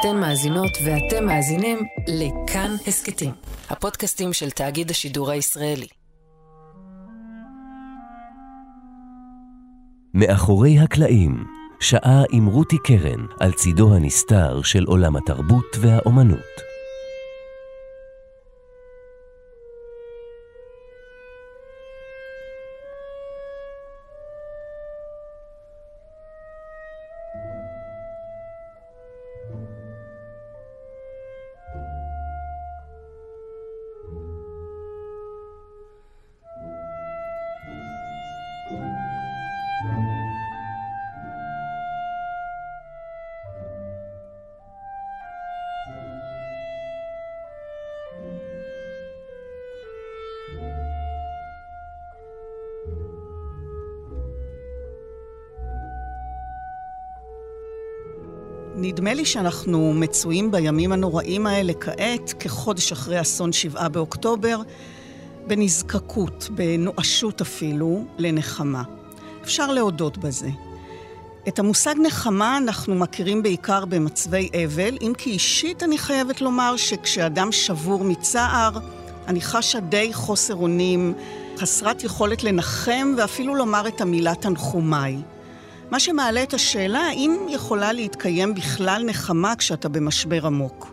אתן 0.00 0.16
מאזינות 0.16 0.70
ואתם 0.84 1.26
מאזינים 1.26 1.78
לכאן 2.08 2.70
הסכתים, 2.86 3.32
הפודקאסטים 3.70 4.32
של 4.32 4.50
תאגיד 4.50 4.90
השידור 4.90 5.30
הישראלי. 5.30 5.86
מאחורי 10.14 10.78
הקלעים, 10.78 11.44
שעה 11.80 12.22
עם 12.32 12.46
רותי 12.46 12.76
קרן 12.84 13.26
על 13.40 13.52
צידו 13.52 13.94
הנסתר 13.94 14.62
של 14.62 14.84
עולם 14.84 15.16
התרבות 15.16 15.76
והאומנות. 15.80 16.67
נדמה 59.08 59.16
לי 59.20 59.24
שאנחנו 59.24 59.92
מצויים 59.94 60.50
בימים 60.50 60.92
הנוראים 60.92 61.46
האלה 61.46 61.72
כעת, 61.80 62.34
כחודש 62.40 62.92
אחרי 62.92 63.20
אסון 63.20 63.52
שבעה 63.52 63.88
באוקטובר, 63.88 64.60
בנזקקות, 65.46 66.48
בנואשות 66.50 67.40
אפילו, 67.40 68.04
לנחמה. 68.18 68.82
אפשר 69.42 69.72
להודות 69.72 70.18
בזה. 70.18 70.48
את 71.48 71.58
המושג 71.58 71.94
נחמה 72.02 72.56
אנחנו 72.56 72.94
מכירים 72.94 73.42
בעיקר 73.42 73.84
במצבי 73.84 74.48
אבל, 74.64 74.98
אם 75.00 75.12
כי 75.18 75.30
אישית 75.30 75.82
אני 75.82 75.98
חייבת 75.98 76.40
לומר 76.40 76.76
שכשאדם 76.76 77.52
שבור 77.52 78.04
מצער, 78.04 78.70
אני 79.26 79.40
חשה 79.40 79.80
די 79.80 80.12
חוסר 80.12 80.54
אונים, 80.54 81.14
חסרת 81.56 82.04
יכולת 82.04 82.44
לנחם 82.44 83.14
ואפילו 83.18 83.54
לומר 83.54 83.88
את 83.88 84.00
המילה 84.00 84.34
תנחומיי. 84.34 85.16
מה 85.90 86.00
שמעלה 86.00 86.42
את 86.42 86.54
השאלה 86.54 86.98
האם 86.98 87.36
יכולה 87.48 87.92
להתקיים 87.92 88.54
בכלל 88.54 89.02
נחמה 89.06 89.56
כשאתה 89.56 89.88
במשבר 89.88 90.46
עמוק. 90.46 90.92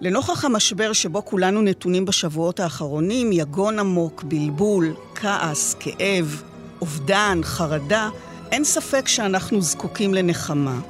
לנוכח 0.00 0.44
המשבר 0.44 0.92
שבו 0.92 1.24
כולנו 1.24 1.62
נתונים 1.62 2.04
בשבועות 2.04 2.60
האחרונים, 2.60 3.32
יגון 3.32 3.78
עמוק, 3.78 4.22
בלבול, 4.22 4.94
כעס, 5.14 5.76
כאב, 5.80 6.42
אובדן, 6.80 7.40
חרדה, 7.42 8.08
אין 8.52 8.64
ספק 8.64 9.08
שאנחנו 9.08 9.62
זקוקים 9.62 10.14
לנחמה. 10.14 10.80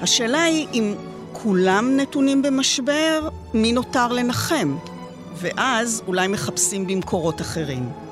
השאלה 0.00 0.42
היא 0.42 0.66
אם 0.74 0.94
כולם 1.32 1.96
נתונים 1.96 2.42
במשבר, 2.42 3.28
מי 3.54 3.72
נותר 3.72 4.12
לנחם? 4.12 4.76
ואז 5.34 6.02
אולי 6.06 6.28
מחפשים 6.28 6.86
במקורות 6.86 7.40
אחרים. 7.40 8.07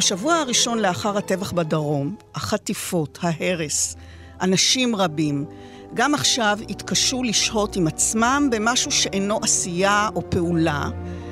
בשבוע 0.00 0.34
הראשון 0.34 0.78
לאחר 0.78 1.18
הטבח 1.18 1.52
בדרום, 1.52 2.16
החטיפות, 2.34 3.18
ההרס, 3.22 3.96
אנשים 4.40 4.96
רבים, 4.96 5.44
גם 5.94 6.14
עכשיו 6.14 6.58
התקשו 6.68 7.22
לשהות 7.22 7.76
עם 7.76 7.86
עצמם 7.86 8.48
במשהו 8.50 8.90
שאינו 8.90 9.38
עשייה 9.42 10.08
או 10.14 10.30
פעולה, 10.30 10.88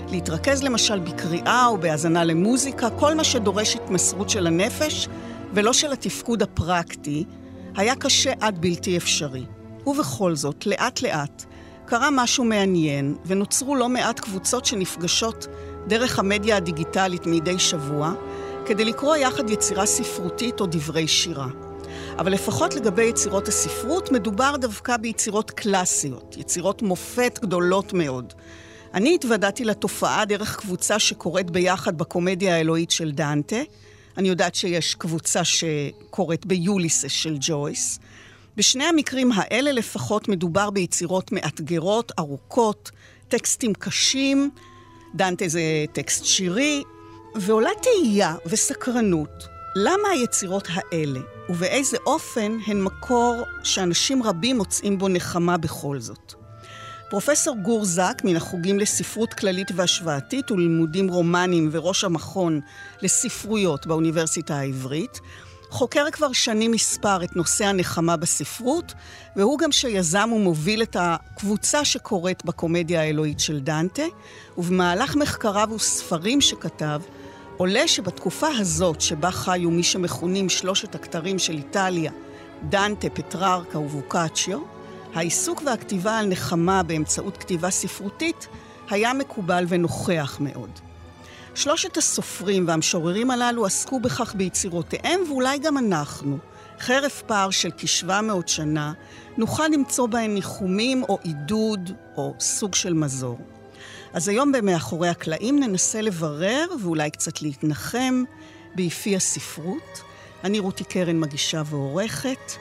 להתרכז 0.09 0.63
למשל 0.63 0.99
בקריאה 0.99 1.67
או 1.67 1.79
בהאזנה 1.79 2.25
למוזיקה, 2.25 2.91
כל 2.91 3.15
מה 3.15 3.25
שדורש 3.25 3.77
התמסרות 3.77 4.31
של 4.31 4.47
הנפש 4.47 5.09
ולא 5.53 5.73
של 5.73 5.93
התפקוד 5.93 6.43
הפרקטי, 6.43 7.25
היה 7.77 7.95
קשה 7.97 8.33
עד 8.41 8.59
בלתי 8.61 8.97
אפשרי. 8.97 9.45
ובכל 9.87 10.37
זאת, 10.37 10.67
לאט-לאט, 10.67 11.45
קרה 11.85 12.09
משהו 12.13 12.45
מעניין, 12.45 13.17
ונוצרו 13.27 13.77
לא 13.77 13.89
מעט 13.89 14.21
קבוצות 14.21 14.65
שנפגשות 14.65 15.47
דרך 15.87 16.19
המדיה 16.19 16.57
הדיגיטלית 16.57 17.27
מדי 17.27 17.59
שבוע, 17.59 18.13
כדי 18.69 18.85
לקרוא 18.85 19.17
יחד 19.17 19.51
יצירה 19.51 19.87
ספרותית 19.87 20.61
או 20.61 20.67
דברי 20.67 21.09
שירה. 21.09 21.47
אבל 22.19 22.33
לפחות 22.33 22.75
לגבי 22.75 23.03
יצירות 23.03 23.49
הספרות, 23.49 24.13
מדובר 24.13 24.57
דווקא 24.61 24.97
ביצירות 24.97 25.51
קלאסיות, 25.51 26.37
יצירות 26.39 26.83
מופת 26.83 27.39
גדולות 27.43 27.93
מאוד. 27.93 28.33
אני 28.95 29.15
התוודעתי 29.15 29.65
לתופעה 29.65 30.25
דרך 30.25 30.57
קבוצה 30.57 30.99
שקוראת 30.99 31.51
ביחד 31.51 31.99
בקומדיה 31.99 32.57
האלוהית 32.57 32.91
של 32.91 33.11
דנטה. 33.11 33.57
אני 34.17 34.29
יודעת 34.29 34.55
שיש 34.55 34.95
קבוצה 34.95 35.45
שקוראת 35.45 36.47
ביוליסס 36.47 37.11
של 37.11 37.37
ג'ויס. 37.41 37.99
בשני 38.57 38.85
המקרים 38.85 39.31
האלה 39.35 39.73
לפחות 39.73 40.29
מדובר 40.29 40.71
ביצירות 40.71 41.33
מאתגרות, 41.33 42.13
ארוכות, 42.19 42.91
טקסטים 43.29 43.75
קשים. 43.75 44.51
דנטה 45.15 45.49
זה 45.49 45.61
טקסט 45.93 46.25
שירי, 46.25 46.83
ועולה 47.35 47.71
תהייה 47.83 48.35
וסקרנות, 48.47 49.49
למה 49.77 50.09
היצירות 50.13 50.69
האלה, 50.75 51.21
ובאיזה 51.49 51.97
אופן 52.07 52.57
הן 52.67 52.83
מקור 52.83 53.43
שאנשים 53.63 54.23
רבים 54.23 54.57
מוצאים 54.57 54.99
בו 54.99 55.09
נחמה 55.09 55.57
בכל 55.57 56.01
זאת. 56.01 56.35
פרופסור 57.11 57.57
גור 57.63 57.85
זק, 57.85 58.23
מן 58.25 58.37
החוגים 58.37 58.79
לספרות 58.79 59.35
כללית 59.35 59.69
והשוואתית 59.75 60.51
וללימודים 60.51 61.09
רומניים 61.09 61.69
וראש 61.73 62.05
המכון 62.05 62.61
לספרויות 63.03 63.87
באוניברסיטה 63.87 64.59
העברית, 64.59 65.21
חוקר 65.71 66.11
כבר 66.13 66.33
שנים 66.33 66.71
מספר 66.71 67.25
את 67.25 67.37
נושא 67.37 67.65
הנחמה 67.65 68.17
בספרות, 68.17 68.95
והוא 69.37 69.59
גם 69.59 69.73
שיזם 69.73 70.31
ומוביל 70.33 70.83
את 70.83 70.97
הקבוצה 71.01 71.85
שקוראת 71.85 72.45
בקומדיה 72.45 73.01
האלוהית 73.01 73.41
של 73.41 73.61
דנטה, 73.61 74.03
ובמהלך 74.59 75.17
מחקריו 75.17 75.69
וספרים 75.75 76.41
שכתב, 76.41 77.01
עולה 77.59 77.89
שבתקופה 77.89 78.47
הזאת 78.59 79.01
שבה 79.01 79.31
חיו 79.31 79.71
מי 79.71 79.83
שמכונים 79.83 80.49
שלושת 80.49 80.95
הכתרים 80.95 81.39
של 81.39 81.53
איטליה, 81.53 82.13
דנטה, 82.69 83.11
פטררקה 83.11 83.79
ובוקאצ'יו, 83.79 84.59
העיסוק 85.15 85.63
והכתיבה 85.67 86.19
על 86.19 86.27
נחמה 86.27 86.83
באמצעות 86.83 87.37
כתיבה 87.37 87.71
ספרותית 87.71 88.49
היה 88.91 89.13
מקובל 89.13 89.65
ונוכח 89.69 90.37
מאוד. 90.41 90.71
שלושת 91.55 91.97
הסופרים 91.97 92.69
והמשוררים 92.69 93.31
הללו 93.31 93.67
עסקו 93.67 94.01
בכך 94.01 94.35
ביצירותיהם, 94.35 95.21
ואולי 95.29 95.59
גם 95.59 95.79
אנחנו, 95.79 96.39
חרף 96.81 97.23
פער 97.23 97.51
של 97.51 97.71
כ-700 97.79 98.47
שנה, 98.47 98.93
נוכל 99.37 99.69
למצוא 99.69 100.07
בהם 100.07 100.35
ניחומים 100.35 101.03
או 101.03 101.19
עידוד 101.23 101.93
או 102.17 102.35
סוג 102.41 102.75
של 102.75 102.95
מזור. 102.95 103.39
אז 104.13 104.29
היום 104.29 104.53
במאחורי 104.53 105.09
הקלעים 105.09 105.61
ננסה 105.61 106.01
לברר 106.01 106.67
ואולי 106.83 107.11
קצת 107.11 107.43
להתנחם 107.43 108.25
ביפי 108.75 109.17
הספרות. 109.17 110.03
אני 110.45 110.59
רותי 110.59 110.85
קרן 110.85 111.21
מגישה 111.21 111.63
ועורכת, 111.67 112.53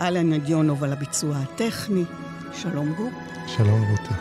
אהלן 0.00 0.32
נדיונוב 0.32 0.84
על 0.84 0.92
הביצוע 0.92 1.36
הטכני. 1.36 2.04
שלום 2.52 2.92
גור. 2.92 3.10
שלום 3.46 3.80
רותי. 3.90 4.14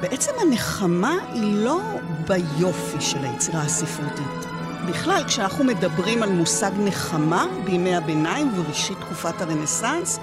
בעצם 0.00 0.32
הנחמה 0.40 1.16
היא 1.32 1.56
לא 1.56 1.80
ביופי 2.26 3.00
של 3.00 3.24
היצירה 3.24 3.62
הספרותית. 3.62 4.50
בכלל, 4.88 5.24
כשאנחנו 5.26 5.64
מדברים 5.64 6.22
על 6.22 6.32
מושג 6.32 6.70
נחמה 6.78 7.46
בימי 7.64 7.96
הביניים 7.96 8.58
ובראשית 8.58 8.98
תקופת 9.00 9.40
הרנסאנס, 9.40 10.18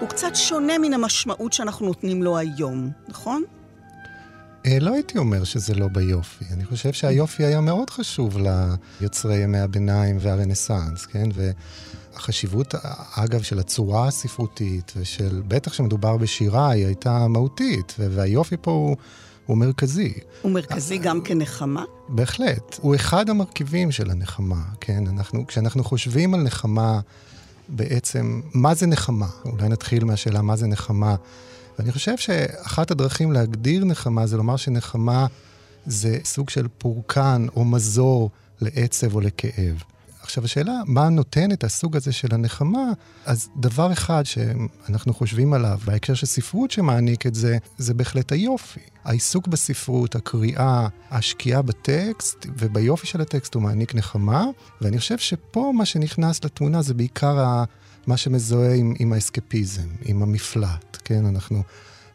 הוא 0.00 0.08
קצת 0.08 0.34
שונה 0.34 0.78
מן 0.78 0.94
המשמעות 0.94 1.52
שאנחנו 1.52 1.86
נותנים 1.86 2.22
לו 2.22 2.38
היום, 2.38 2.90
נכון? 3.08 3.42
אה, 4.66 4.78
לא 4.80 4.94
הייתי 4.94 5.18
אומר 5.18 5.44
שזה 5.44 5.74
לא 5.74 5.88
ביופי. 5.88 6.44
אני 6.52 6.64
חושב 6.64 6.92
שהיופי 6.92 7.44
היה 7.44 7.60
מאוד 7.60 7.90
חשוב 7.90 8.36
ליוצרי 9.00 9.36
ימי 9.36 9.58
הביניים 9.58 10.16
והרנסאנס, 10.20 11.06
כן? 11.06 11.28
והחשיבות, 11.34 12.74
אגב, 13.14 13.42
של 13.42 13.58
הצורה 13.58 14.08
הספרותית, 14.08 14.92
ושל, 14.96 15.42
בטח 15.48 15.70
כשמדובר 15.70 16.16
בשירה, 16.16 16.70
היא 16.70 16.86
הייתה 16.86 17.28
מהותית, 17.28 17.94
והיופי 17.98 18.56
פה 18.60 18.70
הוא... 18.70 18.96
הוא 19.46 19.58
מרכזי. 19.58 20.12
הוא 20.42 20.52
מרכזי 20.52 20.98
גם 20.98 21.20
כנחמה? 21.20 21.84
בהחלט. 22.08 22.78
הוא 22.80 22.94
אחד 22.94 23.30
המרכיבים 23.30 23.92
של 23.92 24.10
הנחמה, 24.10 24.62
כן? 24.80 25.06
אנחנו, 25.06 25.46
כשאנחנו 25.46 25.84
חושבים 25.84 26.34
על 26.34 26.42
נחמה, 26.42 27.00
בעצם, 27.68 28.40
מה 28.54 28.74
זה 28.74 28.86
נחמה? 28.86 29.28
אולי 29.44 29.68
נתחיל 29.68 30.04
מהשאלה 30.04 30.42
מה 30.42 30.56
זה 30.56 30.66
נחמה. 30.66 31.14
ואני 31.78 31.92
חושב 31.92 32.16
שאחת 32.16 32.90
הדרכים 32.90 33.32
להגדיר 33.32 33.84
נחמה 33.84 34.26
זה 34.26 34.36
לומר 34.36 34.56
שנחמה 34.56 35.26
זה 35.86 36.18
סוג 36.24 36.50
של 36.50 36.68
פורקן 36.78 37.46
או 37.56 37.64
מזור 37.64 38.30
לעצב 38.60 39.14
או 39.14 39.20
לכאב. 39.20 39.82
עכשיו, 40.22 40.44
השאלה, 40.44 40.80
מה 40.86 41.08
נותן 41.08 41.52
את 41.52 41.64
הסוג 41.64 41.96
הזה 41.96 42.12
של 42.12 42.34
הנחמה? 42.34 42.92
אז 43.26 43.48
דבר 43.56 43.92
אחד 43.92 44.22
שאנחנו 44.26 45.14
חושבים 45.14 45.52
עליו 45.52 45.78
בהקשר 45.84 46.14
של 46.14 46.26
ספרות 46.26 46.70
שמעניק 46.70 47.26
את 47.26 47.34
זה, 47.34 47.58
זה 47.78 47.94
בהחלט 47.94 48.32
היופי. 48.32 48.80
העיסוק 49.04 49.46
בספרות, 49.46 50.14
הקריאה, 50.14 50.88
השקיעה 51.10 51.62
בטקסט 51.62 52.46
וביופי 52.58 53.06
של 53.06 53.20
הטקסט 53.20 53.54
הוא 53.54 53.62
מעניק 53.62 53.94
נחמה, 53.94 54.44
ואני 54.80 54.98
חושב 54.98 55.18
שפה 55.18 55.72
מה 55.76 55.84
שנכנס 55.84 56.44
לתמונה 56.44 56.82
זה 56.82 56.94
בעיקר. 56.94 57.64
מה 58.06 58.16
שמזוהה 58.16 58.74
עם, 58.74 58.94
עם 58.98 59.12
האסקפיזם, 59.12 59.88
עם 60.04 60.22
המפלט, 60.22 60.98
כן? 61.04 61.26
אנחנו 61.26 61.62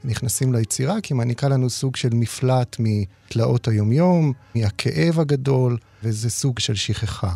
נכנסים 0.04 0.54
ליצירה 0.54 1.02
כי 1.02 1.14
מעניקה 1.14 1.48
לנו 1.48 1.70
סוג 1.70 1.96
של 1.96 2.10
מפלט 2.12 2.76
מתלאות 2.80 3.68
היומיום, 3.68 4.34
מהכאב 4.56 5.20
הגדול, 5.20 5.78
וזה 6.04 6.30
סוג 6.30 6.60
של 6.60 6.76
שכחה. 6.76 7.34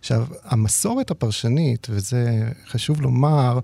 עכשיו, 0.00 0.26
המסורת 0.44 1.10
הפרשנית, 1.10 1.86
וזה 1.90 2.48
חשוב 2.68 3.00
לומר, 3.00 3.58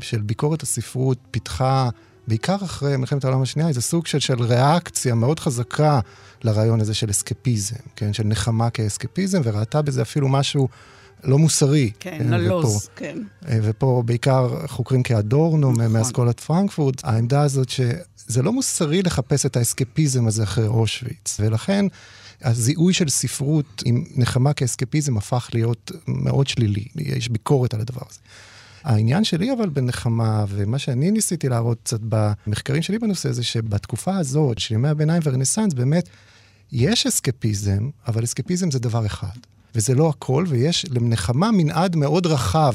של 0.00 0.20
ביקורת 0.20 0.62
הספרות 0.62 1.18
פיתחה, 1.30 1.88
בעיקר 2.28 2.56
אחרי 2.64 2.96
מלחמת 2.96 3.24
העולם 3.24 3.42
השנייה, 3.42 3.68
איזה 3.68 3.80
סוג 3.80 4.06
של, 4.06 4.18
של 4.18 4.42
ריאקציה 4.42 5.14
מאוד 5.14 5.40
חזקה 5.40 6.00
לרעיון 6.44 6.80
הזה 6.80 6.94
של 6.94 7.10
אסקפיזם, 7.10 7.76
כן? 7.96 8.12
של 8.12 8.24
נחמה 8.24 8.70
כאסקפיזם, 8.70 9.40
וראתה 9.44 9.82
בזה 9.82 10.02
אפילו 10.02 10.28
משהו 10.28 10.68
לא 11.24 11.38
מוסרי. 11.38 11.90
כן, 12.00 12.18
כן 12.18 12.34
נלוז, 12.34 12.88
כן. 12.96 13.18
אה, 13.48 13.58
ופה 13.62 14.02
בעיקר 14.06 14.66
חוקרים 14.66 15.02
כאדורנו 15.02 15.72
נכון. 15.72 15.86
מאסכולת 15.86 16.40
פרנקפורט, 16.40 17.04
העמדה 17.04 17.42
הזאת 17.42 17.68
שזה 17.68 18.42
לא 18.42 18.52
מוסרי 18.52 19.02
לחפש 19.02 19.46
את 19.46 19.56
האסקפיזם 19.56 20.26
הזה 20.26 20.42
אחרי 20.42 20.66
אושוויץ, 20.66 21.36
ולכן 21.40 21.86
הזיהוי 22.42 22.92
של 22.92 23.08
ספרות 23.08 23.82
עם 23.84 24.04
נחמה 24.16 24.52
כאסקפיזם 24.52 25.16
הפך 25.16 25.50
להיות 25.54 25.92
מאוד 26.08 26.46
שלילי, 26.46 26.84
יש 26.96 27.28
ביקורת 27.28 27.74
על 27.74 27.80
הדבר 27.80 28.02
הזה. 28.10 28.18
העניין 28.84 29.24
שלי 29.24 29.52
אבל 29.52 29.68
בנחמה, 29.68 30.44
ומה 30.48 30.78
שאני 30.78 31.10
ניסיתי 31.10 31.48
להראות 31.48 31.78
קצת 31.82 32.00
במחקרים 32.02 32.82
שלי 32.82 32.98
בנושא, 32.98 33.32
זה 33.32 33.42
שבתקופה 33.42 34.16
הזאת, 34.16 34.58
של 34.58 34.74
ימי 34.74 34.88
הביניים 34.88 35.22
והרנסאנס, 35.24 35.74
באמת 35.74 36.08
יש 36.72 37.06
אסקפיזם, 37.06 37.90
אבל 38.08 38.24
אסקפיזם 38.24 38.70
זה 38.70 38.78
דבר 38.78 39.06
אחד. 39.06 39.36
וזה 39.74 39.94
לא 39.94 40.08
הכל, 40.08 40.44
ויש 40.48 40.86
לנחמה 40.90 41.50
מנעד 41.50 41.96
מאוד 41.96 42.26
רחב 42.26 42.74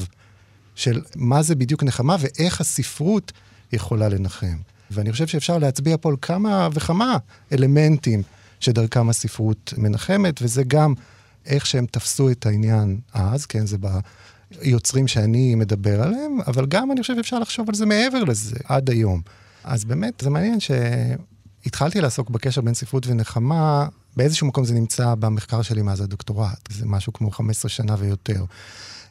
של 0.76 1.02
מה 1.16 1.42
זה 1.42 1.56
בדיוק 1.56 1.84
נחמה 1.84 2.16
ואיך 2.20 2.62
הספרות 2.62 3.32
יכולה 3.74 4.10
לנחם. 4.10 4.58
ואני 4.92 5.12
חושב 5.12 5.28
שאפשר 5.28 5.58
להצביע 5.58 5.96
פה 6.02 6.10
על 6.10 6.16
כמה 6.22 6.70
וכמה 6.74 7.18
אלמנטים 7.52 8.24
שדרכם 8.60 9.10
הספרות 9.10 9.74
מנחמת, 9.78 10.42
וזה 10.42 10.64
גם 10.64 10.94
איך 11.46 11.66
שהם 11.66 11.86
תפסו 11.86 12.30
את 12.30 12.46
העניין 12.46 13.00
אז, 13.14 13.46
כן, 13.46 13.66
זה 13.66 13.78
ביוצרים 14.62 15.08
שאני 15.08 15.56
מדבר 15.56 16.02
עליהם, 16.02 16.38
אבל 16.48 16.66
גם 16.66 16.92
אני 16.92 17.02
חושב 17.02 17.16
שאפשר 17.16 17.40
לחשוב 17.40 17.70
על 17.70 17.76
זה 17.76 17.86
מעבר 17.86 18.24
לזה, 18.24 18.56
עד 18.64 18.90
היום. 18.90 19.22
אז 19.64 19.86
באמת, 19.86 20.14
זה 20.22 20.30
מעניין 20.30 20.60
שהתחלתי 20.60 22.02
לעסוק 22.02 22.30
בקשר 22.30 22.62
בין 22.62 22.74
ספרות 22.74 23.08
ונחמה 23.08 23.88
באיזשהו 24.18 24.48
מקום 24.48 24.66
זה 24.66 24.74
נמצא 24.74 25.16
במחקר 25.16 25.62
שלי 25.62 25.82
מאז 25.82 26.02
הדוקטורט, 26.02 26.70
זה 26.72 26.86
משהו 26.86 27.14
כמו 27.14 27.32
15 27.32 27.70
שנה 27.70 27.96
ויותר. 28.00 28.46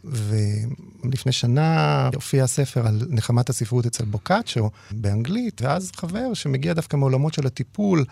ולפני 0.04 1.32
שנה 1.32 2.10
הופיע 2.14 2.44
הספר 2.44 2.86
על 2.86 3.06
נחמת 3.08 3.50
הספרות 3.50 3.86
אצל 3.86 4.04
בוקאצ'ו 4.04 4.70
באנגלית, 4.90 5.62
ואז 5.62 5.90
חבר 5.96 6.34
שמגיע 6.34 6.72
דווקא 6.72 6.96
מעולמות 6.96 7.34
של 7.34 7.46
הטיפול, 7.46 8.04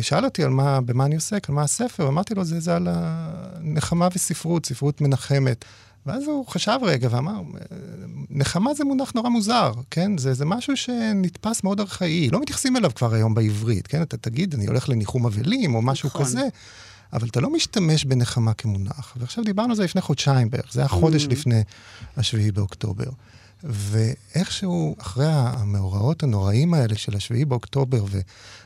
שאל 0.00 0.24
אותי 0.24 0.44
על 0.44 0.50
מה, 0.50 0.80
במה 0.80 1.04
אני 1.04 1.14
עוסק, 1.14 1.48
על 1.48 1.54
מה 1.54 1.62
הספר, 1.62 2.08
אמרתי 2.08 2.34
לו, 2.34 2.44
זה, 2.44 2.60
זה 2.60 2.76
על 2.76 2.88
הנחמה 2.90 4.08
וספרות, 4.14 4.66
ספרות 4.66 5.00
מנחמת. 5.00 5.64
ואז 6.06 6.24
הוא 6.24 6.46
חשב 6.46 6.78
רגע 6.82 7.08
ואמר, 7.10 7.40
נחמה 8.30 8.74
זה 8.74 8.84
מונח 8.84 9.12
נורא 9.14 9.28
מוזר, 9.28 9.72
כן? 9.90 10.18
זה, 10.18 10.34
זה 10.34 10.44
משהו 10.44 10.76
שנתפס 10.76 11.64
מאוד 11.64 11.80
ארכאי, 11.80 12.30
לא 12.30 12.40
מתייחסים 12.40 12.76
אליו 12.76 12.90
כבר 12.94 13.14
היום 13.14 13.34
בעברית, 13.34 13.86
כן? 13.86 14.02
אתה 14.02 14.16
תגיד, 14.16 14.54
אני 14.54 14.66
הולך 14.66 14.88
לניחום 14.88 15.26
אבלים 15.26 15.74
או 15.74 15.82
משהו 15.82 16.06
נכון. 16.08 16.22
כזה, 16.24 16.48
אבל 17.12 17.28
אתה 17.28 17.40
לא 17.40 17.52
משתמש 17.52 18.04
בנחמה 18.04 18.54
כמונח. 18.54 19.14
ועכשיו 19.16 19.44
דיברנו 19.44 19.70
על 19.70 19.76
זה 19.76 19.84
לפני 19.84 20.00
חודשיים 20.00 20.50
בערך, 20.50 20.72
זה 20.72 20.80
היה 20.80 20.88
חודש 20.88 21.24
mm. 21.24 21.30
לפני 21.30 21.62
השביעי 22.16 22.52
באוקטובר. 22.52 23.10
ואיכשהו, 23.64 24.96
אחרי 24.98 25.26
המאורעות 25.28 26.22
הנוראים 26.22 26.74
האלה 26.74 26.96
של 26.96 27.16
השביעי 27.16 27.44
באוקטובר 27.44 28.04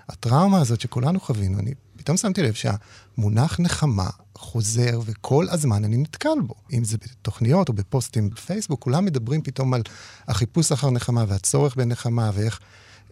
והטראומה 0.08 0.60
הזאת 0.60 0.80
שכולנו 0.80 1.20
חווינו, 1.20 1.58
אני 1.58 1.72
פתאום 2.06 2.16
שמתי 2.16 2.42
לב 2.42 2.54
שהמונח 2.54 3.60
נחמה 3.60 4.08
חוזר, 4.34 5.00
וכל 5.04 5.46
הזמן 5.50 5.84
אני 5.84 5.96
נתקל 5.96 6.40
בו. 6.46 6.54
אם 6.72 6.84
זה 6.84 6.96
בתוכניות 6.98 7.68
או 7.68 7.74
בפוסטים 7.74 8.30
בפייסבוק, 8.30 8.82
כולם 8.82 9.04
מדברים 9.04 9.42
פתאום 9.42 9.74
על 9.74 9.82
החיפוש 10.28 10.72
אחר 10.72 10.90
נחמה 10.90 11.24
והצורך 11.28 11.76
בנחמה, 11.76 12.30
ואיך, 12.34 12.60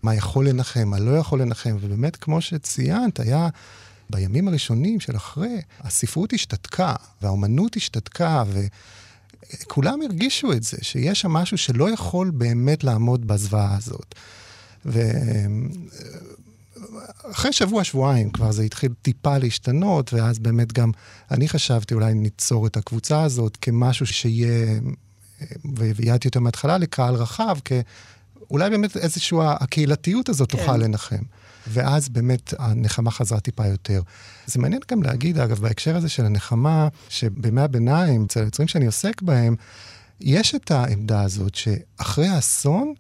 מה 0.03 0.15
יכול 0.15 0.49
לנחם, 0.49 0.89
מה 0.89 0.99
לא 0.99 1.17
יכול 1.17 1.43
לנחם, 1.43 1.77
ובאמת, 1.81 2.17
כמו 2.17 2.41
שציינת, 2.41 3.21
היה... 3.21 3.49
בימים 4.11 4.49
הראשונים 4.49 5.01
של 5.01 5.17
אחרי, 5.17 5.61
הספרות 5.81 6.33
השתתקה, 6.33 6.95
והאומנות 7.23 7.77
השתתקה, 7.77 8.45
וכולם 9.63 10.03
הרגישו 10.03 10.53
את 10.53 10.63
זה, 10.63 10.77
שיש 10.83 11.21
שם 11.21 11.31
משהו 11.31 11.59
שלא 11.59 11.91
יכול 11.91 12.31
באמת 12.31 12.85
לעמוד 12.85 13.27
בזוועה 13.27 13.77
הזאת. 13.77 14.15
ו... 14.87 15.01
אחרי 17.33 17.53
שבוע, 17.53 17.85
שבועיים 17.85 18.31
כבר 18.31 18.53
זה 18.53 18.63
התחיל 18.63 18.93
טיפה 19.03 19.39
להשתנות, 19.39 20.13
ואז 20.13 20.39
באמת 20.39 20.73
גם 20.73 20.91
אני 21.31 21.49
חשבתי 21.49 21.95
אולי 21.95 22.15
ניצור 22.15 22.67
את 22.67 22.77
הקבוצה 22.77 23.23
הזאת 23.23 23.59
כמשהו 23.61 24.07
שיהיה, 24.07 24.81
ויעדתי 25.75 26.29
יותר 26.29 26.41
מההתחלה 26.41 26.79
לקהל 26.79 27.15
רחב, 27.15 27.57
כאולי 27.65 28.71
באמת 28.71 28.97
איזושהי 28.97 29.39
הקהילתיות 29.43 30.29
הזאת 30.29 30.53
כן. 30.53 30.59
תוכל 30.59 30.77
לנחם. 30.77 31.23
ואז 31.67 32.09
באמת 32.09 32.55
הנחמה 32.59 33.11
חזרה 33.11 33.41
טיפה 33.41 33.67
יותר. 33.67 34.03
זה 34.47 34.59
מעניין 34.59 34.81
גם 34.91 35.03
להגיד, 35.03 35.39
אגב, 35.39 35.59
בהקשר 35.59 35.97
הזה 35.97 36.09
של 36.09 36.25
הנחמה, 36.25 36.89
שבימי 37.09 37.61
הביניים, 37.61 38.25
אצל 38.25 38.41
היוצרים 38.41 38.69
שאני 38.69 38.87
עוסק 38.87 39.23
בהם, 39.23 39.57
יש 40.21 40.55
את 40.55 40.71
העמדה 40.71 41.23
הזאת 41.23 41.55
שאחרי 41.55 42.29
האסון, 42.29 42.95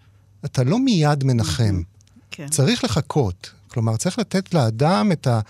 אתה 0.44 0.64
לא 0.64 0.78
מיד 0.78 1.24
מנחם. 1.24 1.82
כן. 2.30 2.48
צריך 2.48 2.84
לחכות. 2.84 3.50
כלומר, 3.74 3.96
צריך 3.96 4.18
לתת 4.18 4.54
לאדם 4.54 5.12
את 5.12 5.26
ה... 5.26 5.40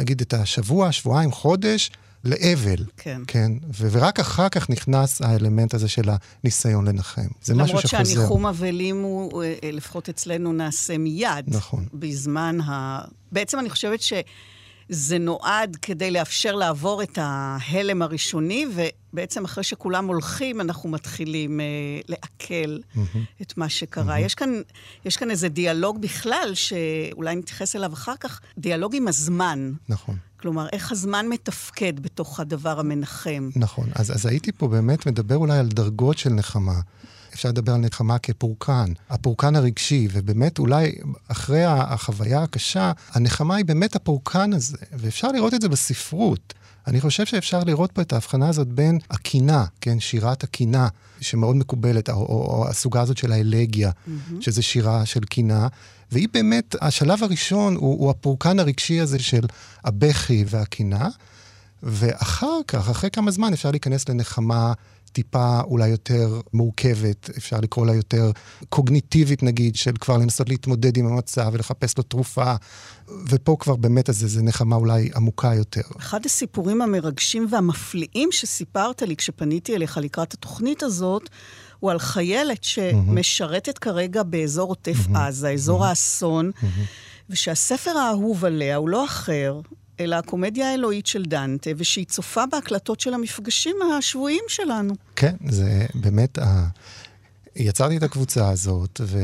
נגיד 0.00 0.20
את 0.20 0.34
השבוע, 0.34 0.92
שבועיים, 0.92 1.32
חודש, 1.32 1.90
לאבל. 2.24 2.84
כן. 2.96 3.22
כן. 3.26 3.52
ו- 3.78 3.88
ורק 3.90 4.20
אחר 4.20 4.48
כך 4.48 4.70
נכנס 4.70 5.22
האלמנט 5.22 5.74
הזה 5.74 5.88
של 5.88 6.10
הניסיון 6.44 6.88
לנחם. 6.88 7.28
זה 7.42 7.54
משהו 7.54 7.78
שחוזר. 7.78 7.96
למרות 7.96 8.14
שהניחום 8.14 8.46
אבלים 8.46 9.02
הוא, 9.02 9.42
אה, 9.42 9.54
אה, 9.64 9.70
לפחות 9.70 10.08
אצלנו, 10.08 10.52
נעשה 10.52 10.98
מיד. 10.98 11.44
נכון. 11.46 11.86
בזמן 11.94 12.60
ה... 12.60 13.00
בעצם 13.32 13.58
אני 13.58 13.70
חושבת 13.70 14.02
ש... 14.02 14.12
זה 14.92 15.18
נועד 15.18 15.76
כדי 15.82 16.10
לאפשר 16.10 16.54
לעבור 16.54 17.02
את 17.02 17.18
ההלם 17.22 18.02
הראשוני, 18.02 18.66
ובעצם 18.74 19.44
אחרי 19.44 19.64
שכולם 19.64 20.06
הולכים, 20.06 20.60
אנחנו 20.60 20.88
מתחילים 20.88 21.60
אה, 21.60 21.66
לעכל 22.08 22.78
mm-hmm. 22.78 23.42
את 23.42 23.56
מה 23.56 23.68
שקרה. 23.68 24.16
Mm-hmm. 24.16 24.20
יש, 24.20 24.34
כאן, 24.34 24.50
יש 25.04 25.16
כאן 25.16 25.30
איזה 25.30 25.48
דיאלוג 25.48 26.00
בכלל, 26.00 26.50
שאולי 26.54 27.36
נתייחס 27.36 27.76
אליו 27.76 27.92
אחר 27.92 28.14
כך, 28.20 28.40
דיאלוג 28.58 28.96
עם 28.96 29.08
הזמן. 29.08 29.72
נכון. 29.88 30.16
כלומר, 30.40 30.66
איך 30.72 30.92
הזמן 30.92 31.26
מתפקד 31.28 32.00
בתוך 32.00 32.40
הדבר 32.40 32.80
המנחם. 32.80 33.50
נכון. 33.56 33.88
אז, 33.94 34.10
אז 34.10 34.26
הייתי 34.26 34.52
פה 34.52 34.68
באמת 34.68 35.06
מדבר 35.06 35.36
אולי 35.36 35.58
על 35.58 35.68
דרגות 35.68 36.18
של 36.18 36.30
נחמה. 36.30 36.80
אפשר 37.34 37.48
לדבר 37.48 37.72
על 37.72 37.80
נחמה 37.80 38.18
כפורקן, 38.18 38.92
הפורקן 39.10 39.56
הרגשי, 39.56 40.08
ובאמת 40.12 40.58
אולי 40.58 40.92
אחרי 41.28 41.64
החוויה 41.64 42.42
הקשה, 42.42 42.92
הנחמה 43.12 43.56
היא 43.56 43.64
באמת 43.64 43.96
הפורקן 43.96 44.52
הזה, 44.52 44.76
ואפשר 44.92 45.28
לראות 45.28 45.54
את 45.54 45.62
זה 45.62 45.68
בספרות. 45.68 46.54
אני 46.86 47.00
חושב 47.00 47.26
שאפשר 47.26 47.64
לראות 47.64 47.92
פה 47.92 48.02
את 48.02 48.12
ההבחנה 48.12 48.48
הזאת 48.48 48.68
בין 48.68 48.98
הקינה, 49.10 49.64
כן, 49.80 50.00
שירת 50.00 50.44
הקינה, 50.44 50.88
שמאוד 51.20 51.56
מקובלת, 51.56 52.10
או, 52.10 52.14
או, 52.14 52.22
או 52.26 52.68
הסוגה 52.68 53.00
הזאת 53.00 53.16
של 53.16 53.32
האלגיה, 53.32 53.90
mm-hmm. 53.90 54.34
שזה 54.40 54.62
שירה 54.62 55.06
של 55.06 55.20
קינה, 55.20 55.68
והיא 56.12 56.28
באמת, 56.32 56.76
השלב 56.80 57.22
הראשון 57.22 57.74
הוא, 57.74 57.98
הוא 57.98 58.10
הפורקן 58.10 58.58
הרגשי 58.58 59.00
הזה 59.00 59.18
של 59.18 59.46
הבכי 59.84 60.44
והקינה, 60.48 61.08
ואחר 61.82 62.60
כך, 62.68 62.88
אחרי 62.88 63.10
כמה 63.10 63.30
זמן, 63.30 63.52
אפשר 63.52 63.70
להיכנס 63.70 64.08
לנחמה 64.08 64.72
טיפה 65.12 65.60
אולי 65.60 65.88
יותר 65.88 66.40
מורכבת, 66.52 67.30
אפשר 67.36 67.60
לקרוא 67.60 67.86
לה 67.86 67.94
יותר 67.94 68.30
קוגניטיבית 68.68 69.42
נגיד, 69.42 69.76
של 69.76 69.92
כבר 70.00 70.16
לנסות 70.16 70.48
להתמודד 70.48 70.96
עם 70.96 71.06
המצב 71.06 71.50
ולחפש 71.52 71.96
לו 71.96 72.02
תרופה, 72.02 72.54
ופה 73.28 73.56
כבר 73.60 73.76
באמת 73.76 74.08
איזה 74.08 74.28
זה 74.28 74.42
נחמה 74.42 74.76
אולי 74.76 75.10
עמוקה 75.16 75.54
יותר. 75.54 75.80
אחד 75.98 76.26
הסיפורים 76.26 76.82
המרגשים 76.82 77.46
והמפליאים 77.50 78.28
שסיפרת 78.32 79.02
לי 79.02 79.16
כשפניתי 79.16 79.76
אליך 79.76 79.96
לקראת 79.96 80.34
התוכנית 80.34 80.82
הזאת, 80.82 81.30
הוא 81.78 81.90
על 81.90 81.98
חיילת 81.98 82.64
שמשרתת 82.64 83.78
כרגע 83.78 84.22
באזור 84.22 84.68
עוטף 84.68 84.98
עזה, 85.14 85.50
אזור 85.50 85.86
האסון, 85.86 86.50
ושהספר 87.30 87.90
האהוב 87.90 88.44
עליה 88.44 88.76
הוא 88.76 88.88
לא 88.88 89.04
אחר 89.04 89.60
אלא 90.00 90.16
הקומדיה 90.16 90.70
האלוהית 90.70 91.06
של 91.06 91.22
דנטה, 91.22 91.70
ושהיא 91.76 92.06
צופה 92.06 92.46
בהקלטות 92.46 93.00
של 93.00 93.14
המפגשים 93.14 93.76
השבועיים 93.98 94.44
שלנו. 94.48 94.94
כן, 95.16 95.34
זה 95.48 95.86
באמת 95.94 96.38
ה... 96.38 96.66
יצרתי 97.56 97.96
את 97.96 98.02
הקבוצה 98.02 98.50
הזאת, 98.50 99.00
ו... 99.04 99.18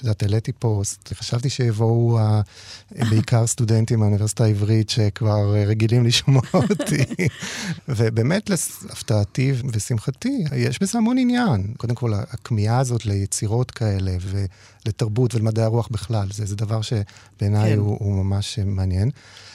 יודעת, 0.00 0.22
העליתי 0.22 0.52
פוסט, 0.52 1.12
חשבתי 1.14 1.50
שיבואו 1.50 2.18
בעיקר 3.10 3.46
סטודנטים 3.46 3.98
מהאוניברסיטה 3.98 4.44
העברית 4.44 4.90
שכבר 4.90 5.54
רגילים 5.66 6.04
לשמוע 6.04 6.42
אותי. 6.70 7.28
ובאמת, 7.88 8.50
להפתעתי 8.50 9.52
ושמחתי, 9.72 10.44
יש 10.56 10.82
בזה 10.82 10.98
המון 10.98 11.18
עניין. 11.18 11.74
קודם 11.76 11.94
כל, 11.94 12.12
הכמיהה 12.14 12.78
הזאת 12.78 13.06
ליצירות 13.06 13.70
כאלה 13.70 14.16
ולתרבות 14.20 15.34
ולמדעי 15.34 15.64
הרוח 15.64 15.88
בכלל, 15.90 16.28
זה, 16.32 16.46
זה 16.46 16.56
דבר 16.56 16.80
שבעיניי 16.82 17.72
כן. 17.72 17.78
הוא, 17.78 17.96
הוא 18.00 18.24
ממש 18.24 18.58
מעניין 18.58 19.10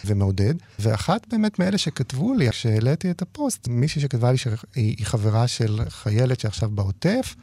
ומעודד. 0.05 0.53
ואחת 0.79 1.27
באמת 1.31 1.59
מאלה 1.59 1.77
שכתבו 1.77 2.33
לי, 2.33 2.49
כשהעליתי 2.49 3.11
את 3.11 3.21
הפוסט, 3.21 3.67
מישהי 3.67 4.01
שכתבה 4.01 4.31
לי 4.31 4.37
שהיא 4.37 5.05
חברה 5.05 5.47
של 5.47 5.81
חיילת 5.89 6.39
שעכשיו 6.39 6.69
בעוטף, 6.69 7.35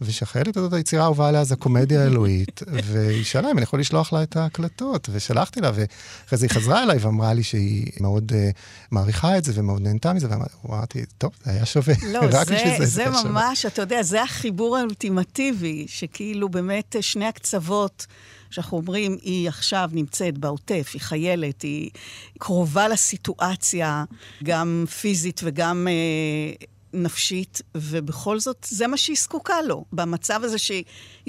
ושהחיילת 0.00 0.56
הזאת, 0.56 0.72
היצירה 0.72 1.02
האהובה 1.02 1.28
עליה 1.28 1.44
זה 1.44 1.54
הקומדיה 1.54 2.02
האלוהית, 2.02 2.60
והיא 2.84 3.24
שאלה 3.24 3.50
אם 3.50 3.56
אני 3.56 3.62
יכול 3.62 3.80
לשלוח 3.80 4.12
לה 4.12 4.22
את 4.22 4.36
ההקלטות, 4.36 5.08
ושלחתי 5.12 5.60
לה, 5.60 5.70
ואחרי 5.74 6.38
זה 6.38 6.46
היא 6.46 6.50
חזרה 6.50 6.82
אליי 6.82 6.98
ואמרה 6.98 7.34
לי 7.34 7.42
שהיא 7.42 7.86
מאוד 8.00 8.32
uh, 8.32 8.56
מעריכה 8.90 9.38
את 9.38 9.44
זה 9.44 9.52
ומאוד 9.54 9.82
נהנתה 9.82 10.12
מזה, 10.12 10.28
ואמרתי, 10.64 11.04
טוב, 11.18 11.32
זה 11.44 11.50
היה 11.50 11.66
שווה. 11.66 11.94
לא, 12.06 12.20
רק 12.32 12.48
זה, 12.48 12.56
זה, 12.64 12.76
זה, 12.78 12.86
זה 12.86 13.04
ממש, 13.10 13.62
שווה. 13.62 13.72
אתה 13.72 13.82
יודע, 13.82 14.02
זה 14.02 14.22
החיבור 14.22 14.76
האולטימטיבי, 14.76 15.86
שכאילו 15.88 16.48
באמת 16.48 16.96
שני 17.00 17.26
הקצוות... 17.26 18.06
שאנחנו 18.50 18.76
אומרים, 18.76 19.16
היא 19.22 19.48
עכשיו 19.48 19.90
נמצאת 19.92 20.38
בעוטף, 20.38 20.90
היא 20.94 21.00
חיילת, 21.00 21.62
היא 21.62 21.90
קרובה 22.38 22.88
לסיטואציה, 22.88 24.04
גם 24.44 24.84
פיזית 25.00 25.40
וגם 25.44 25.88
אה, 25.90 26.66
נפשית, 26.92 27.62
ובכל 27.74 28.40
זאת, 28.40 28.66
זה 28.70 28.86
מה 28.86 28.96
שהיא 28.96 29.16
זקוקה 29.16 29.62
לו. 29.62 29.84
במצב 29.92 30.40
הזה 30.44 30.58
שהיא 30.58 30.84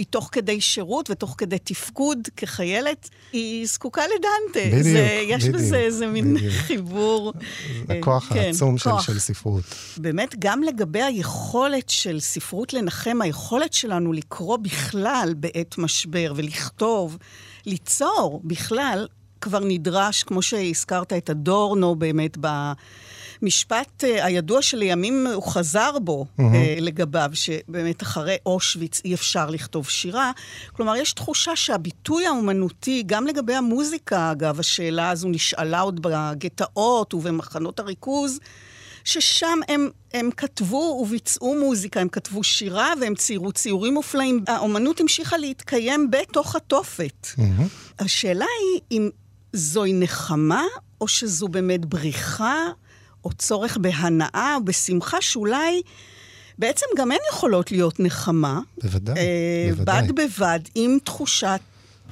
תוך 0.10 0.30
כדי 0.32 0.62
שירות 0.62 1.10
ותוך 1.10 1.36
כדי 1.38 1.58
תפקוד 1.64 2.28
כחיילת, 2.38 3.10
היא 3.34 3.66
זקוקה 3.68 4.02
לדנטה. 4.08 4.68
בדיוק, 4.68 4.84
זה, 4.84 5.24
יש 5.28 5.44
בדיוק. 5.44 5.56
בזה 5.56 5.78
איזה 5.78 6.08
מין 6.08 6.34
בדיוק. 6.34 6.54
חיבור. 6.54 7.34
הכוח 7.90 8.34
כן, 8.34 8.40
העצום 8.40 8.78
כוח. 8.78 9.02
של, 9.02 9.14
של 9.14 9.20
ספרות. 9.20 9.64
באמת, 9.98 10.36
גם 10.40 10.64
לגבי 10.64 11.02
היכולת 11.02 11.90
של 11.90 12.20
ספרות 12.20 12.74
לנחם, 12.74 13.22
היכולת 13.22 13.74
שלנו 13.74 14.14
לקרוא 14.14 14.58
בכלל 14.58 15.34
בעת 15.38 15.78
משבר 15.78 16.34
ולכתוב, 16.36 17.18
ליצור 17.66 18.42
בכלל, 18.44 19.08
כבר 19.42 19.60
נדרש, 19.60 20.24
כמו 20.24 20.42
שהזכרת 20.42 21.14
את 21.14 21.30
הדורנו 21.30 21.96
באמת 21.96 22.38
ב... 22.40 22.48
המשפט 23.42 24.04
uh, 24.04 24.24
הידוע 24.24 24.62
שלימים 24.62 25.28
הוא 25.34 25.44
חזר 25.44 26.00
בו 26.00 26.26
mm-hmm. 26.26 26.44
לגביו, 26.80 27.30
שבאמת 27.34 28.04
אחרי 28.04 28.36
אושוויץ 28.46 29.02
אי 29.06 29.14
אפשר 29.14 29.50
לכתוב 29.50 29.90
שירה. 29.90 30.32
כלומר, 30.74 30.96
יש 30.96 31.14
תחושה 31.14 31.56
שהביטוי 31.56 32.26
האומנותי, 32.26 33.04
גם 33.06 33.28
לגבי 33.28 33.56
המוזיקה, 33.56 34.32
אגב, 34.32 34.60
השאלה 34.60 35.10
הזו 35.10 35.30
נשאלה 35.30 35.80
עוד 35.80 36.02
בגטאות 36.02 37.14
ובמחנות 37.14 37.80
הריכוז, 37.80 38.40
ששם 39.04 39.60
הם, 39.68 39.90
הם 40.14 40.30
כתבו 40.38 41.00
וביצעו 41.02 41.60
מוזיקה, 41.60 42.00
הם 42.00 42.10
כתבו 42.10 42.44
שירה 42.44 42.94
והם 43.02 43.16
ציירו 43.16 43.52
ציורים 43.52 43.94
מופלאים. 43.94 44.44
האומנות 44.48 45.02
המשיכה 45.02 45.38
להתקיים 45.38 46.12
בתוך 46.12 46.56
התופת. 46.56 47.28
Mm-hmm. 47.28 47.64
השאלה 48.00 48.46
היא 48.62 48.82
אם 48.92 49.10
זוהי 49.54 49.94
נחמה, 49.94 50.64
או 51.02 51.08
שזו 51.08 51.48
באמת 51.48 51.86
בריחה. 51.86 52.66
או 53.26 53.34
צורך 53.34 53.78
בהנאה 53.78 54.56
או 54.56 54.66
בשמחה 54.66 55.22
שאולי 55.22 55.82
בעצם 56.60 56.86
גם 56.98 57.12
הן 57.12 57.18
יכולות 57.32 57.72
להיות 57.72 58.00
נחמה. 58.00 58.60
בוודאי, 58.84 59.18
אה, 59.18 59.70
בוודאי. 59.76 60.02
בד 60.02 60.12
בבד 60.12 60.60
עם 60.76 60.98
תחושת 61.04 61.60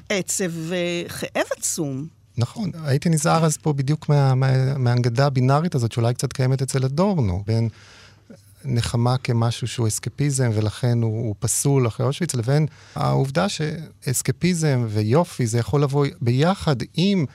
עצב 0.10 0.52
וכאב 0.68 1.46
עצום. 1.58 2.08
נכון, 2.38 2.72
הייתי 2.84 3.10
נזהר 3.10 3.46
אז 3.46 3.58
פה 3.58 3.74
בדיוק 3.74 4.10
מה, 4.10 4.36
מה, 4.36 4.78
מההנגדה 4.78 5.26
הבינארית 5.26 5.76
הזאת, 5.76 5.92
שאולי 5.92 6.14
קצת 6.14 6.34
קיימת 6.34 6.62
אצל 6.62 6.86
הדורנו, 6.86 7.44
בין 7.48 7.70
נחמה 8.66 9.18
כמשהו 9.18 9.68
שהוא 9.68 9.88
אסקפיזם 9.88 10.50
ולכן 10.54 11.02
הוא, 11.02 11.28
הוא 11.28 11.36
פסול 11.40 11.88
אחרי 11.88 12.06
אושוויץ, 12.06 12.36
לבין 12.36 12.66
העובדה 12.96 13.50
שאסקפיזם 13.50 14.86
ויופי 14.90 15.48
זה 15.48 15.60
יכול 15.60 15.84
לבוא 15.84 16.06
ביחד 16.22 16.76
עם 16.94 17.26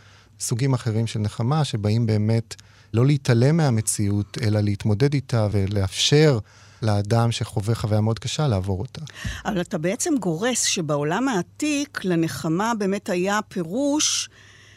סוגים 0.40 0.74
אחרים 0.74 1.06
של 1.06 1.18
נחמה, 1.18 1.64
שבאים 1.64 2.06
באמת 2.06 2.54
לא 2.94 3.06
להתעלם 3.06 3.56
מהמציאות, 3.56 4.38
אלא 4.42 4.60
להתמודד 4.60 5.14
איתה 5.14 5.48
ולאפשר 5.52 6.38
לאדם 6.82 7.32
שחווה 7.32 7.74
חוויה 7.74 8.00
מאוד 8.00 8.18
קשה 8.18 8.48
לעבור 8.48 8.80
אותה. 8.80 9.00
אבל 9.44 9.60
אתה 9.60 9.78
בעצם 9.78 10.14
גורס 10.20 10.62
שבעולם 10.64 11.28
העתיק 11.28 12.04
לנחמה 12.04 12.72
באמת 12.78 13.08
היה 13.08 13.40
פירוש 13.48 14.28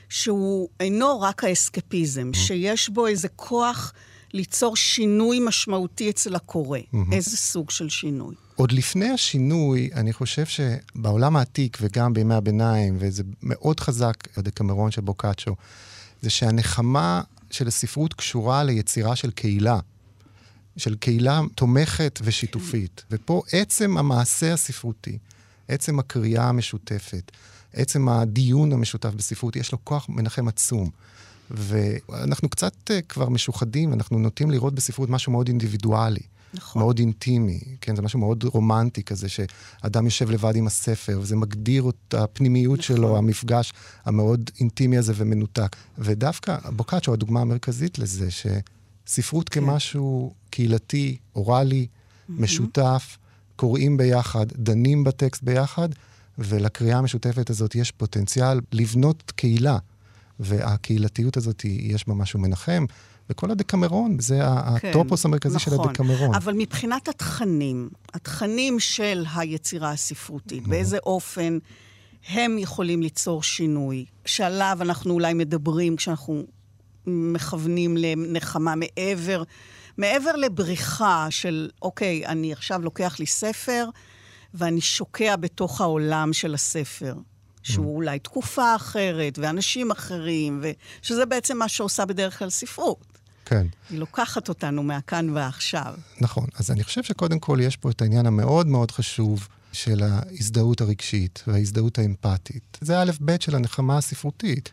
שהוא 0.09 0.69
אינו 0.79 1.21
רק 1.21 1.43
האסקפיזם, 1.43 2.31
mm-hmm. 2.33 2.37
שיש 2.37 2.89
בו 2.89 3.07
איזה 3.07 3.27
כוח 3.35 3.93
ליצור 4.33 4.75
שינוי 4.75 5.39
משמעותי 5.39 6.09
אצל 6.09 6.35
הקורא. 6.35 6.79
Mm-hmm. 6.79 6.97
איזה 7.11 7.37
סוג 7.37 7.69
של 7.69 7.89
שינוי? 7.89 8.35
עוד 8.55 8.71
לפני 8.71 9.09
השינוי, 9.09 9.89
אני 9.93 10.13
חושב 10.13 10.45
שבעולם 10.45 11.35
העתיק 11.35 11.77
וגם 11.81 12.13
בימי 12.13 12.35
הביניים, 12.35 12.95
וזה 12.99 13.23
מאוד 13.43 13.79
חזק, 13.79 14.37
הדקמרון 14.37 14.91
של 14.91 15.01
בוקאצ'ו, 15.01 15.55
זה 16.21 16.29
שהנחמה 16.29 17.21
של 17.51 17.67
הספרות 17.67 18.13
קשורה 18.13 18.63
ליצירה 18.63 19.15
של 19.15 19.31
קהילה, 19.31 19.79
של 20.77 20.95
קהילה 20.95 21.41
תומכת 21.55 22.19
ושיתופית. 22.23 23.03
ופה 23.11 23.41
עצם 23.51 23.97
המעשה 23.97 24.53
הספרותי, 24.53 25.17
עצם 25.67 25.99
הקריאה 25.99 26.49
המשותפת, 26.49 27.31
עצם 27.73 28.09
הדיון 28.09 28.73
המשותף 28.73 29.09
בספרות, 29.09 29.55
יש 29.55 29.71
לו 29.71 29.77
כוח 29.83 30.09
מנחם 30.09 30.47
עצום. 30.47 30.89
ואנחנו 31.51 32.49
קצת 32.49 32.73
uh, 32.89 32.93
כבר 33.09 33.29
משוחדים, 33.29 33.93
אנחנו 33.93 34.19
נוטים 34.19 34.51
לראות 34.51 34.75
בספרות 34.75 35.09
משהו 35.09 35.31
מאוד 35.31 35.47
אינדיבידואלי. 35.47 36.21
נכון. 36.55 36.81
מאוד 36.81 36.99
אינטימי, 36.99 37.59
כן? 37.81 37.95
זה 37.95 38.01
משהו 38.01 38.19
מאוד 38.19 38.43
רומנטי 38.43 39.03
כזה, 39.03 39.29
שאדם 39.29 40.05
יושב 40.05 40.29
לבד 40.29 40.55
עם 40.55 40.67
הספר, 40.67 41.19
וזה 41.21 41.35
מגדיר 41.35 41.89
את 41.89 42.13
הפנימיות 42.13 42.79
נכון. 42.79 42.95
שלו, 42.95 43.17
המפגש 43.17 43.73
המאוד 44.05 44.51
אינטימי 44.59 44.97
הזה 44.97 45.13
ומנותק. 45.15 45.75
ודווקא 45.97 46.57
בוקאצ'ו, 46.75 47.13
הדוגמה 47.13 47.41
המרכזית 47.41 47.99
לזה, 47.99 48.27
שספרות 48.31 49.49
כן. 49.49 49.61
כמשהו 49.61 50.33
קהילתי, 50.49 51.17
אוראלי, 51.35 51.87
mm-hmm. 51.87 52.31
משותף, 52.41 53.17
קוראים 53.55 53.97
ביחד, 53.97 54.45
דנים 54.55 55.03
בטקסט 55.03 55.43
ביחד, 55.43 55.89
ולקריאה 56.37 56.97
המשותפת 56.97 57.49
הזאת 57.49 57.75
יש 57.75 57.91
פוטנציאל 57.91 58.59
לבנות 58.71 59.31
קהילה. 59.35 59.77
והקהילתיות 60.39 61.37
הזאת, 61.37 61.65
יש 61.65 62.07
בה 62.07 62.13
משהו 62.13 62.39
מנחם. 62.39 62.85
וכל 63.29 63.51
הדקמרון, 63.51 64.19
זה 64.19 64.39
כן, 64.79 64.89
הטופוס 64.89 65.25
המרכזי 65.25 65.55
נכון. 65.55 65.73
של 65.73 65.81
הדקמרון. 65.81 66.35
אבל 66.35 66.53
מבחינת 66.57 67.07
התכנים, 67.07 67.89
התכנים 68.13 68.79
של 68.79 69.25
היצירה 69.35 69.91
הספרותית. 69.91 70.67
באיזה 70.67 70.97
אופן 70.97 71.57
הם 72.29 72.57
יכולים 72.57 73.01
ליצור 73.01 73.43
שינוי, 73.43 74.05
שעליו 74.25 74.77
אנחנו 74.81 75.13
אולי 75.13 75.33
מדברים 75.33 75.95
כשאנחנו 75.95 76.43
מכוונים 77.07 77.97
לנחמה 77.97 78.73
מעבר, 78.75 79.43
מעבר 79.97 80.35
לבריחה 80.35 81.27
של, 81.29 81.69
אוקיי, 81.81 82.25
אני 82.25 82.53
עכשיו 82.53 82.81
לוקח 82.81 83.19
לי 83.19 83.25
ספר, 83.25 83.89
ואני 84.53 84.81
שוקע 84.81 85.35
בתוך 85.35 85.81
העולם 85.81 86.33
של 86.33 86.53
הספר. 86.53 87.13
שהוא. 87.65 87.95
אולי 87.95 88.19
תקופה 88.19 88.75
אחרת, 88.75 89.39
ואנשים 89.39 89.91
אחרים, 89.91 90.63
ושזה 91.01 91.25
בעצם 91.25 91.57
מה 91.57 91.69
שעושה 91.69 92.05
בדרך 92.05 92.39
כלל 92.39 92.49
ספרות. 92.49 93.15
כן. 93.45 93.67
היא 93.89 93.99
לוקחת 93.99 94.49
אותנו 94.49 94.83
מהכאן 94.83 95.29
ועכשיו. 95.29 95.93
נכון. 96.21 96.47
אז 96.55 96.71
אני 96.71 96.83
חושב 96.83 97.03
שקודם 97.03 97.39
כל 97.39 97.57
יש 97.61 97.75
פה 97.75 97.89
את 97.89 98.01
העניין 98.01 98.25
המאוד 98.25 98.67
מאוד 98.67 98.91
חשוב 98.91 99.47
של 99.71 100.03
ההזדהות 100.03 100.81
הרגשית 100.81 101.43
וההזדהות 101.47 101.99
האמפתית. 101.99 102.77
זה 102.81 103.01
א' 103.01 103.11
ב' 103.25 103.35
של 103.39 103.55
הנחמה 103.55 103.97
הספרותית. 103.97 104.71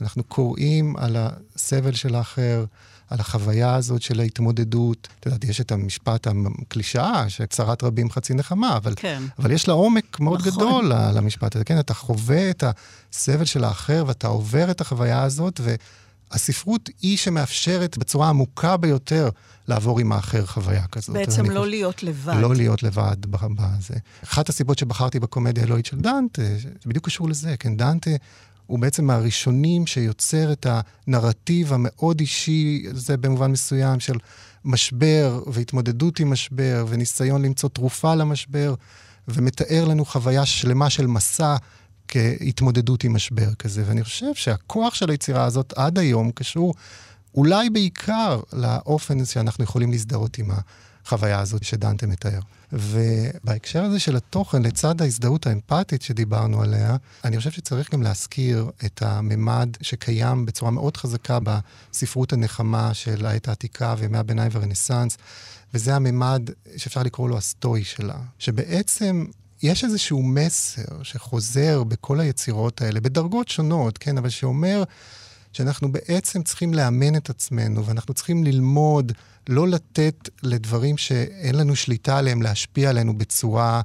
אנחנו 0.00 0.24
קוראים 0.24 0.96
על 0.96 1.16
הסבל 1.18 1.94
של 1.94 2.14
האחר, 2.14 2.64
על 3.10 3.20
החוויה 3.20 3.74
הזאת 3.74 4.02
של 4.02 4.20
ההתמודדות. 4.20 5.08
את 5.20 5.26
יודעת, 5.26 5.44
יש 5.44 5.60
את 5.60 5.72
המשפט, 5.72 6.26
הקלישאה, 6.62 7.28
שצרת 7.28 7.84
רבים 7.84 8.10
חצי 8.10 8.34
נחמה, 8.34 8.76
אבל, 8.76 8.92
כן. 8.96 9.22
אבל 9.38 9.50
יש 9.50 9.68
לה 9.68 9.74
עומק 9.74 10.20
מאוד 10.20 10.40
נכון. 10.40 10.52
גדול 10.52 10.92
למשפט 11.14 11.56
הזה. 11.56 11.64
כן, 11.64 11.78
אתה 11.78 11.94
חווה 11.94 12.50
את 12.50 12.64
הסבל 13.12 13.44
של 13.44 13.64
האחר 13.64 14.04
ואתה 14.06 14.26
עובר 14.26 14.70
את 14.70 14.80
החוויה 14.80 15.22
הזאת, 15.22 15.60
ו... 15.62 15.74
הספרות 16.30 16.90
היא 17.02 17.16
שמאפשרת 17.16 17.98
בצורה 17.98 18.28
עמוקה 18.28 18.76
ביותר 18.76 19.28
לעבור 19.68 20.00
עם 20.00 20.12
האחר 20.12 20.46
חוויה 20.46 20.86
כזאת. 20.86 21.10
בעצם 21.10 21.50
לא 21.50 21.60
חושב, 21.60 21.70
להיות 21.70 22.02
לבד. 22.02 22.34
לא 22.40 22.54
להיות 22.54 22.82
לבד 22.82 23.16
בזה. 23.30 23.94
אחת 24.24 24.48
הסיבות 24.48 24.78
שבחרתי 24.78 25.20
בקומדיה 25.20 25.62
האלוהית 25.62 25.86
של 25.86 26.00
דנטה, 26.00 26.42
זה 26.42 26.68
בדיוק 26.86 27.06
קשור 27.06 27.28
לזה, 27.28 27.56
כן, 27.58 27.76
דנטה 27.76 28.10
הוא 28.68 28.78
בעצם 28.78 29.04
מהראשונים 29.04 29.86
שיוצר 29.86 30.52
את 30.52 30.66
הנרטיב 30.70 31.72
המאוד 31.72 32.20
אישי, 32.20 32.84
זה 32.92 33.16
במובן 33.16 33.50
מסוים 33.50 34.00
של 34.00 34.16
משבר 34.64 35.42
והתמודדות 35.46 36.20
עם 36.20 36.30
משבר 36.30 36.86
וניסיון 36.88 37.42
למצוא 37.42 37.68
תרופה 37.68 38.14
למשבר, 38.14 38.74
ומתאר 39.28 39.84
לנו 39.84 40.04
חוויה 40.04 40.46
שלמה 40.46 40.90
של 40.90 41.06
מסע 41.06 41.56
כהתמודדות 42.08 43.04
עם 43.04 43.14
משבר 43.14 43.54
כזה. 43.54 43.82
ואני 43.86 44.04
חושב 44.04 44.34
שהכוח 44.34 44.94
של 44.94 45.10
היצירה 45.10 45.44
הזאת 45.44 45.72
עד 45.76 45.98
היום 45.98 46.30
קשור 46.30 46.74
אולי 47.34 47.70
בעיקר 47.70 48.40
לאופן 48.52 49.24
שאנחנו 49.24 49.64
יכולים 49.64 49.90
להזדהות 49.90 50.38
עם 50.38 50.50
החוויה 51.04 51.40
הזאת 51.40 51.64
שדנטה 51.64 52.06
מתאר. 52.06 52.40
ובהקשר 52.72 53.82
הזה 53.82 53.98
של 53.98 54.16
התוכן, 54.16 54.62
לצד 54.62 55.02
ההזדהות 55.02 55.46
האמפתית 55.46 56.02
שדיברנו 56.02 56.62
עליה, 56.62 56.96
אני 57.24 57.38
חושב 57.38 57.50
שצריך 57.50 57.92
גם 57.92 58.02
להזכיר 58.02 58.70
את 58.84 59.02
הממד 59.02 59.68
שקיים 59.80 60.46
בצורה 60.46 60.70
מאוד 60.70 60.96
חזקה 60.96 61.38
בספרות 61.42 62.32
הנחמה 62.32 62.94
של 62.94 63.26
העת 63.26 63.48
העתיקה 63.48 63.94
וימי 63.98 64.18
הביניים 64.18 64.50
והרנסאנס, 64.52 65.18
וזה 65.74 65.96
הממד 65.96 66.50
שאפשר 66.76 67.02
לקרוא 67.02 67.28
לו 67.28 67.36
הסטואי 67.38 67.84
שלה, 67.84 68.18
שבעצם 68.38 69.24
יש 69.62 69.84
איזשהו 69.84 70.22
מסר 70.22 71.02
שחוזר 71.02 71.84
בכל 71.84 72.20
היצירות 72.20 72.82
האלה, 72.82 73.00
בדרגות 73.00 73.48
שונות, 73.48 73.98
כן, 73.98 74.18
אבל 74.18 74.28
שאומר 74.28 74.84
שאנחנו 75.52 75.92
בעצם 75.92 76.42
צריכים 76.42 76.74
לאמן 76.74 77.16
את 77.16 77.30
עצמנו, 77.30 77.86
ואנחנו 77.86 78.14
צריכים 78.14 78.44
ללמוד 78.44 79.12
לא 79.48 79.68
לתת 79.68 80.28
לדברים 80.42 80.96
שאין 80.96 81.54
לנו 81.54 81.76
שליטה 81.76 82.18
עליהם 82.18 82.42
להשפיע 82.42 82.90
עלינו 82.90 83.18
בצורה 83.18 83.80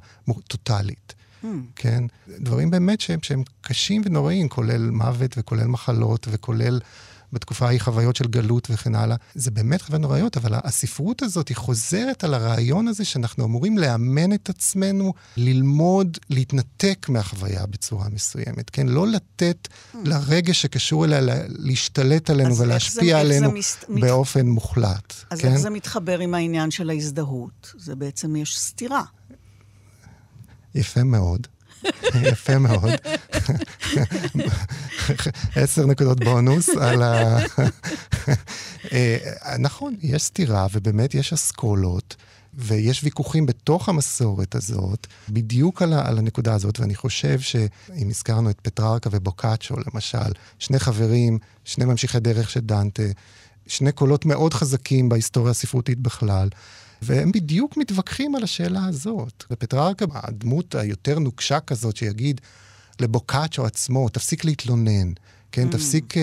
טוטאלית. 0.48 1.14
Hmm. 1.42 1.46
כן? 1.76 2.04
דברים 2.40 2.70
באמת 2.70 3.00
שהם, 3.00 3.18
שהם 3.22 3.42
קשים 3.60 4.02
ונוראים, 4.04 4.48
כולל 4.48 4.90
מוות 4.90 5.34
וכולל 5.38 5.66
מחלות 5.66 6.26
וכולל 6.30 6.80
בתקופה 7.34 7.66
ההיא 7.66 7.80
חוויות 7.80 8.16
של 8.16 8.26
גלות 8.26 8.68
וכן 8.70 8.94
הלאה. 8.94 9.16
זה 9.34 9.50
באמת 9.50 9.82
חוויות 9.82 10.00
נוראיות, 10.00 10.36
אבל 10.36 10.54
הספרות 10.54 11.22
הזאת 11.22 11.48
היא 11.48 11.56
חוזרת 11.56 12.24
על 12.24 12.34
הרעיון 12.34 12.88
הזה 12.88 13.04
שאנחנו 13.04 13.44
אמורים 13.44 13.78
לאמן 13.78 14.32
את 14.32 14.48
עצמנו, 14.48 15.12
ללמוד, 15.36 16.18
להתנתק 16.30 17.06
מהחוויה 17.08 17.66
בצורה 17.66 18.08
מסוימת, 18.08 18.70
כן? 18.70 18.88
לא 18.88 19.06
לתת 19.08 19.68
hmm. 19.68 19.96
לרגש 20.04 20.62
שקשור 20.62 21.04
אליה 21.04 21.20
להשתלט 21.48 22.30
עלינו 22.30 22.56
ולהשפיע 22.56 23.14
זה, 23.14 23.20
עלינו 23.20 23.52
מסת... 23.52 23.84
באופן 24.00 24.46
מוחלט. 24.46 25.14
אז 25.30 25.40
כן? 25.40 25.48
איך 25.48 25.56
זה 25.56 25.70
מתחבר 25.70 26.18
עם 26.18 26.34
העניין 26.34 26.70
של 26.70 26.90
ההזדהות? 26.90 27.72
זה 27.78 27.94
בעצם, 27.94 28.36
יש 28.36 28.58
סתירה. 28.60 29.02
יפה 30.74 31.04
מאוד. 31.04 31.46
יפה 32.32 32.58
מאוד. 32.58 32.90
עשר 35.56 35.86
נקודות 35.86 36.24
בונוס 36.24 36.68
על 36.68 37.02
ה... 37.02 37.38
אה, 38.92 39.16
נכון, 39.58 39.94
יש 40.02 40.22
סתירה, 40.22 40.66
ובאמת 40.72 41.14
יש 41.14 41.32
אסכולות. 41.32 42.16
ויש 42.56 43.04
ויכוחים 43.04 43.46
בתוך 43.46 43.88
המסורת 43.88 44.54
הזאת, 44.54 45.06
בדיוק 45.28 45.82
על, 45.82 45.92
על 45.92 46.18
הנקודה 46.18 46.54
הזאת, 46.54 46.80
ואני 46.80 46.94
חושב 46.94 47.40
שאם 47.40 48.08
הזכרנו 48.10 48.50
את 48.50 48.60
פטררקה 48.62 49.10
ובוקאצ'ו, 49.12 49.74
למשל, 49.94 50.32
שני 50.58 50.78
חברים, 50.78 51.38
שני 51.64 51.84
ממשיכי 51.84 52.20
דרך 52.20 52.50
של 52.50 52.60
דנטה, 52.60 53.02
שני 53.66 53.92
קולות 53.92 54.26
מאוד 54.26 54.54
חזקים 54.54 55.08
בהיסטוריה 55.08 55.50
הספרותית 55.50 55.98
בכלל, 55.98 56.48
והם 57.04 57.32
בדיוק 57.32 57.76
מתווכחים 57.76 58.34
על 58.34 58.42
השאלה 58.42 58.84
הזאת. 58.84 59.44
ופטררקה, 59.50 60.04
הדמות 60.12 60.74
היותר 60.74 61.18
נוקשה 61.18 61.60
כזאת, 61.60 61.96
שיגיד 61.96 62.40
לבוקאצ'ו 63.00 63.66
עצמו, 63.66 64.08
תפסיק 64.08 64.44
להתלונן. 64.44 65.12
כן, 65.52 65.68
mm. 65.68 65.72
תפסיק 65.72 66.14
uh, 66.14 66.18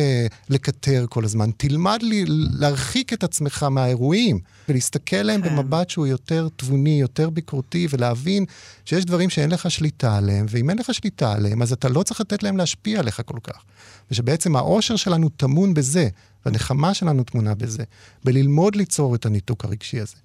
לקטר 0.49 1.05
כל 1.09 1.25
הזמן, 1.25 1.49
תלמד 1.57 1.99
לי 2.01 2.25
להרחיק 2.27 3.13
את 3.13 3.23
עצמך 3.23 3.63
מהאירועים 3.63 4.39
ולהסתכל 4.69 5.15
עליהם 5.15 5.41
כן. 5.41 5.49
במבט 5.49 5.89
שהוא 5.89 6.07
יותר 6.07 6.47
תבוני, 6.55 7.01
יותר 7.01 7.29
ביקורתי, 7.29 7.87
ולהבין 7.89 8.45
שיש 8.85 9.05
דברים 9.05 9.29
שאין 9.29 9.51
לך 9.51 9.71
שליטה 9.71 10.17
עליהם, 10.17 10.45
ואם 10.49 10.69
אין 10.69 10.77
לך 10.77 10.93
שליטה 10.93 11.33
עליהם, 11.33 11.61
אז 11.61 11.71
אתה 11.71 11.89
לא 11.89 12.03
צריך 12.03 12.21
לתת 12.21 12.43
להם 12.43 12.57
להשפיע 12.57 12.99
עליך 12.99 13.21
כל 13.25 13.39
כך. 13.43 13.63
ושבעצם 14.11 14.55
האושר 14.55 14.95
שלנו 14.95 15.29
טמון 15.29 15.73
בזה, 15.73 16.09
והנחמה 16.45 16.93
שלנו 16.93 17.23
טמונה 17.23 17.55
בזה, 17.55 17.83
בללמוד 18.23 18.75
ליצור 18.75 19.15
את 19.15 19.25
הניתוק 19.25 19.65
הרגשי 19.65 19.99
הזה. 19.99 20.15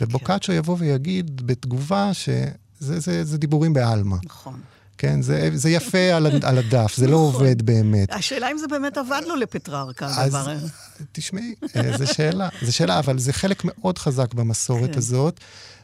ובוקאצ'ו 0.00 0.46
כן. 0.46 0.52
יבוא 0.52 0.76
ויגיד 0.78 1.46
בתגובה 1.46 2.10
שזה 2.14 3.00
זה, 3.00 3.24
זה 3.24 3.38
דיבורים 3.38 3.72
בעלמא. 3.72 4.16
נכון. 4.24 4.60
כן, 4.98 5.22
זה, 5.22 5.50
זה 5.54 5.70
יפה 5.70 5.98
על, 5.98 6.26
על 6.42 6.58
הדף, 6.58 6.96
זה 6.96 7.06
לא 7.06 7.12
נכון. 7.12 7.34
עובד 7.34 7.62
באמת. 7.62 8.12
השאלה 8.12 8.50
אם 8.50 8.58
זה 8.58 8.66
באמת 8.66 8.96
עבד 8.96 9.22
לו 9.26 9.36
לפטררקה, 9.36 10.22
הדבר 10.22 10.50
הזה. 10.50 10.68
תשמעי, 11.12 11.54
אה, 11.76 11.98
זו 11.98 12.06
שאלה, 12.06 12.48
זו 12.62 12.72
שאלה, 12.72 12.98
אבל 12.98 13.18
זה 13.18 13.32
חלק 13.32 13.62
מאוד 13.64 13.98
חזק 13.98 14.34
במסורת 14.34 14.90
כן. 14.92 14.98
הזאת. 14.98 15.40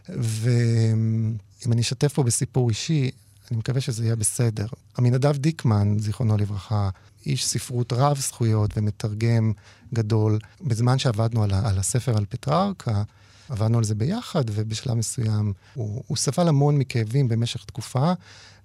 ואם 0.08 1.72
אני 1.72 1.80
אשתף 1.80 2.12
פה 2.12 2.22
בסיפור 2.22 2.68
אישי, 2.68 3.10
אני 3.50 3.58
מקווה 3.58 3.80
שזה 3.80 4.04
יהיה 4.04 4.16
בסדר. 4.16 4.66
עמינדב 4.98 5.36
דיקמן, 5.36 5.98
זיכרונו 5.98 6.36
לברכה, 6.36 6.90
איש 7.26 7.46
ספרות 7.46 7.92
רב 7.92 8.18
זכויות 8.18 8.70
ומתרגם 8.76 9.52
גדול, 9.94 10.38
בזמן 10.60 10.98
שעבדנו 10.98 11.42
על, 11.42 11.54
על 11.54 11.78
הספר 11.78 12.16
על 12.16 12.24
פטררקה, 12.28 13.02
עבדנו 13.50 13.78
על 13.78 13.84
זה 13.84 13.94
ביחד, 13.94 14.44
ובשלב 14.52 14.94
מסוים 14.94 15.52
הוא, 15.74 16.02
הוא 16.06 16.16
סבל 16.16 16.48
המון 16.48 16.78
מכאבים 16.78 17.28
במשך 17.28 17.64
תקופה, 17.64 18.12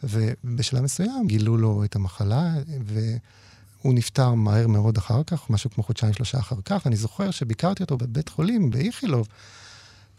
ובשלב 0.03 0.81
מסוים 0.81 1.27
גילו 1.27 1.57
לו 1.57 1.83
את 1.83 1.95
המחלה, 1.95 2.53
והוא 2.85 3.93
נפטר 3.93 4.33
מהר 4.33 4.67
מאוד 4.67 4.97
אחר 4.97 5.23
כך, 5.23 5.49
משהו 5.49 5.69
כמו 5.69 5.83
חודשיים-שלושה 5.83 6.39
אחר 6.39 6.55
כך. 6.65 6.81
ואני 6.85 6.95
זוכר 6.95 7.31
שביקרתי 7.31 7.83
אותו 7.83 7.97
בבית 7.97 8.29
חולים 8.29 8.71
באיכילוב, 8.71 9.27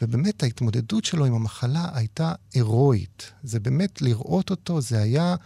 ובאמת 0.02 0.42
ההתמודדות 0.42 1.04
שלו 1.04 1.24
עם 1.24 1.34
המחלה 1.34 1.88
הייתה 1.94 2.32
הירואית. 2.54 3.32
זה 3.42 3.60
באמת, 3.60 4.02
לראות 4.02 4.50
אותו, 4.50 4.80
זה 4.80 5.02
היה 5.02 5.36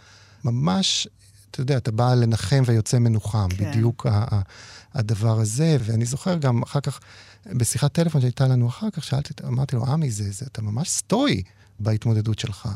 ממש, 0.43 1.07
אתה 1.51 1.61
יודע, 1.61 1.77
אתה 1.77 1.91
בא 1.91 2.13
לנחם 2.13 2.63
ויוצא 2.65 2.99
מנוחם, 2.99 3.47
כן. 3.49 3.71
בדיוק 3.71 4.05
הדבר 4.93 5.39
הזה. 5.39 5.77
ואני 5.83 6.05
זוכר 6.05 6.37
גם 6.37 6.63
אחר 6.63 6.79
כך, 6.79 6.99
בשיחת 7.45 7.93
טלפון 7.93 8.21
שהייתה 8.21 8.47
לנו 8.47 8.67
אחר 8.67 8.89
כך, 8.89 9.03
שאלתי, 9.03 9.33
אמרתי 9.47 9.75
לו, 9.75 9.85
עמי, 9.85 10.11
זה, 10.11 10.31
זה, 10.31 10.45
אתה 10.51 10.61
ממש 10.61 10.89
סטואי 10.89 11.43
בהתמודדות 11.79 12.39
שלך. 12.39 12.69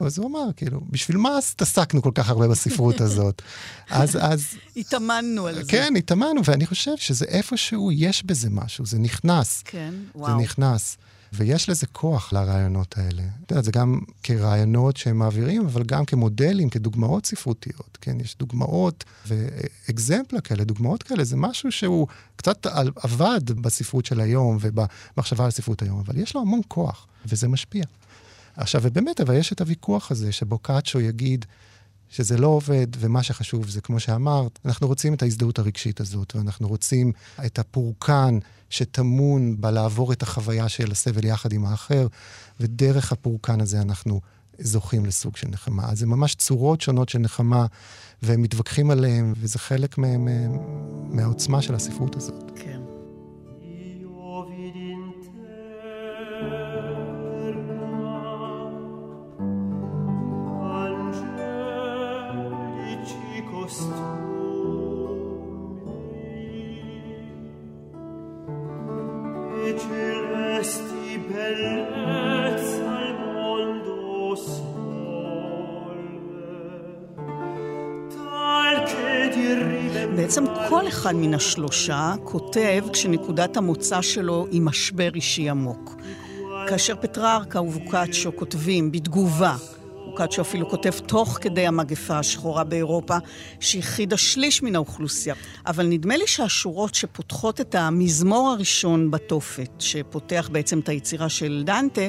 אז 0.00 0.18
הוא 0.18 0.30
אמר, 0.30 0.52
כאילו, 0.56 0.80
בשביל 0.90 1.16
מה 1.16 1.38
התעסקנו 1.38 2.02
כל 2.02 2.10
כך 2.14 2.28
הרבה 2.28 2.48
בספרות 2.48 3.00
הזאת? 3.06 3.42
אז, 3.90 4.18
אז... 4.20 4.46
התאמנו 4.76 5.46
על 5.46 5.54
זה. 5.54 5.62
כן, 5.68 5.94
התאמנו, 5.98 6.44
ואני 6.44 6.66
חושב 6.66 6.96
שזה 6.96 7.24
איפשהו, 7.24 7.92
יש 7.92 8.24
בזה 8.24 8.50
משהו, 8.50 8.86
זה 8.86 8.98
נכנס. 8.98 9.62
כן, 9.64 9.94
וואו. 10.14 10.30
זה 10.30 10.44
נכנס. 10.44 10.96
ויש 11.32 11.68
לזה 11.68 11.86
כוח 11.86 12.32
לרעיונות 12.32 12.98
האלה. 12.98 13.22
אתה 13.44 13.52
יודע, 13.52 13.62
זה 13.62 13.72
גם 13.72 14.00
כרעיונות 14.22 14.96
שהם 14.96 15.18
מעבירים, 15.18 15.66
אבל 15.66 15.82
גם 15.82 16.04
כמודלים, 16.04 16.70
כדוגמאות 16.70 17.26
ספרותיות. 17.26 17.98
כן, 18.00 18.20
יש 18.20 18.36
דוגמאות 18.38 19.04
ואקזמפלה 19.26 20.40
כאלה, 20.40 20.64
דוגמאות 20.64 21.02
כאלה, 21.02 21.24
זה 21.24 21.36
משהו 21.36 21.72
שהוא 21.72 22.06
קצת 22.36 22.66
עבד 22.96 23.50
בספרות 23.50 24.06
של 24.06 24.20
היום 24.20 24.58
ובמחשבה 24.60 25.44
על 25.44 25.50
ספרות 25.50 25.82
היום, 25.82 25.98
אבל 25.98 26.16
יש 26.16 26.34
לו 26.34 26.40
המון 26.40 26.60
כוח, 26.68 27.06
וזה 27.26 27.48
משפיע. 27.48 27.84
עכשיו, 28.56 28.80
ובאמת, 28.84 29.20
אבל 29.20 29.34
יש 29.34 29.52
את 29.52 29.60
הוויכוח 29.60 30.10
הזה 30.10 30.32
שבו 30.32 30.58
קאצ'ו 30.58 31.00
יגיד, 31.00 31.44
שזה 32.10 32.38
לא 32.38 32.46
עובד, 32.46 32.86
ומה 32.98 33.22
שחשוב 33.22 33.68
זה, 33.68 33.80
כמו 33.80 34.00
שאמרת, 34.00 34.58
אנחנו 34.64 34.86
רוצים 34.86 35.14
את 35.14 35.22
ההזדהות 35.22 35.58
הרגשית 35.58 36.00
הזאת, 36.00 36.36
ואנחנו 36.36 36.68
רוצים 36.68 37.12
את 37.46 37.58
הפורקן 37.58 38.38
שטמון 38.72 39.60
בלעבור 39.60 40.12
את 40.12 40.22
החוויה 40.22 40.68
של 40.68 40.90
הסבל 40.90 41.24
יחד 41.24 41.52
עם 41.52 41.64
האחר, 41.64 42.06
ודרך 42.60 43.12
הפורקן 43.12 43.60
הזה 43.60 43.80
אנחנו 43.80 44.20
זוכים 44.58 45.06
לסוג 45.06 45.36
של 45.36 45.48
נחמה. 45.48 45.90
אז 45.90 45.98
זה 45.98 46.06
ממש 46.06 46.34
צורות 46.34 46.80
שונות 46.80 47.08
של 47.08 47.18
נחמה, 47.18 47.66
והם 48.22 48.42
מתווכחים 48.42 48.90
עליהם, 48.90 49.32
וזה 49.36 49.58
חלק 49.58 49.96
מהעוצמה 51.10 51.62
של 51.62 51.74
הספרות 51.74 52.16
הזאת. 52.16 52.50
כן. 52.56 52.81
בעצם 80.32 80.44
כל 80.68 80.88
אחד 80.88 81.14
מן 81.14 81.34
השלושה 81.34 82.14
כותב 82.24 82.84
כשנקודת 82.92 83.56
המוצא 83.56 84.02
שלו 84.02 84.46
היא 84.50 84.60
משבר 84.60 85.14
אישי 85.14 85.50
עמוק. 85.50 85.96
כאשר 86.68 86.94
פטררקה 86.96 87.60
ובוקאצ'ו 87.60 88.36
כותבים 88.36 88.92
בתגובה 88.92 89.56
בוקאצ'ו 90.12 90.42
אפילו 90.42 90.68
כותב 90.68 90.90
תוך 91.06 91.38
כדי 91.40 91.66
המגפה 91.66 92.18
השחורה 92.18 92.64
באירופה, 92.64 93.16
שהכחידה 93.60 94.16
שליש 94.16 94.62
מן 94.62 94.76
האוכלוסייה. 94.76 95.34
אבל 95.66 95.86
נדמה 95.86 96.16
לי 96.16 96.26
שהשורות 96.26 96.94
שפותחות 96.94 97.60
את 97.60 97.74
המזמור 97.74 98.48
הראשון 98.48 99.10
בתופת, 99.10 99.70
שפותח 99.78 100.48
בעצם 100.52 100.78
את 100.78 100.88
היצירה 100.88 101.28
של 101.28 101.62
דנטה, 101.66 102.08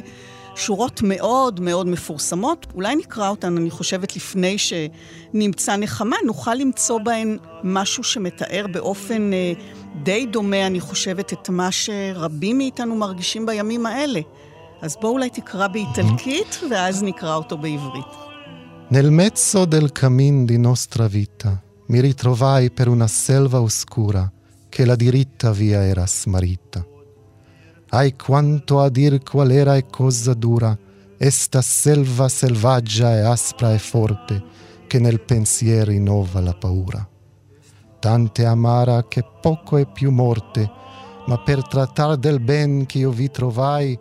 שורות 0.55 1.01
מאוד 1.03 1.59
מאוד 1.59 1.87
מפורסמות, 1.87 2.67
אולי 2.75 2.95
נקרא 2.95 3.29
אותן, 3.29 3.57
אני 3.57 3.69
חושבת, 3.69 4.15
לפני 4.15 4.57
שנמצא 4.57 5.75
נחמה, 5.75 6.15
נוכל 6.25 6.53
למצוא 6.53 6.99
בהן 6.99 7.37
משהו 7.63 8.03
שמתאר 8.03 8.65
באופן 8.71 9.33
אה, 9.33 9.53
די 10.03 10.25
דומה, 10.25 10.67
אני 10.67 10.79
חושבת, 10.79 11.33
את 11.33 11.49
מה 11.49 11.71
שרבים 11.71 12.57
מאיתנו 12.57 12.95
מרגישים 12.95 13.45
בימים 13.45 13.85
האלה. 13.85 14.19
אז 14.81 14.97
בואו 15.01 15.13
אולי 15.13 15.29
תקרא 15.29 15.67
באיטלקית, 15.67 16.59
ואז 16.69 17.03
נקרא 17.03 17.35
אותו 17.35 17.57
בעברית. 17.57 18.05
Nel 18.89 19.09
mezzo 19.11 19.65
del 19.65 19.91
cammin 19.91 20.45
di 20.45 20.57
nostra 20.57 21.07
vita 21.07 21.51
mi 21.87 21.99
ritrovai 21.99 22.69
per 22.69 22.87
una 22.87 23.07
selva 23.07 23.59
oscura 23.59 24.31
che 24.69 24.85
la 24.85 24.95
diritta 24.95 25.51
via 25.51 25.83
era 25.83 26.05
smarrita. 26.05 26.92
Ai 27.95 28.15
quanto 28.15 28.79
a 28.79 28.89
dir 28.89 29.21
qual 29.21 29.51
era 29.51 29.75
e 29.75 29.85
cosa 29.85 30.33
dura 30.33 30.75
esta 31.15 31.61
selva 31.61 32.27
selvaggia 32.27 33.15
e 33.15 33.19
aspra 33.19 33.71
e 33.71 33.77
forte 33.77 34.43
che 34.87 34.97
nel 34.97 35.21
pensiero 35.21 35.91
innova 35.91 36.39
la 36.41 36.55
paura. 36.55 37.07
Tante 37.99 38.45
amara 38.45 39.05
che 39.07 39.23
poco 39.39 39.77
è 39.77 39.85
più 39.85 40.09
morte, 40.09 40.67
ma 41.27 41.37
per 41.37 41.67
trattar 41.67 42.17
del 42.17 42.39
ben 42.39 42.87
che 42.87 42.97
io 42.97 43.11
vi 43.11 43.29
trovai, 43.29 43.97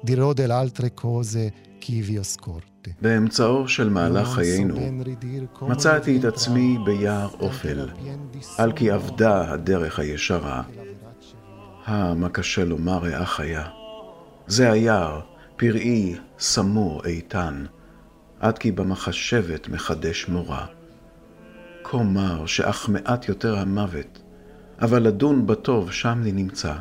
dirò 0.00 0.32
delle 0.32 0.52
altre 0.52 0.94
cose 0.94 1.52
che 1.80 2.00
vi 2.00 2.16
ho 2.18 2.22
scorte. 2.22 2.70
באמצעו 3.00 3.68
של 3.68 3.88
מהלך 3.88 4.28
חיינו 4.28 4.76
מצאתי 5.62 6.16
את 6.18 6.24
עצמי 6.24 6.78
ביער 6.84 7.28
אופל, 7.40 7.88
על 8.58 8.72
כי 8.72 8.94
אבדה 8.94 9.52
הדרך 9.52 9.98
הישרה. 9.98 10.62
אה, 11.88 12.14
מה 12.14 12.28
קשה 12.28 12.64
לומר 12.64 12.98
ריאה 12.98 13.26
חיה. 13.26 13.64
זה 14.46 14.72
היער, 14.72 15.20
פראי, 15.56 16.16
סמור, 16.38 17.04
איתן, 17.04 17.64
עד 18.40 18.58
כי 18.58 18.72
במחשבת 18.72 19.68
מחדש 19.68 20.28
מורה. 20.28 20.66
כה 21.84 22.02
מר 22.02 22.46
שאך 22.46 22.88
מעט 22.88 23.28
יותר 23.28 23.58
המוות, 23.58 24.22
אבל 24.82 25.02
לדון 25.02 25.46
בטוב 25.46 25.92
שם 25.92 26.20
לי 26.24 26.32
נמצא. 26.32 26.74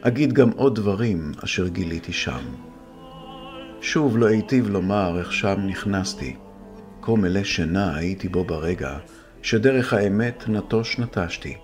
אגיד 0.00 0.32
גם 0.32 0.50
עוד 0.50 0.74
דברים 0.74 1.32
אשר 1.44 1.68
גיליתי 1.68 2.12
שם. 2.12 2.42
שוב 3.80 4.18
לא 4.18 4.26
היטיב 4.26 4.70
לומר 4.70 5.18
איך 5.18 5.32
שם 5.32 5.60
נכנסתי. 5.66 6.36
כה 7.02 7.12
מלא 7.12 7.44
שינה 7.44 7.96
הייתי 7.96 8.28
בו 8.28 8.44
ברגע, 8.44 8.98
שדרך 9.42 9.92
האמת 9.92 10.44
נטוש 10.48 10.98
נטשתי. 10.98 11.56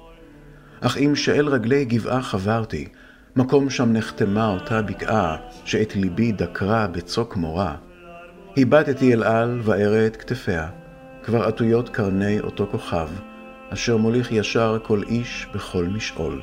אך 0.80 0.98
אם 0.98 1.16
שאל 1.16 1.48
רגלי 1.48 1.84
גבעה 1.84 2.22
חברתי, 2.22 2.88
מקום 3.36 3.70
שם 3.70 3.92
נחתמה 3.92 4.48
אותה 4.48 4.82
בקעה, 4.82 5.36
שאת 5.64 5.96
ליבי 5.96 6.32
דקרה 6.32 6.86
בצוק 6.86 7.36
מורה. 7.36 7.76
הבטתי 8.56 9.14
אל 9.14 9.22
על 9.22 9.60
וארא 9.62 10.06
את 10.06 10.16
כתפיה, 10.16 10.68
כבר 11.22 11.42
עטויות 11.42 11.88
קרני 11.88 12.40
אותו 12.40 12.66
כוכב, 12.70 13.08
אשר 13.70 13.96
מוליך 13.96 14.32
ישר 14.32 14.78
כל 14.82 15.02
איש 15.08 15.46
בכל 15.54 15.84
משעול. 15.84 16.42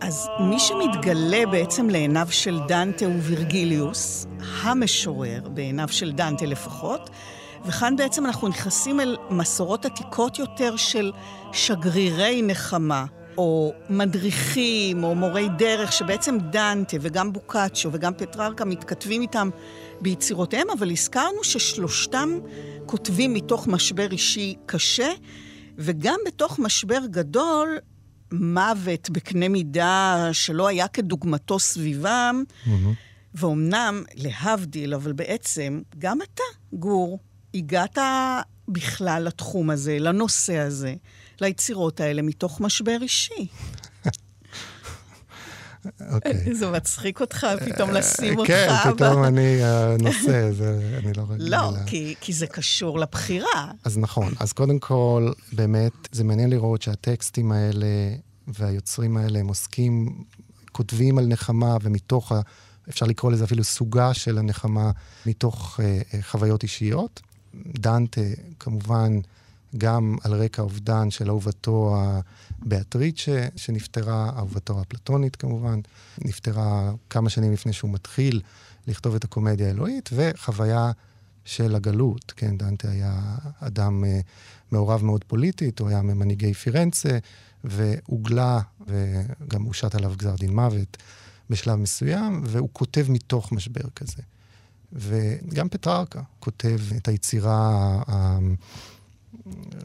אז 0.00 0.28
מי 0.40 0.58
שמתגלה 0.58 1.46
בעצם 1.46 1.90
לעיניו 1.90 2.26
של 2.30 2.58
דנטה 2.68 3.06
הוא 3.06 3.14
וירגיליוס, 3.20 4.26
המשורר, 4.62 5.48
בעיניו 5.48 5.88
של 5.88 6.12
דנטה 6.12 6.46
לפחות, 6.46 7.10
וכאן 7.66 7.96
בעצם 7.96 8.26
אנחנו 8.26 8.48
נכנסים 8.48 9.00
אל 9.00 9.16
מסורות 9.30 9.84
עתיקות 9.84 10.38
יותר 10.38 10.76
של 10.76 11.12
שגרירי 11.52 12.42
נחמה, 12.42 13.04
או 13.38 13.72
מדריכים, 13.90 15.04
או 15.04 15.14
מורי 15.14 15.48
דרך, 15.58 15.92
שבעצם 15.92 16.38
דנטה 16.50 16.96
וגם 17.00 17.32
בוקאצ'ו 17.32 17.88
וגם 17.92 18.12
פטררקה 18.14 18.64
מתכתבים 18.64 19.22
איתם 19.22 19.50
ביצירותיהם, 20.00 20.70
אבל 20.78 20.90
הזכרנו 20.90 21.44
ששלושתם 21.44 22.38
כותבים 22.86 23.34
מתוך 23.34 23.66
משבר 23.66 24.10
אישי 24.10 24.54
קשה, 24.66 25.12
וגם 25.78 26.18
בתוך 26.26 26.58
משבר 26.58 27.00
גדול 27.10 27.78
מוות 28.32 29.10
בקנה 29.10 29.48
מידה 29.48 30.28
שלא 30.32 30.68
היה 30.68 30.88
כדוגמתו 30.88 31.58
סביבם. 31.58 32.42
Mm-hmm. 32.66 32.70
ואומנם, 33.34 34.02
להבדיל, 34.14 34.94
אבל 34.94 35.12
בעצם, 35.12 35.80
גם 35.98 36.18
אתה, 36.22 36.42
גור, 36.72 37.18
הגעת 37.54 37.98
בכלל 38.68 39.22
לתחום 39.26 39.70
הזה, 39.70 39.96
לנושא 40.00 40.56
הזה, 40.56 40.94
ליצירות 41.40 42.00
האלה, 42.00 42.22
מתוך 42.22 42.60
משבר 42.60 42.98
אישי. 43.02 43.46
אוקיי. 46.10 46.54
זה 46.60 46.70
מצחיק 46.70 47.20
אותך 47.20 47.46
פתאום 47.64 47.90
לשים 47.90 48.38
אותך. 48.38 48.48
כן, 48.48 48.68
פתאום 48.94 49.24
אני 49.24 49.64
הנושא, 49.64 50.50
אני 50.98 51.12
לא 51.12 51.24
רגיל. 51.28 51.50
לא, 51.50 51.72
כי 52.20 52.32
זה 52.32 52.46
קשור 52.46 52.98
לבחירה. 52.98 53.72
אז 53.84 53.98
נכון. 53.98 54.32
אז 54.40 54.52
קודם 54.52 54.78
כל, 54.78 55.32
באמת, 55.52 55.92
זה 56.12 56.24
מעניין 56.24 56.50
לראות 56.50 56.82
שהטקסטים 56.82 57.52
האלה 57.52 57.86
והיוצרים 58.48 59.16
האלה, 59.16 59.38
הם 59.38 59.48
עוסקים, 59.48 60.24
כותבים 60.72 61.18
על 61.18 61.26
נחמה, 61.26 61.76
ומתוך, 61.82 62.32
ה, 62.32 62.40
אפשר 62.88 63.06
לקרוא 63.06 63.32
לזה 63.32 63.44
אפילו 63.44 63.64
סוגה 63.64 64.14
של 64.14 64.38
הנחמה, 64.38 64.90
מתוך 65.26 65.80
uh, 65.80 66.16
חוויות 66.22 66.62
אישיות. 66.62 67.20
דנטה, 67.54 68.20
כמובן, 68.58 69.18
גם 69.76 70.16
על 70.24 70.34
רקע 70.34 70.62
אובדן 70.62 71.10
של 71.10 71.28
אהובתו 71.28 71.96
הבאטריצ'ה, 72.62 73.46
שנפטרה, 73.56 74.30
אהובתו 74.36 74.80
הפלטונית 74.80 75.36
כמובן, 75.36 75.80
נפטרה 76.18 76.92
כמה 77.10 77.30
שנים 77.30 77.52
לפני 77.52 77.72
שהוא 77.72 77.90
מתחיל 77.90 78.40
לכתוב 78.86 79.14
את 79.14 79.24
הקומדיה 79.24 79.66
האלוהית, 79.66 80.10
וחוויה 80.12 80.90
של 81.44 81.74
הגלות, 81.74 82.32
כן, 82.36 82.58
דנטה 82.58 82.90
היה 82.90 83.36
אדם 83.60 84.04
uh, 84.04 84.06
מעורב 84.70 85.04
מאוד 85.04 85.24
פוליטית, 85.24 85.78
הוא 85.78 85.88
היה 85.88 86.02
ממנהיגי 86.02 86.54
פירנצה, 86.54 87.18
והוגלה, 87.64 88.60
וגם 88.86 89.62
הושת 89.62 89.94
עליו 89.94 90.12
גזר 90.16 90.34
דין 90.36 90.54
מוות 90.54 90.96
בשלב 91.50 91.74
מסוים, 91.74 92.40
והוא 92.44 92.68
כותב 92.72 93.06
מתוך 93.08 93.52
משבר 93.52 93.90
כזה. 93.96 94.22
וגם 94.92 95.68
פטררקה 95.68 96.22
כותב 96.40 96.78
את 96.96 97.08
היצירה 97.08 98.02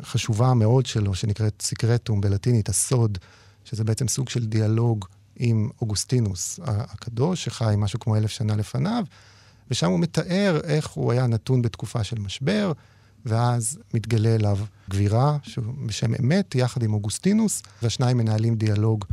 החשובה 0.02 0.54
מאוד 0.54 0.86
שלו, 0.86 1.16
שנקראת 1.16 1.62
סיקרטום 1.62 2.22
בלטינית, 2.22 2.70
הסוד, 2.70 3.18
שזה 3.66 3.84
בעצם 3.84 4.08
סוג 4.08 4.30
של 4.30 4.46
דיאלוג 4.46 5.06
עם 5.36 5.70
אוגוסטינוס 5.82 6.60
הקדוש, 6.64 7.46
שחי 7.46 7.74
משהו 7.78 8.00
כמו 8.00 8.16
אלף 8.16 8.30
שנה 8.32 8.56
לפניו, 8.56 9.04
ושם 9.72 9.90
הוא 9.90 10.00
מתאר 10.00 10.60
איך 10.64 10.88
הוא 10.88 11.12
היה 11.12 11.28
נתון 11.28 11.62
בתקופה 11.62 12.04
של 12.04 12.20
משבר, 12.20 12.72
ואז 13.26 13.80
מתגלה 13.94 14.36
אליו 14.36 14.58
גבירה, 14.90 15.38
בשם 15.86 16.12
אמת, 16.20 16.56
יחד 16.56 16.84
עם 16.84 16.94
אוגוסטינוס, 16.94 17.64
והשניים 17.82 18.18
מנהלים 18.18 18.56
דיאלוג 18.56 19.06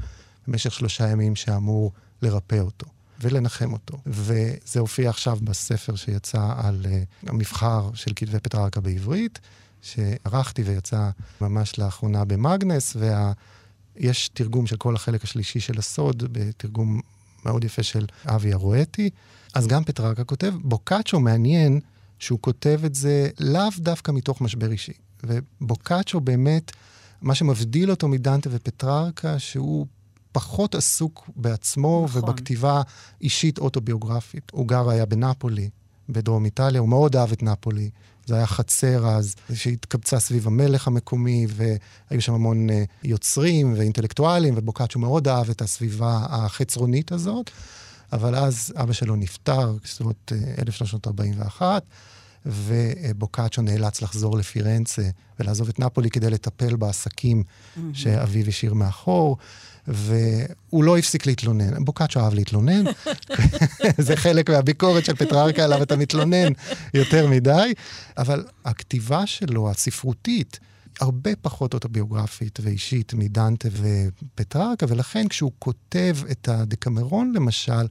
במשך 0.46 0.72
שלושה 0.72 1.08
ימים 1.08 1.36
שאמור 1.36 1.92
לרפא 2.22 2.58
אותו. 2.60 2.86
ולנחם 3.20 3.72
אותו. 3.72 3.98
וזה 4.06 4.80
הופיע 4.80 5.10
עכשיו 5.10 5.38
בספר 5.42 5.96
שיצא 5.96 6.52
על 6.56 6.86
uh, 6.86 7.30
המבחר 7.30 7.90
של 7.94 8.12
כתבי 8.16 8.40
פטררקה 8.40 8.80
בעברית, 8.80 9.38
שערכתי 9.82 10.62
ויצא 10.62 11.10
ממש 11.40 11.78
לאחרונה 11.78 12.24
במאגנס, 12.24 12.96
ויש 12.96 14.30
וה... 14.30 14.36
תרגום 14.36 14.66
של 14.66 14.76
כל 14.76 14.94
החלק 14.94 15.24
השלישי 15.24 15.60
של 15.60 15.78
הסוד, 15.78 16.22
בתרגום 16.32 17.00
מאוד 17.44 17.64
יפה 17.64 17.82
של 17.82 18.06
אבי 18.26 18.52
הרואטי. 18.52 19.10
אז 19.54 19.66
גם 19.66 19.84
פטררקה 19.84 20.24
כותב, 20.24 20.54
בוקאצ'ו 20.62 21.20
מעניין 21.20 21.80
שהוא 22.18 22.38
כותב 22.42 22.80
את 22.86 22.94
זה 22.94 23.28
לאו 23.40 23.68
דווקא 23.78 24.12
מתוך 24.12 24.40
משבר 24.40 24.72
אישי. 24.72 24.92
ובוקאצ'ו 25.24 26.20
באמת, 26.20 26.72
מה 27.22 27.34
שמבדיל 27.34 27.90
אותו 27.90 28.08
מדנטה 28.08 28.50
ופטררקה, 28.52 29.38
שהוא 29.38 29.86
פחות 30.32 30.74
עסוק 30.74 31.30
בעצמו 31.36 32.06
נכון. 32.08 32.22
ובכתיבה 32.22 32.82
אישית 33.20 33.58
אוטוביוגרפית. 33.58 34.50
הוא 34.52 34.68
גר 34.68 34.90
היה 34.90 35.06
בנפולי, 35.06 35.70
בדרום 36.08 36.44
איטליה, 36.44 36.80
הוא 36.80 36.88
מאוד 36.88 37.16
אהב 37.16 37.32
את 37.32 37.42
נפולי. 37.42 37.90
זה 38.30 38.36
היה 38.36 38.46
חצר 38.46 39.06
אז, 39.08 39.34
שהתקבצה 39.54 40.20
סביב 40.20 40.46
המלך 40.46 40.86
המקומי, 40.86 41.46
והיו 41.48 42.22
שם 42.22 42.34
המון 42.34 42.68
uh, 42.68 42.72
יוצרים 43.04 43.74
ואינטלקטואלים, 43.76 44.54
ובוקאצ'ו 44.56 44.98
מאוד 44.98 45.28
אהב 45.28 45.50
את 45.50 45.62
הסביבה 45.62 46.26
החצרונית 46.28 47.12
הזאת. 47.12 47.50
אבל 48.12 48.34
אז 48.34 48.72
אבא 48.76 48.92
שלו 48.92 49.16
נפטר, 49.16 49.72
בסביבות 49.84 50.32
1341, 50.58 51.82
ובוקאצ'ו 52.46 53.62
נאלץ 53.62 54.03
לחזור 54.03 54.38
לפירנצה 54.38 55.09
ולעזוב 55.40 55.68
את 55.68 55.79
נפולי 55.79 56.11
כדי 56.11 56.31
לטפל 56.31 56.76
בעסקים 56.76 57.42
mm-hmm. 57.42 57.81
שאביו 57.92 58.48
השאיר 58.48 58.74
מאחור. 58.74 59.37
והוא 59.87 60.85
לא 60.85 60.98
הפסיק 60.98 61.26
להתלונן. 61.26 61.85
בוקאצ'ו 61.85 62.20
אהב 62.20 62.35
להתלונן, 62.35 62.85
זה 64.07 64.16
חלק 64.16 64.50
מהביקורת 64.50 65.05
של 65.05 65.14
פטררקה 65.14 65.64
עליו, 65.64 65.83
אתה 65.83 65.96
מתלונן 65.96 66.53
יותר 66.94 67.26
מדי, 67.26 67.72
אבל 68.18 68.44
הכתיבה 68.64 69.26
שלו, 69.26 69.70
הספרותית, 69.70 70.59
הרבה 71.00 71.31
פחות 71.42 71.74
אוטוביוגרפית 71.74 72.59
ואישית 72.62 73.14
מדנטה 73.14 73.68
ופטררקה, 73.72 74.87
ולכן 74.88 75.29
כשהוא 75.29 75.53
כותב 75.59 76.16
את 76.31 76.48
הדקמרון, 76.48 77.33
למשל, 77.35 77.87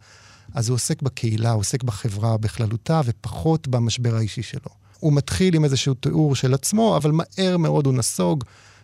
אז 0.54 0.70
הוא 0.70 0.76
עוסק 0.76 1.02
בקהילה, 1.02 1.52
הוא 1.52 1.60
עוסק 1.60 1.84
בחברה 1.84 2.38
בכללותה, 2.38 3.02
ופחות 3.06 3.68
במשבר 3.68 4.16
האישי 4.16 4.44
שלו. 4.44 4.72
הוא 5.00 5.14
מתחיל 5.14 5.56
עם 5.56 5.64
איזשהו 5.64 5.94
תיאור 5.94 6.36
של 6.36 6.54
עצמו, 6.54 6.98
אבל 6.98 7.12
מהר 7.12 7.58
מאוד 7.58 7.86
הוא 7.86 7.94
נסוג, 7.94 8.44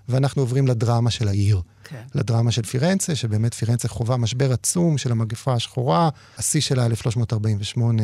ואנחנו 0.10 0.42
עוברים 0.42 0.68
לדרמה 0.68 1.12
של 1.12 1.28
העיר. 1.28 1.62
כן. 1.84 2.04
לדרמה 2.16 2.52
של 2.52 2.64
פירנצה, 2.64 3.16
שבאמת 3.16 3.54
פירנצה 3.54 3.88
חווה 3.88 4.18
משבר 4.18 4.52
עצום 4.54 4.98
של 4.98 5.12
המגפה 5.12 5.54
השחורה, 5.54 6.10
השיא 6.38 6.62
שלה 6.62 6.86
1348, 6.86 8.04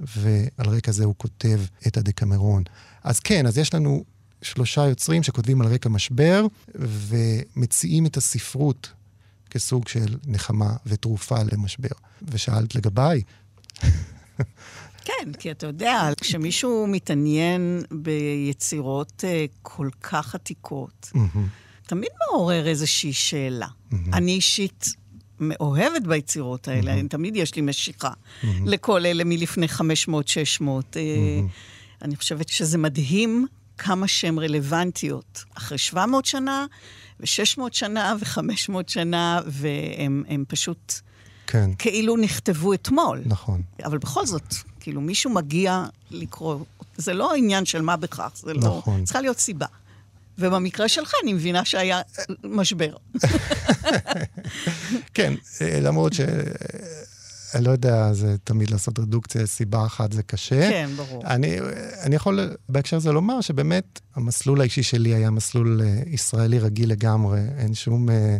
ועל 0.00 0.68
רקע 0.68 0.92
זה 0.92 1.04
הוא 1.04 1.14
כותב 1.18 1.60
את 1.86 1.96
הדקמרון. 1.96 2.62
אז 3.04 3.20
כן, 3.20 3.46
אז 3.46 3.58
יש 3.58 3.74
לנו 3.74 4.04
שלושה 4.42 4.86
יוצרים 4.86 5.22
שכותבים 5.22 5.60
על 5.60 5.66
רקע 5.66 5.88
משבר, 5.88 6.46
ומציעים 6.74 8.06
את 8.06 8.16
הספרות 8.16 8.92
כסוג 9.52 9.88
של 9.88 10.16
נחמה 10.26 10.76
ותרופה 10.86 11.36
למשבר. 11.52 11.88
ושאלת 12.22 12.74
לגביי. 12.74 13.22
כן, 15.04 15.32
כי 15.38 15.50
אתה 15.50 15.66
יודע, 15.66 16.10
כשמישהו 16.20 16.86
מתעניין 16.86 17.82
ביצירות 17.90 19.24
uh, 19.24 19.58
כל 19.62 19.88
כך 20.02 20.34
עתיקות, 20.34 21.12
תמיד 21.86 22.08
מעורר 22.26 22.68
איזושהי 22.68 23.12
שאלה. 23.12 23.66
אני 24.12 24.32
אישית 24.32 24.86
מאוהבת 25.40 26.02
ביצירות 26.02 26.68
האלה, 26.68 27.00
mm-hmm. 27.00 27.08
תמיד 27.08 27.36
יש 27.36 27.54
לי 27.54 27.62
משיכה 27.62 28.10
mm-hmm. 28.10 28.46
לכל 28.66 29.06
אלה 29.06 29.24
מלפני 29.24 29.66
500-600. 29.66 29.80
Mm-hmm. 29.80 30.96
אני 32.02 32.16
חושבת 32.16 32.48
שזה 32.48 32.78
מדהים 32.78 33.46
כמה 33.78 34.08
שהן 34.08 34.38
רלוונטיות. 34.38 35.44
אחרי 35.54 35.78
700 35.78 36.24
שנה, 36.24 36.66
ו-600 37.22 37.62
שנה, 37.72 38.16
ו-500 38.20 38.74
שנה, 38.86 39.40
והן 39.46 40.44
פשוט... 40.48 40.92
כן. 41.46 41.70
כאילו 41.78 42.16
נכתבו 42.16 42.74
אתמול. 42.74 43.22
נכון. 43.26 43.62
אבל 43.84 43.98
בכל 43.98 44.26
זאת, 44.26 44.54
כאילו 44.80 45.00
מישהו 45.00 45.30
מגיע 45.30 45.84
לקרוא, 46.10 46.58
זה 46.96 47.14
לא 47.14 47.34
עניין 47.34 47.64
של 47.64 47.82
מה 47.82 47.96
בכך, 47.96 48.32
זה 48.34 48.54
לא... 48.54 48.60
נכון. 48.60 49.04
צריכה 49.04 49.20
להיות 49.20 49.38
סיבה. 49.38 49.66
ובמקרה 50.38 50.88
שלך 50.88 51.12
אני 51.22 51.32
מבינה 51.32 51.64
שהיה 51.64 52.00
משבר. 52.44 52.96
כן, 55.14 55.34
אה, 55.60 55.80
למרות 55.80 56.12
ש... 56.12 56.20
אני 57.54 57.64
לא 57.64 57.70
יודע, 57.70 58.12
זה 58.12 58.36
תמיד 58.44 58.70
לעשות 58.70 58.98
רדוקציה, 58.98 59.46
סיבה 59.46 59.86
אחת 59.86 60.12
זה 60.12 60.22
קשה. 60.22 60.70
כן, 60.70 60.90
ברור. 60.96 61.26
אני, 61.26 61.58
אני 62.02 62.16
יכול 62.16 62.56
בהקשר 62.68 62.96
הזה 62.96 63.12
לומר 63.12 63.40
שבאמת 63.40 64.00
המסלול 64.14 64.60
האישי 64.60 64.82
שלי 64.82 65.14
היה 65.14 65.30
מסלול 65.30 65.80
אה, 65.84 66.02
ישראלי 66.06 66.58
רגיל 66.58 66.90
לגמרי, 66.90 67.40
אין 67.58 67.74
שום... 67.74 68.10
אה, 68.10 68.36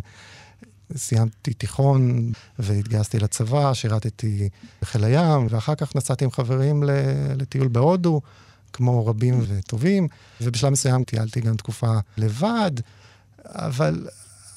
סיימתי 0.97 1.53
תיכון 1.53 2.31
והתגייסתי 2.59 3.19
לצבא, 3.19 3.73
שירתתי 3.73 4.49
בחיל 4.81 5.03
הים, 5.03 5.47
ואחר 5.49 5.75
כך 5.75 5.95
נסעתי 5.95 6.23
עם 6.23 6.31
חברים 6.31 6.83
לטיול 7.35 7.67
בהודו, 7.67 8.21
כמו 8.73 9.05
רבים 9.05 9.43
וטובים, 9.47 10.07
ובשלב 10.41 10.71
מסוים 10.71 11.03
טיילתי 11.03 11.41
גם 11.41 11.55
תקופה 11.55 11.97
לבד, 12.17 12.71
אבל 13.45 14.07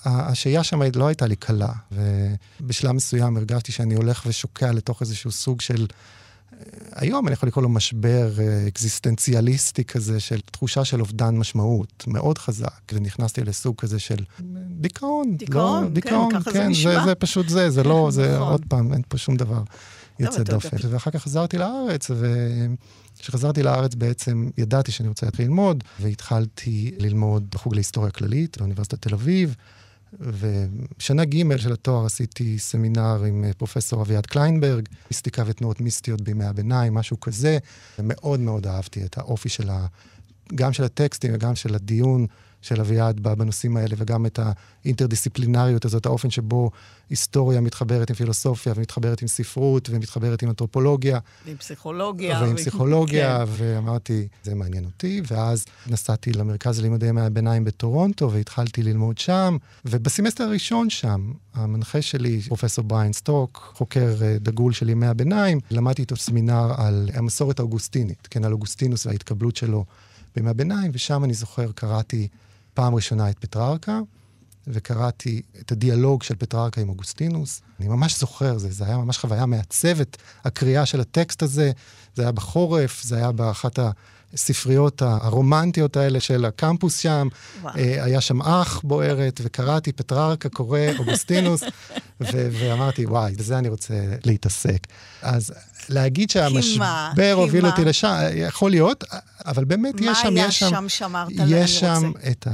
השהייה 0.07 0.65
שם 0.65 0.81
לא 0.95 1.07
הייתה 1.07 1.27
לי 1.27 1.37
קלה, 1.37 1.73
ובשלב 1.93 2.93
מסוים 2.93 3.37
הרגשתי 3.37 3.73
שאני 3.73 3.95
הולך 3.95 4.23
ושוקע 4.27 4.73
לתוך 4.73 5.03
איזשהו 5.03 5.31
סוג 5.31 5.61
של... 5.61 5.87
היום 6.93 7.27
אני 7.27 7.33
יכול 7.35 7.47
לקרוא 7.47 7.63
לו 7.63 7.69
משבר 7.69 8.31
אה, 8.39 8.69
אקזיסטנציאליסטי 8.69 9.85
כזה, 9.85 10.21
של 10.21 10.41
תחושה 10.41 10.85
של 10.85 11.01
אובדן 11.01 11.37
משמעות, 11.37 12.05
מאוד 12.07 12.39
חזק, 12.39 12.81
ונכנסתי 12.93 13.41
לסוג 13.45 13.77
כזה 13.77 13.99
של 13.99 14.25
דיכאון. 14.71 15.37
דיכאון, 15.37 15.85
לא, 15.85 15.91
דיכאון 15.91 16.33
כן, 16.33 16.41
ככה 16.41 16.53
כן, 16.53 16.63
זה 16.63 16.69
נשמע. 16.69 17.01
זה, 17.01 17.05
זה 17.05 17.15
פשוט 17.15 17.49
זה, 17.49 17.71
זה 17.71 17.83
לא, 17.83 18.09
זה 18.13 18.37
נכון. 18.37 18.53
עוד 18.53 18.65
פעם, 18.69 18.93
אין 18.93 19.03
פה 19.09 19.19
שום 19.19 19.37
דבר 19.37 19.63
יוצא 20.19 20.43
דופן. 20.43 20.77
ואחר 20.91 21.11
כך 21.11 21.23
חזרתי 21.23 21.59
לארץ, 21.59 22.11
וכשחזרתי 23.19 23.63
לארץ 23.63 23.95
בעצם 23.95 24.51
ידעתי 24.59 24.93
שאני 24.93 25.09
רוצה 25.09 25.27
להתחיל 25.27 25.45
ללמוד, 25.45 25.85
והתחלתי 26.01 26.95
ללמוד 26.99 27.47
בחוג 27.51 27.75
להיסטוריה 27.75 28.11
כללית 28.11 28.59
באוניברסיטת 28.59 29.03
תל 29.03 29.15
אביב. 29.15 29.55
ושנה 30.21 31.25
ג' 31.25 31.57
של 31.57 31.73
התואר 31.73 32.07
עשיתי 32.07 32.59
סמינר 32.59 33.25
עם 33.25 33.45
אה, 33.45 33.53
פרופסור 33.53 34.03
אביעד 34.03 34.27
קליינברג, 34.27 34.89
מיסטיקה 35.11 35.43
ותנועות 35.47 35.81
מיסטיות 35.81 36.21
בימי 36.21 36.45
הביניים, 36.45 36.95
משהו 36.95 37.21
כזה, 37.21 37.59
ומאוד 37.99 38.41
מאוד 38.41 38.67
אהבתי 38.67 39.05
את 39.05 39.19
האופי 39.19 39.49
של 39.49 39.71
ה... 39.71 39.87
גם 40.55 40.73
של 40.73 40.85
הטקסטים 40.85 41.35
וגם 41.35 41.55
של 41.55 41.75
הדיון 41.75 42.27
של 42.63 42.81
אביעד 42.81 43.21
בנושאים 43.21 43.77
האלה, 43.77 43.95
וגם 43.99 44.27
את 44.27 44.41
האינטרדיסציפלינריות 44.85 45.85
הזאת, 45.85 46.07
האופן 46.07 46.31
שבו 46.31 46.71
היסטוריה 47.11 47.61
מתחברת 47.61 48.11
עם 48.11 48.17
פילוסופיה, 48.17 48.73
ומתחברת 48.77 49.23
עם 49.23 49.29
ספרות, 49.29 49.89
ומתחברת 49.91 50.43
עם 50.43 50.49
אנתרופולוגיה. 50.49 51.19
ועם 51.47 51.57
פסיכולוגיה. 51.57 52.41
ועם 52.43 52.57
פסיכולוגיה, 52.57 53.39
כן. 53.39 53.53
ואמרתי, 53.57 54.29
זה 54.43 54.55
מעניין 54.55 54.85
אותי, 54.85 55.23
ואז 55.31 55.65
נסעתי 55.87 56.33
למרכז 56.33 56.81
ללימודי 56.81 57.07
ימי 57.07 57.21
הביניים 57.21 57.65
בטורונטו, 57.65 58.33
והתחלתי 58.33 58.83
ללמוד 58.83 59.19
שם, 59.19 59.57
ובסמסטר 59.85 60.45
הראשון 60.45 60.91
שם, 60.91 61.33
המנחה 61.55 62.03
שלי, 62.03 62.41
פרופסור 62.43 62.85
בריין 62.85 63.13
סטוק, 63.13 63.73
חוקר 63.75 64.15
אה, 64.23 64.37
דגול 64.41 64.73
של 64.73 64.89
ימי 64.89 65.07
הביניים, 65.07 65.61
למדתי 65.71 66.03
איתו 66.03 66.17
סמינר 66.17 66.73
על 66.77 67.11
המסורת 67.15 67.59
האוגוסטינית, 67.59 68.29
כן, 68.31 68.45
על 68.45 68.53
אוגוסטינוס 68.53 69.07
וההתקבלות 69.07 69.57
שלו 69.57 69.85
בימי 70.37 70.51
הביניים, 70.51 70.91
ושם 70.95 71.25
אני 71.25 71.35
זוכר, 71.35 71.73
קראתי 71.75 72.29
פעם 72.77 72.95
ראשונה 72.95 73.31
את 73.31 73.39
פטררקה, 73.39 74.01
וקראתי 74.67 75.43
את 75.61 75.73
הדיאלוג 75.73 76.23
של 76.23 76.35
פטררקה 76.35 76.81
עם 76.81 76.89
אוגוסטינוס. 76.89 77.63
אני 77.81 77.89
ממש 77.89 78.21
זוכר, 78.21 78.59
זה, 78.59 78.71
זה 78.71 78.85
היה 78.85 78.97
ממש 78.97 79.19
חוויה 79.19 79.47
מעצבת, 79.47 80.17
הקריאה 80.45 80.87
של 80.87 81.01
הטקסט 81.01 81.43
הזה. 81.43 81.73
זה 82.15 82.23
היה 82.23 82.33
בחורף, 82.33 83.03
זה 83.03 83.17
היה 83.17 83.33
באחת 83.33 83.79
הספריות 84.35 85.03
הרומנטיות 85.03 85.97
האלה 85.97 86.21
של 86.21 86.45
הקמפוס 86.45 86.99
שם. 86.99 87.29
וואו. 87.63 87.77
אה, 87.77 88.05
היה 88.05 88.21
שם 88.21 88.43
אח 88.43 88.81
בוערת, 88.85 89.41
וקראתי 89.45 89.93
פטררקה 89.93 90.49
קורא 90.49 90.81
אוגוסטינוס, 90.99 91.63
ו- 92.21 92.49
ואמרתי, 92.53 93.07
וואי, 93.07 93.33
בזה 93.33 93.59
אני 93.59 93.69
רוצה 93.69 93.95
להתעסק. 94.25 94.87
אז 95.23 95.53
להגיד 95.89 96.31
שהמשבר 96.31 97.33
הוביל 97.35 97.67
אותי 97.67 97.85
לשם, 97.85 98.15
יכול 98.35 98.71
להיות, 98.71 99.05
אבל 99.47 99.65
באמת 99.65 99.95
יש 100.01 100.19
שם, 100.23 100.35
יש 100.37 100.59
שם... 100.59 100.71
מה 100.71 100.79
היה 100.79 100.83
שם 100.83 100.89
שאמרת 100.89 101.33
לה, 101.37 101.57
יש 101.59 101.81
שם 101.81 102.13
את 102.31 102.49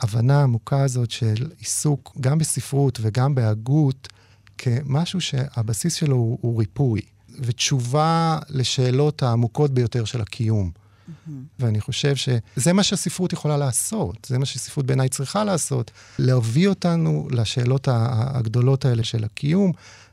ההבנה 0.00 0.40
העמוקה 0.40 0.82
הזאת 0.82 1.10
של 1.10 1.46
עיסוק 1.58 2.16
גם 2.20 2.38
בספרות 2.38 2.98
וגם 3.02 3.34
בהגות, 3.34 4.08
כמשהו 4.58 5.20
שהבסיס 5.20 5.94
שלו 5.94 6.16
הוא, 6.16 6.38
הוא 6.40 6.58
ריפוי, 6.58 7.00
ותשובה 7.40 8.38
לשאלות 8.48 9.22
העמוקות 9.22 9.70
ביותר 9.70 10.04
של 10.04 10.20
הקיום. 10.20 10.85
Mm-hmm. 11.08 11.30
ואני 11.58 11.80
חושב 11.80 12.16
שזה 12.16 12.72
מה 12.72 12.82
שהספרות 12.82 13.32
יכולה 13.32 13.56
לעשות, 13.56 14.26
זה 14.30 14.38
מה 14.38 14.46
שספרות 14.46 14.86
בעיניי 14.86 15.08
צריכה 15.08 15.44
לעשות, 15.44 15.90
להביא 16.18 16.68
אותנו 16.68 17.28
לשאלות 17.30 17.88
הגדולות 17.90 18.84
האלה 18.84 19.04
של 19.04 19.24
הקיום, 19.24 19.72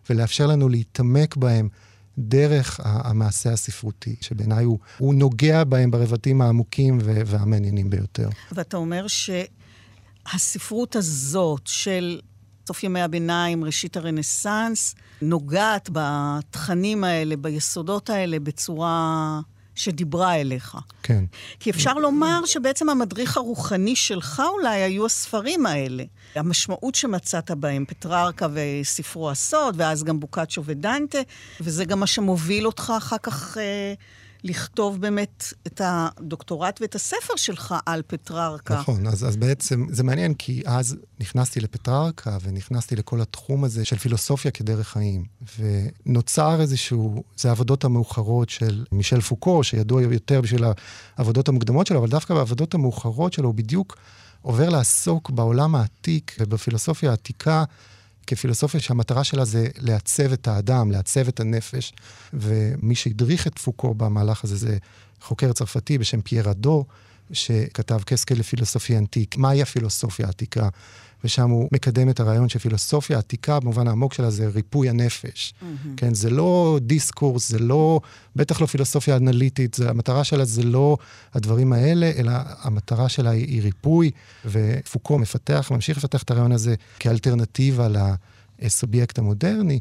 ולאפשר 0.09 0.47
לנו 0.47 0.69
להתעמק 0.69 1.35
בהם 1.35 1.69
דרך 2.17 2.79
המעשה 2.83 3.53
הספרותי, 3.53 4.15
שבעיניי 4.21 4.65
הוא, 4.65 4.79
הוא 4.97 5.15
נוגע 5.15 5.63
בהם 5.63 5.91
ברבדים 5.91 6.41
העמוקים 6.41 6.97
והמעניינים 7.01 7.89
ביותר. 7.89 8.29
ואתה 8.51 8.77
אומר 8.77 9.05
שהספרות 10.27 10.95
הזאת 10.95 11.61
של 11.65 12.19
סוף 12.67 12.83
ימי 12.83 13.01
הביניים, 13.01 13.63
ראשית 13.63 13.97
הרנסאנס, 13.97 14.95
נוגעת 15.21 15.89
בתכנים 15.93 17.03
האלה, 17.03 17.37
ביסודות 17.37 18.09
האלה, 18.09 18.39
בצורה 18.39 19.39
שדיברה 19.75 20.35
אליך. 20.35 20.77
כן. 21.03 21.23
כי 21.59 21.69
אפשר 21.69 21.93
לומר 21.93 22.45
שבעצם 22.45 22.89
המדריך 22.89 23.37
הרוחני 23.37 23.95
שלך 23.95 24.41
אולי 24.53 24.81
היו 24.81 25.05
הספרים 25.05 25.65
האלה. 25.65 26.03
המשמעות 26.35 26.95
שמצאת 26.95 27.51
בהם, 27.51 27.85
פטררקה 27.87 28.47
וספרו 28.53 29.31
הסוד, 29.31 29.75
ואז 29.77 30.03
גם 30.03 30.19
בוקאצ'ו 30.19 30.63
ודנטה, 30.65 31.19
וזה 31.61 31.85
גם 31.85 31.99
מה 31.99 32.07
שמוביל 32.07 32.65
אותך 32.65 32.93
אחר 32.97 33.17
כך 33.23 33.57
אה, 33.57 33.93
לכתוב 34.43 35.01
באמת 35.01 35.43
את 35.67 35.81
הדוקטורט 35.83 36.81
ואת 36.81 36.95
הספר 36.95 37.35
שלך 37.35 37.75
על 37.85 38.01
פטררקה. 38.07 38.79
נכון, 38.79 39.07
אז, 39.07 39.27
אז 39.27 39.35
בעצם 39.35 39.85
זה 39.89 40.03
מעניין, 40.03 40.33
כי 40.33 40.63
אז 40.65 40.97
נכנסתי 41.19 41.59
לפטררקה 41.59 42.37
ונכנסתי 42.43 42.95
לכל 42.95 43.21
התחום 43.21 43.63
הזה 43.63 43.85
של 43.85 43.97
פילוסופיה 43.97 44.51
כדרך 44.51 44.87
חיים. 44.87 45.25
ונוצר 45.59 46.61
איזשהו, 46.61 47.23
זה 47.37 47.49
העבודות 47.49 47.83
המאוחרות 47.83 48.49
של 48.49 48.85
מישל 48.91 49.21
פוקו, 49.21 49.63
שידוע 49.63 50.01
יותר 50.01 50.41
בשביל 50.41 50.63
העבודות 51.17 51.47
המוקדמות 51.47 51.87
שלו, 51.87 51.99
אבל 51.99 52.09
דווקא 52.09 52.33
בעבודות 52.33 52.73
המאוחרות 52.73 53.33
שלו 53.33 53.47
הוא 53.47 53.55
בדיוק 53.55 53.97
עובר 54.41 54.69
לעסוק 54.69 55.29
בעולם 55.29 55.75
העתיק 55.75 56.35
ובפילוסופיה 56.39 57.09
העתיקה. 57.09 57.63
כפילוסופיה 58.27 58.79
שהמטרה 58.79 59.23
שלה 59.23 59.45
זה 59.45 59.67
לעצב 59.77 60.31
את 60.31 60.47
האדם, 60.47 60.91
לעצב 60.91 61.27
את 61.27 61.39
הנפש. 61.39 61.93
ומי 62.33 62.95
שהדריך 62.95 63.47
את 63.47 63.59
פוקו 63.59 63.93
במהלך 63.93 64.43
הזה 64.43 64.55
זה 64.55 64.77
חוקר 65.21 65.53
צרפתי 65.53 65.97
בשם 65.97 66.21
פייר 66.21 66.51
אדו, 66.51 66.85
שכתב 67.31 67.99
קסקל 68.05 68.35
לפילוסופיה 68.35 68.97
אנטיק, 68.97 69.37
מהי 69.37 69.61
הפילוסופיה 69.61 70.25
העתיקה. 70.25 70.69
ושם 71.23 71.49
הוא 71.49 71.69
מקדם 71.71 72.09
את 72.09 72.19
הרעיון 72.19 72.49
שפילוסופיה 72.49 73.17
עתיקה, 73.17 73.59
במובן 73.59 73.87
העמוק 73.87 74.13
שלה, 74.13 74.29
זה 74.29 74.47
ריפוי 74.47 74.89
הנפש. 74.89 75.53
Mm-hmm. 75.53 75.87
כן, 75.97 76.13
זה 76.13 76.29
לא 76.29 76.79
דיסקורס, 76.81 77.49
זה 77.49 77.59
לא, 77.59 78.01
בטח 78.35 78.61
לא 78.61 78.65
פילוסופיה 78.65 79.17
אנליטית, 79.17 79.73
זה, 79.73 79.89
המטרה 79.89 80.23
שלה 80.23 80.45
זה 80.45 80.63
לא 80.63 80.97
הדברים 81.33 81.73
האלה, 81.73 82.11
אלא 82.17 82.31
המטרה 82.61 83.09
שלה 83.09 83.29
היא, 83.29 83.47
היא 83.47 83.61
ריפוי, 83.61 84.11
ופוקו 84.45 85.19
מפתח, 85.19 85.71
ממשיך 85.71 85.97
לפתח 85.97 86.23
את 86.23 86.31
הרעיון 86.31 86.51
הזה 86.51 86.75
כאלטרנטיבה 86.99 87.87
לסובייקט 88.59 89.19
המודרני. 89.19 89.79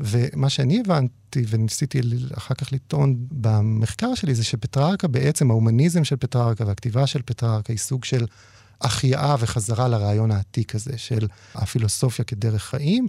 ומה 0.00 0.50
שאני 0.50 0.80
הבנתי, 0.80 1.44
וניסיתי 1.48 2.00
אחר 2.36 2.54
כך 2.54 2.72
לטעון 2.72 3.16
במחקר 3.30 4.14
שלי, 4.14 4.34
זה 4.34 4.44
שפטררקה 4.44 5.08
בעצם, 5.08 5.50
ההומניזם 5.50 6.04
של 6.04 6.16
פטררקה 6.16 6.66
והכתיבה 6.66 7.06
של 7.06 7.22
פטררקה 7.24 7.72
היא 7.72 7.78
סוג 7.78 8.04
של 8.04 8.26
החייאה 8.80 9.36
וחזרה 9.38 9.88
לרעיון 9.88 10.30
העתיק 10.30 10.74
הזה 10.74 10.98
של 10.98 11.26
הפילוסופיה 11.54 12.24
כדרך 12.24 12.64
חיים, 12.64 13.08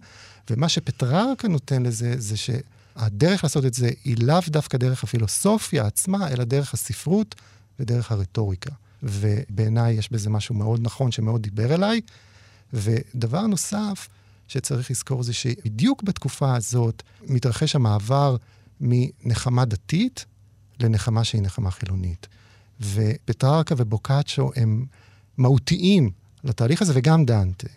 ומה 0.49 0.69
שפטררקה 0.69 1.47
נותן 1.47 1.83
לזה, 1.83 2.13
זה 2.17 2.35
שהדרך 2.37 3.43
לעשות 3.43 3.65
את 3.65 3.73
זה 3.73 3.89
היא 4.05 4.15
לאו 4.19 4.39
דווקא 4.47 4.77
דרך 4.77 5.03
הפילוסופיה 5.03 5.85
עצמה, 5.85 6.27
אלא 6.27 6.43
דרך 6.43 6.73
הספרות 6.73 7.35
ודרך 7.79 8.11
הרטוריקה. 8.11 8.71
ובעיניי 9.03 9.93
יש 9.93 10.11
בזה 10.11 10.29
משהו 10.29 10.55
מאוד 10.55 10.79
נכון 10.83 11.11
שמאוד 11.11 11.41
דיבר 11.41 11.73
אליי. 11.73 12.01
ודבר 12.73 13.47
נוסף 13.47 14.07
שצריך 14.47 14.91
לזכור 14.91 15.23
זה 15.23 15.33
שבדיוק 15.33 16.03
בתקופה 16.03 16.55
הזאת 16.55 17.03
מתרחש 17.27 17.75
המעבר 17.75 18.35
מנחמה 18.81 19.65
דתית 19.65 20.25
לנחמה 20.79 21.23
שהיא 21.23 21.41
נחמה 21.41 21.71
חילונית. 21.71 22.27
ופטררקה 22.81 23.75
ובוקאצ'ו 23.77 24.51
הם 24.55 24.85
מהותיים 25.39 26.09
לתהליך 26.43 26.81
הזה, 26.81 26.93
וגם 26.95 27.25
דנטה. 27.25 27.67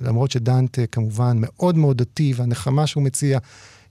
למרות 0.00 0.30
שדנטה 0.30 0.86
כמובן 0.86 1.36
מאוד 1.40 1.76
מאוד 1.76 1.98
דתי, 1.98 2.32
והנחמה 2.36 2.86
שהוא 2.86 3.02
מציע, 3.02 3.38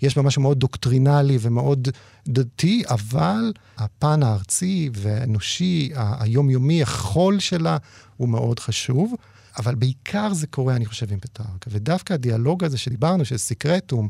יש 0.01 0.17
בה 0.17 0.21
משהו 0.21 0.41
מאוד 0.41 0.59
דוקטרינלי 0.59 1.37
ומאוד 1.41 1.87
דתי, 2.27 2.83
אבל 2.89 3.53
הפן 3.77 4.23
הארצי 4.23 4.89
והאנושי, 4.93 5.91
היומיומי, 5.95 6.81
החול 6.81 7.39
שלה, 7.39 7.77
הוא 8.17 8.29
מאוד 8.29 8.59
חשוב. 8.59 9.13
אבל 9.57 9.75
בעיקר 9.75 10.33
זה 10.33 10.47
קורה, 10.47 10.75
אני 10.75 10.85
חושב, 10.85 11.11
עם 11.11 11.19
פטרקה. 11.19 11.69
ודווקא 11.69 12.13
הדיאלוג 12.13 12.63
הזה 12.63 12.77
שדיברנו, 12.77 13.25
של 13.25 13.37
סיקרטום, 13.37 14.09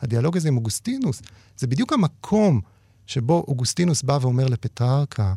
הדיאלוג 0.00 0.36
הזה 0.36 0.48
עם 0.48 0.56
אוגוסטינוס, 0.56 1.22
זה 1.58 1.66
בדיוק 1.66 1.92
המקום 1.92 2.60
שבו 3.06 3.44
אוגוסטינוס 3.48 4.02
בא 4.02 4.18
ואומר 4.20 4.46
לפטרקה, 4.46 5.34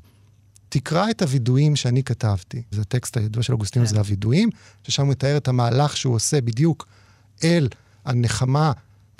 תקרא 0.69 1.09
את 1.09 1.21
הווידואים 1.21 1.75
שאני 1.75 2.03
כתבתי. 2.03 2.61
זה 2.71 2.81
הטקסט 2.81 3.17
הידוע 3.17 3.43
של 3.43 3.53
אוגוסטינוס, 3.53 3.89
כן. 3.89 3.93
זה 3.95 3.99
הווידואים, 3.99 4.49
ששם 4.83 5.03
הוא 5.03 5.11
מתאר 5.11 5.37
את 5.37 5.47
המהלך 5.47 5.97
שהוא 5.97 6.15
עושה 6.15 6.41
בדיוק 6.41 6.87
אל 7.43 7.67
הנחמה 8.05 8.71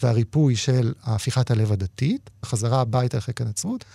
והריפוי 0.04 0.56
של 0.56 0.94
הפיכת 1.04 1.52
הלב 1.52 1.72
הדתית, 1.72 2.30
החזרה 2.44 2.82
הביתה 2.82 3.18
אחרי 3.18 3.34
הנצרות. 3.40 3.86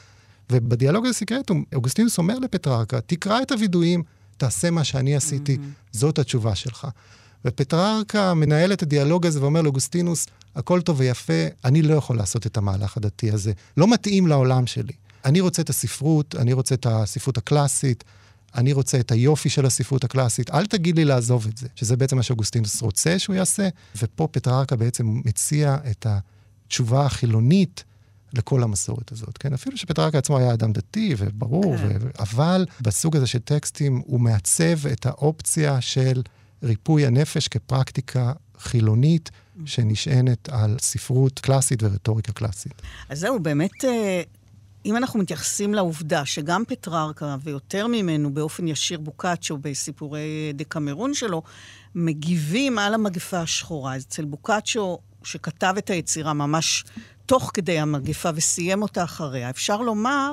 ובדיאלוג 0.53 1.07
הזה 1.07 1.15
סיקרטום, 1.15 1.65
אוגוסטינוס 1.75 2.19
אומר 2.19 2.39
לפטררקה, 2.39 3.01
תקרא 3.01 3.43
את 3.43 3.53
הווידואים, 3.53 4.03
תעשה 4.37 4.71
מה 4.71 4.85
שאני 4.85 5.17
עשיתי, 5.17 5.57
mm-hmm. 5.57 5.99
זאת 5.99 6.19
התשובה 6.19 6.55
שלך. 6.55 6.87
ופטררקה 7.45 8.35
מנהל 8.35 8.73
את 8.73 8.83
הדיאלוג 8.83 9.27
הזה 9.27 9.43
ואומר 9.43 9.63
לאוגוסטינוס, 9.63 10.27
הכל 10.55 10.81
טוב 10.81 11.01
ויפה, 11.01 11.47
אני 11.65 11.83
לא 11.83 11.95
יכול 11.95 12.17
לעשות 12.17 12.47
את 12.47 12.57
המהלך 12.57 12.97
הדתי 12.97 13.31
הזה. 13.31 13.53
לא 13.77 13.89
מתאים 13.89 14.27
לעולם 14.27 14.67
שלי. 14.67 14.93
אני 15.25 15.41
רוצה 15.41 15.63
את 15.63 15.71
הספרות, 15.71 16.35
אני 16.35 16.53
רוצה 16.53 16.75
את 16.75 16.87
הספרות 16.87 17.39
הקלאסית, 17.39 18.05
אני 18.55 18.73
רוצה 18.73 19.01
את 19.01 19.11
היופי 19.11 19.49
של 19.49 19.67
הספרות 19.67 20.05
הקלאסית, 20.05 20.51
אל 20.51 20.67
תגיד 20.67 20.97
לי 20.97 21.05
לעזוב 21.05 21.47
את 21.47 21.59
זה, 21.59 21.67
שזה 21.75 21.97
בעצם 21.97 22.17
מה 22.17 22.23
שאוגוסטינוס 22.23 22.83
רוצה 22.83 23.19
שהוא 23.19 23.37
יעשה, 23.37 23.69
ופה 23.97 24.29
פטררקה 24.31 24.77
בעצם 24.77 25.21
מציע 25.25 25.77
את 25.91 26.07
התשובה 26.09 27.07
החילונית 27.07 27.85
לכל 28.33 28.63
המסורת 28.63 29.13
הזאת, 29.13 29.39
כן? 29.39 29.53
אפילו 29.53 29.77
שפטררקה 29.77 30.19
עצמו 30.19 30.39
היה 30.39 30.53
אדם 30.53 30.73
דתי 30.73 31.15
וברור, 31.19 31.77
כן. 31.77 31.97
ו... 32.01 32.09
אבל 32.19 32.67
בסוג 32.81 33.17
הזה 33.17 33.27
של 33.27 33.39
טקסטים 33.39 34.03
הוא 34.07 34.21
מעצב 34.21 34.87
את 34.87 35.07
האופציה 35.07 35.81
של 35.81 36.23
ריפוי 36.63 37.07
הנפש 37.07 37.49
כפרקטיקה 37.49 38.33
חילונית. 38.59 39.31
שנשענת 39.67 40.49
על 40.49 40.77
ספרות 40.81 41.39
קלאסית 41.39 41.83
ורטוריקה 41.83 42.33
קלאסית. 42.33 42.83
אז 43.09 43.19
זהו, 43.19 43.41
באמת 43.41 43.85
אה, 43.85 44.23
אם 44.87 44.97
אנחנו 44.97 45.21
מתייחסים 45.21 45.75
לעובדה 45.75 46.25
שגם 46.25 46.63
פטררקה, 46.69 47.37
ויותר 47.43 47.87
ממנו 47.87 48.35
באופן 48.35 48.69
ישיר 48.69 48.99
בוקאצ'ו 48.99 49.59
בסיפורי 49.61 50.53
דקמרון 50.55 51.15
שלו, 51.15 51.43
מגיבים 51.95 52.79
על 52.79 52.95
המגפה 52.95 53.39
השחורה. 53.39 53.95
אז 53.95 54.03
אצל 54.03 54.25
בוקאצ'ו, 54.25 54.99
שכתב 55.25 55.75
את 55.79 55.91
היצירה 55.91 56.33
ממש 56.33 56.85
תוך 57.27 57.51
כדי 57.55 57.79
המגפה 57.79 58.31
וסיים 58.35 58.83
אותה 58.83 59.05
אחריה, 59.05 59.51
אפשר 59.51 59.81
לומר 59.81 60.33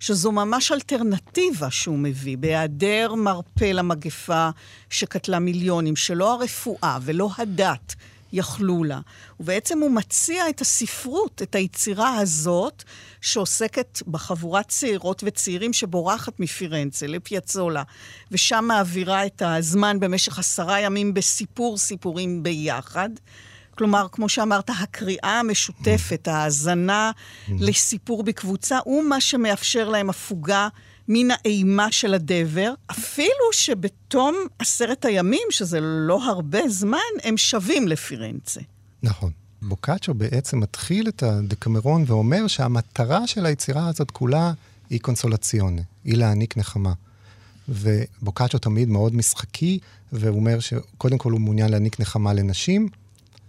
שזו 0.00 0.32
ממש 0.32 0.72
אלטרנטיבה 0.72 1.70
שהוא 1.70 1.98
מביא, 1.98 2.38
בהיעדר 2.38 3.14
מרפא 3.14 3.64
למגפה 3.64 4.50
שקטלה 4.90 5.38
מיליונים, 5.38 5.96
שלא 5.96 6.34
הרפואה 6.34 6.98
ולא 7.02 7.30
הדת. 7.38 7.94
יכלו 8.32 8.84
לה. 8.84 9.00
ובעצם 9.40 9.78
הוא 9.78 9.90
מציע 9.90 10.48
את 10.48 10.60
הספרות, 10.60 11.42
את 11.42 11.54
היצירה 11.54 12.18
הזאת, 12.18 12.84
שעוסקת 13.20 14.02
בחבורת 14.06 14.68
צעירות 14.68 15.22
וצעירים 15.26 15.72
שבורחת 15.72 16.40
מפירנצה 16.40 17.06
לפיאצולה, 17.06 17.82
ושם 18.30 18.64
מעבירה 18.68 19.26
את 19.26 19.42
הזמן 19.46 20.00
במשך 20.00 20.38
עשרה 20.38 20.80
ימים 20.80 21.14
בסיפור 21.14 21.78
סיפורים 21.78 22.42
ביחד. 22.42 23.10
כלומר, 23.78 24.06
כמו 24.12 24.28
שאמרת, 24.28 24.70
הקריאה 24.70 25.40
המשותפת, 25.40 26.28
ההאזנה 26.28 27.10
לסיפור 27.48 28.22
בקבוצה, 28.22 28.78
הוא 28.84 29.04
מה 29.04 29.20
שמאפשר 29.20 29.88
להם 29.88 30.10
הפוגה 30.10 30.68
מן 31.08 31.28
האימה 31.30 31.92
של 31.92 32.14
הדבר, 32.14 32.72
אפילו 32.90 33.52
שבתום 33.52 34.36
עשרת 34.58 35.04
הימים, 35.04 35.46
שזה 35.50 35.78
לא 35.80 36.24
הרבה 36.24 36.68
זמן, 36.68 36.98
הם 37.22 37.36
שבים 37.36 37.88
לפירנצה. 37.88 38.60
נכון. 39.02 39.30
בוקאצ'ו 39.62 40.14
בעצם 40.14 40.60
מתחיל 40.60 41.08
את 41.08 41.22
הדקמרון 41.22 42.04
ואומר 42.06 42.46
שהמטרה 42.46 43.26
של 43.26 43.46
היצירה 43.46 43.88
הזאת 43.88 44.10
כולה 44.10 44.52
היא 44.90 45.00
קונסולציונה, 45.00 45.82
היא 46.04 46.16
להעניק 46.16 46.56
נחמה. 46.56 46.92
ובוקאצ'ו 47.68 48.58
תמיד 48.58 48.88
מאוד 48.88 49.14
משחקי, 49.14 49.78
והוא 50.12 50.36
אומר 50.36 50.60
שקודם 50.60 51.18
כל 51.18 51.32
הוא 51.32 51.40
מעוניין 51.40 51.70
להעניק 51.70 52.00
נחמה 52.00 52.32
לנשים. 52.32 52.88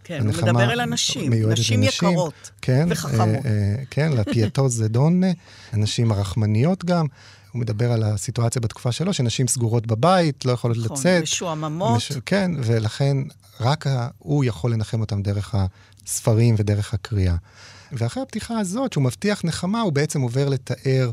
כן, 0.04 0.20
הוא 0.20 0.34
מדבר 0.34 0.72
אל 0.74 0.80
הנשים, 0.80 1.34
נשים 1.34 1.50
לנשים, 1.50 1.84
יקרות 1.84 2.52
כן, 2.62 2.88
וחכמות. 2.92 3.46
אה, 3.46 3.52
אה, 3.52 3.76
כן, 3.90 4.12
לפייטו 4.12 4.70
זה 4.70 4.88
דונה, 4.88 5.28
הנשים 5.72 6.12
הרחמניות 6.12 6.86
גם. 6.86 7.06
הוא 7.52 7.62
מדבר 7.62 7.92
על 7.92 8.04
הסיטואציה 8.04 8.62
בתקופה 8.62 8.92
שלו, 8.92 9.14
שנשים 9.14 9.48
סגורות 9.48 9.88
בבית, 9.88 10.46
לא 10.46 10.52
יכולות 10.52 10.78
נכון, 10.78 10.98
לצאת. 10.98 11.24
משועממות. 11.24 11.98
מש... 11.98 12.12
כן, 12.26 12.52
ולכן 12.64 13.18
רק 13.60 13.86
הוא 14.18 14.44
יכול 14.44 14.74
לנחם 14.74 15.02
אותם 15.02 15.22
דרך 15.22 15.56
הספרים 16.06 16.56
ודרך 16.58 16.94
הקריאה. 16.94 17.36
ואחרי 17.92 18.24
הפתיחה 18.24 18.60
הזאת, 18.60 18.94
שהוא 18.94 19.04
מבטיח 19.04 19.44
נחמה, 19.44 19.82
הוא 19.82 19.94
בעצם 19.94 20.22
עובר 20.22 20.50
לתאר 20.50 21.12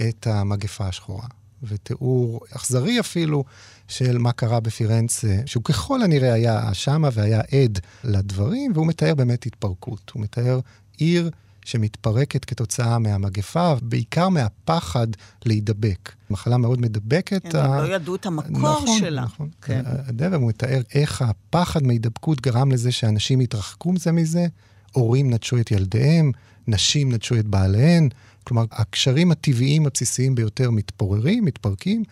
את 0.00 0.26
המגפה 0.26 0.86
השחורה. 0.86 1.26
ותיאור 1.62 2.40
אכזרי 2.50 3.00
אפילו 3.00 3.44
של 3.88 4.18
מה 4.18 4.32
קרה 4.32 4.60
בפירנצה, 4.60 5.36
שהוא 5.46 5.64
ככל 5.64 6.02
הנראה 6.02 6.32
היה 6.32 6.74
שמה 6.74 7.08
והיה 7.12 7.40
עד 7.40 7.78
לדברים, 8.04 8.72
והוא 8.74 8.86
מתאר 8.86 9.14
באמת 9.14 9.46
התפרקות. 9.46 10.10
הוא 10.14 10.22
מתאר 10.22 10.60
עיר 10.96 11.30
שמתפרקת 11.68 12.44
כתוצאה 12.44 12.98
מהמגפה, 12.98 13.74
בעיקר 13.82 14.28
מהפחד 14.28 15.06
להידבק. 15.44 16.12
מחלה 16.30 16.56
מאוד 16.56 16.80
מדבקת. 16.80 17.42
כן, 17.42 17.58
הם 17.58 17.70
ה... 17.70 17.82
לא 17.82 17.94
ידעו 17.94 18.14
את 18.14 18.26
המקור 18.26 18.58
נכון, 18.58 18.98
שלה. 18.98 19.22
נכון, 19.22 19.46
נכון. 19.46 19.48
כן. 19.62 19.82
הדבר, 19.86 20.36
הוא 20.36 20.48
מתאר 20.48 20.80
איך 20.94 21.22
הפחד 21.22 21.82
מהידבקות 21.82 22.40
גרם 22.40 22.70
לזה 22.72 22.92
שאנשים 22.92 23.40
התרחקו 23.40 23.92
מזה 23.92 24.12
מזה, 24.12 24.46
הורים 24.92 25.30
נטשו 25.30 25.60
את 25.60 25.70
ילדיהם, 25.70 26.32
נשים 26.68 27.12
נטשו 27.12 27.34
את 27.38 27.46
בעליהן. 27.46 28.08
כלומר, 28.44 28.64
הקשרים 28.72 29.30
הטבעיים 29.30 29.86
הבסיסיים 29.86 30.34
ביותר 30.34 30.70
מתפוררים, 30.70 31.44
מתפרקים. 31.44 32.02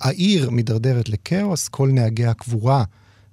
העיר 0.00 0.50
מידרדרת 0.50 1.08
לכאוס, 1.08 1.68
כל 1.68 1.88
נהגי 1.92 2.26
הקבורה 2.26 2.84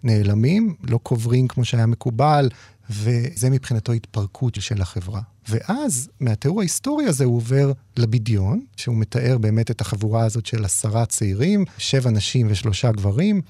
נעלמים, 0.03 0.75
לא 0.83 0.99
קוברים 1.03 1.47
כמו 1.47 1.65
שהיה 1.65 1.85
מקובל, 1.85 2.49
וזה 2.89 3.49
מבחינתו 3.49 3.91
התפרקות 3.91 4.55
של 4.59 4.81
החברה. 4.81 5.21
ואז, 5.49 6.09
מהתיאור 6.19 6.59
ההיסטורי 6.59 7.05
הזה 7.05 7.25
הוא 7.25 7.35
עובר 7.35 7.71
לבדיון, 7.97 8.61
שהוא 8.75 8.95
מתאר 8.95 9.37
באמת 9.37 9.71
את 9.71 9.81
החבורה 9.81 10.25
הזאת 10.25 10.45
של 10.45 10.65
עשרה 10.65 11.05
צעירים, 11.05 11.65
שבע 11.77 12.09
נשים 12.09 12.47
ושלושה 12.49 12.91
גברים, 12.91 13.41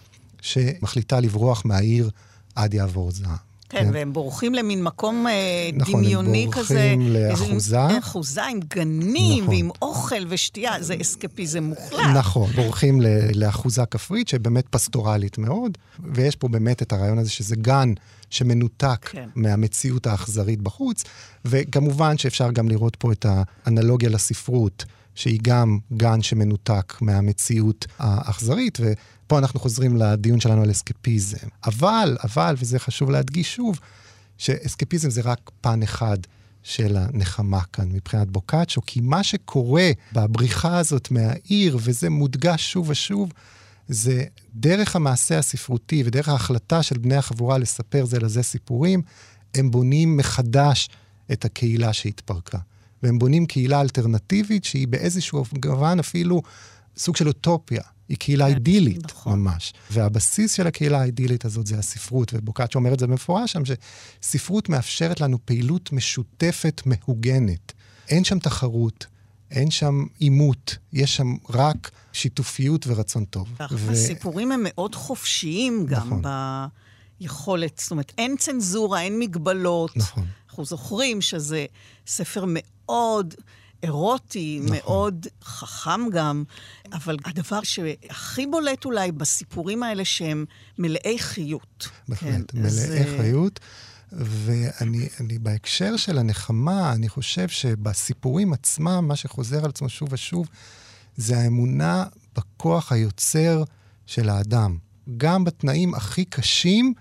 שמחליטה 0.41 1.20
לברוח 1.20 1.66
מהעיר 1.66 2.10
עד 2.56 2.74
יעבור 2.74 3.12
זעם. 3.12 3.50
כן, 3.70 3.86
כן, 3.86 3.89
והם 3.93 4.14
בורחים 4.14 4.54
למין 4.54 4.84
מקום 4.84 5.28
אה, 5.28 5.70
נכון, 5.74 6.04
דמיוני 6.04 6.47
כזה. 6.52 6.74
נכון, 6.74 6.78
הם 6.78 7.28
בורחים 7.28 7.50
לאחוזה. 7.50 7.82
עם, 7.82 7.97
אחוזה 7.97 8.45
עם 8.45 8.60
גנים 8.68 9.43
נכון. 9.43 9.56
ועם 9.56 9.70
אוכל 9.82 10.26
ושתייה, 10.30 10.84
זה 10.84 10.95
אסקפיזם 11.02 11.64
מוחלט. 11.64 12.00
נכון, 12.16 12.52
בורחים 12.52 13.02
לאחוזה 13.36 13.86
כפרית 13.86 14.28
שבאמת 14.28 14.66
פסטורלית 14.70 15.38
מאוד, 15.38 15.78
ויש 16.14 16.36
פה 16.36 16.47
באמת 16.47 16.82
את 16.82 16.93
הרעיון 16.93 17.18
הזה 17.18 17.30
שזה 17.30 17.56
גן 17.56 17.93
שמנותק 18.30 19.09
כן. 19.11 19.30
מהמציאות 19.36 20.07
האכזרית 20.07 20.61
בחוץ, 20.61 21.03
וכמובן 21.45 22.17
שאפשר 22.17 22.51
גם 22.51 22.69
לראות 22.69 22.95
פה 22.95 23.11
את 23.11 23.25
האנלוגיה 23.65 24.09
לספרות. 24.09 24.86
שהיא 25.15 25.39
גם 25.41 25.80
גן 25.93 26.21
שמנותק 26.21 26.93
מהמציאות 27.01 27.88
האכזרית, 27.99 28.77
ופה 28.82 29.38
אנחנו 29.38 29.59
חוזרים 29.59 29.97
לדיון 29.97 30.39
שלנו 30.39 30.61
על 30.61 30.71
אסקפיזם. 30.71 31.47
אבל, 31.65 32.17
אבל, 32.23 32.55
וזה 32.57 32.80
חשוב 32.80 33.09
להדגיש 33.09 33.55
שוב, 33.55 33.80
שאסקפיזם 34.38 35.09
זה 35.09 35.21
רק 35.21 35.51
פן 35.61 35.84
אחד 35.84 36.17
של 36.63 36.97
הנחמה 36.97 37.61
כאן 37.73 37.89
מבחינת 37.91 38.32
בוקאצ'ו, 38.32 38.82
כי 38.86 39.01
מה 39.01 39.23
שקורה 39.23 39.91
בבריחה 40.13 40.77
הזאת 40.77 41.11
מהעיר, 41.11 41.77
וזה 41.82 42.09
מודגש 42.09 42.71
שוב 42.71 42.89
ושוב, 42.89 43.32
זה 43.89 44.23
דרך 44.55 44.95
המעשה 44.95 45.39
הספרותי 45.39 46.03
ודרך 46.05 46.29
ההחלטה 46.29 46.83
של 46.83 46.97
בני 46.97 47.15
החבורה 47.15 47.57
לספר 47.57 48.05
זה 48.05 48.19
לזה 48.19 48.43
סיפורים, 48.43 49.01
הם 49.55 49.71
בונים 49.71 50.17
מחדש 50.17 50.89
את 51.31 51.45
הקהילה 51.45 51.93
שהתפרקה. 51.93 52.57
והם 53.03 53.19
בונים 53.19 53.45
קהילה 53.45 53.81
אלטרנטיבית 53.81 54.63
שהיא 54.63 54.87
באיזשהו 54.87 55.43
גוון 55.59 55.99
אפילו 55.99 56.41
סוג 56.97 57.15
של 57.15 57.27
אוטופיה. 57.27 57.81
היא 58.09 58.17
קהילה 58.17 58.47
כן, 58.47 58.53
אידילית 58.53 59.05
נכון. 59.05 59.39
ממש. 59.39 59.73
והבסיס 59.91 60.53
של 60.53 60.67
הקהילה 60.67 61.01
האידילית 61.01 61.45
הזאת 61.45 61.67
זה 61.67 61.79
הספרות, 61.79 62.31
ובוקאצ'ו 62.33 62.79
אומר 62.79 62.93
את 62.93 62.99
זה 62.99 63.07
במפורש 63.07 63.51
שם, 63.51 63.61
שספרות 63.65 64.69
מאפשרת 64.69 65.21
לנו 65.21 65.37
פעילות 65.45 65.91
משותפת 65.93 66.81
מהוגנת. 66.85 67.73
אין 68.09 68.23
שם 68.23 68.39
תחרות, 68.39 69.05
אין 69.52 69.72
שם 69.72 70.06
עימות, 70.20 70.78
יש 70.93 71.16
שם 71.16 71.36
רק 71.50 71.91
שיתופיות 72.14 72.88
ורצון 72.88 73.26
טוב. 73.26 73.47
והסיפורים 73.72 74.50
ו... 74.50 74.54
הם 74.54 74.60
מאוד 74.64 74.95
חופשיים 74.95 75.86
גם 75.86 76.08
נכון. 76.08 76.22
ביכולת, 77.22 77.80
זאת 77.80 77.91
אומרת, 77.91 78.12
אין 78.18 78.38
צנזורה, 78.38 79.02
אין 79.02 79.20
מגבלות. 79.20 79.97
נכון. 79.97 80.26
אנחנו 80.50 80.66
זוכרים 80.66 81.22
שזה 81.22 81.66
ספר 82.08 82.45
מאוד 82.47 83.34
אירוטי, 83.84 84.60
נכון. 84.64 84.76
מאוד 84.78 85.28
חכם 85.43 86.10
גם, 86.12 86.43
אבל 86.93 87.18
הדבר 87.26 87.64
שהכי 87.64 88.47
בולט 88.47 88.86
אולי 88.86 89.12
בסיפורים 89.12 89.84
האלה 89.84 90.06
שהם 90.06 90.45
מלאי 90.78 91.20
חיות. 91.20 91.88
בהחלט, 92.08 92.52
כן, 92.52 92.58
מלאי 92.60 92.70
אז... 92.70 93.18
חיות. 93.18 93.60
ואני 94.12 95.39
בהקשר 95.39 95.97
של 95.97 96.18
הנחמה, 96.18 96.93
אני 96.93 97.10
חושב 97.10 97.47
שבסיפורים 97.47 98.53
עצמם, 98.53 99.05
מה 99.07 99.16
שחוזר 99.16 99.64
על 99.64 99.70
עצמו 99.70 99.89
שוב 99.89 100.10
ושוב, 100.12 100.47
זה 101.18 101.38
האמונה 101.38 102.05
בכוח 102.36 102.91
היוצר 102.91 103.64
של 104.05 104.30
האדם. 104.30 104.78
גם 105.18 105.43
בתנאים 105.43 105.95
הכי 105.95 106.26
קשים, 106.26 106.93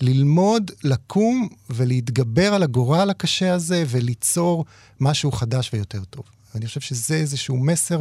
ללמוד, 0.00 0.70
לקום 0.84 1.48
ולהתגבר 1.70 2.54
על 2.54 2.62
הגורל 2.62 3.10
הקשה 3.10 3.54
הזה 3.54 3.84
וליצור 3.88 4.64
משהו 5.00 5.32
חדש 5.32 5.70
ויותר 5.72 6.04
טוב. 6.04 6.24
ואני 6.54 6.66
חושב 6.66 6.80
שזה 6.80 7.14
איזשהו 7.14 7.56
מסר 7.56 8.00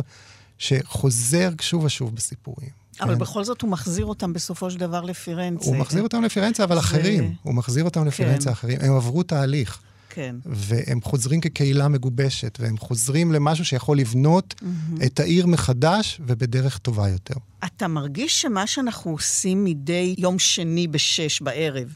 שחוזר 0.58 1.50
שוב 1.62 1.84
ושוב 1.84 2.16
בסיפורים. 2.16 2.70
אבל 3.02 3.14
כן? 3.14 3.20
בכל 3.20 3.44
זאת 3.44 3.62
הוא 3.62 3.70
מחזיר 3.70 4.06
אותם 4.06 4.34
בסופו 4.34 4.72
של 4.72 4.80
דבר 4.80 5.02
לפירנצה. 5.02 5.66
הוא 5.66 5.78
מחזיר 5.78 6.04
אותם 6.04 6.24
לפירנצה, 6.24 6.64
אבל 6.64 6.76
זה... 6.76 6.82
אחרים. 6.82 7.34
הוא 7.44 7.54
מחזיר 7.54 7.84
אותם 7.84 8.06
לפירנצה 8.06 8.46
כן. 8.46 8.52
אחרים. 8.52 8.78
הם 8.82 8.96
עברו 8.96 9.24
תהליך. 9.24 9.80
כן. 10.10 10.36
והם 10.46 11.02
חוזרים 11.02 11.42
כקהילה 11.42 11.88
מגובשת, 11.88 12.58
והם 12.62 12.78
חוזרים 12.78 13.32
למשהו 13.32 13.66
שיכול 13.66 13.98
לבנות 13.98 14.56
mm-hmm. 14.58 15.06
את 15.06 15.20
העיר 15.20 15.48
מחדש 15.48 16.22
ובדרך 16.28 16.78
טובה 16.78 17.10
יותר. 17.10 17.36
אתה 17.66 17.88
מרגיש 17.88 18.42
שמה 18.42 18.68
שאנחנו 18.68 19.12
עושים 19.12 19.64
מדי 19.64 20.16
יום 20.18 20.40
שני 20.40 20.88
בשש 20.88 21.42
בערב, 21.42 21.96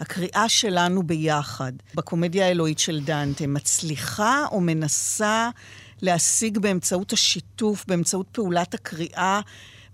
הקריאה 0.00 0.48
שלנו 0.48 1.02
ביחד, 1.02 1.72
בקומדיה 1.94 2.46
האלוהית 2.46 2.78
של 2.78 3.00
דנטה, 3.04 3.46
מצליחה 3.46 4.44
או 4.52 4.60
מנסה 4.60 5.50
להשיג 6.02 6.58
באמצעות 6.58 7.12
השיתוף, 7.12 7.84
באמצעות 7.88 8.26
פעולת 8.32 8.74
הקריאה, 8.74 9.40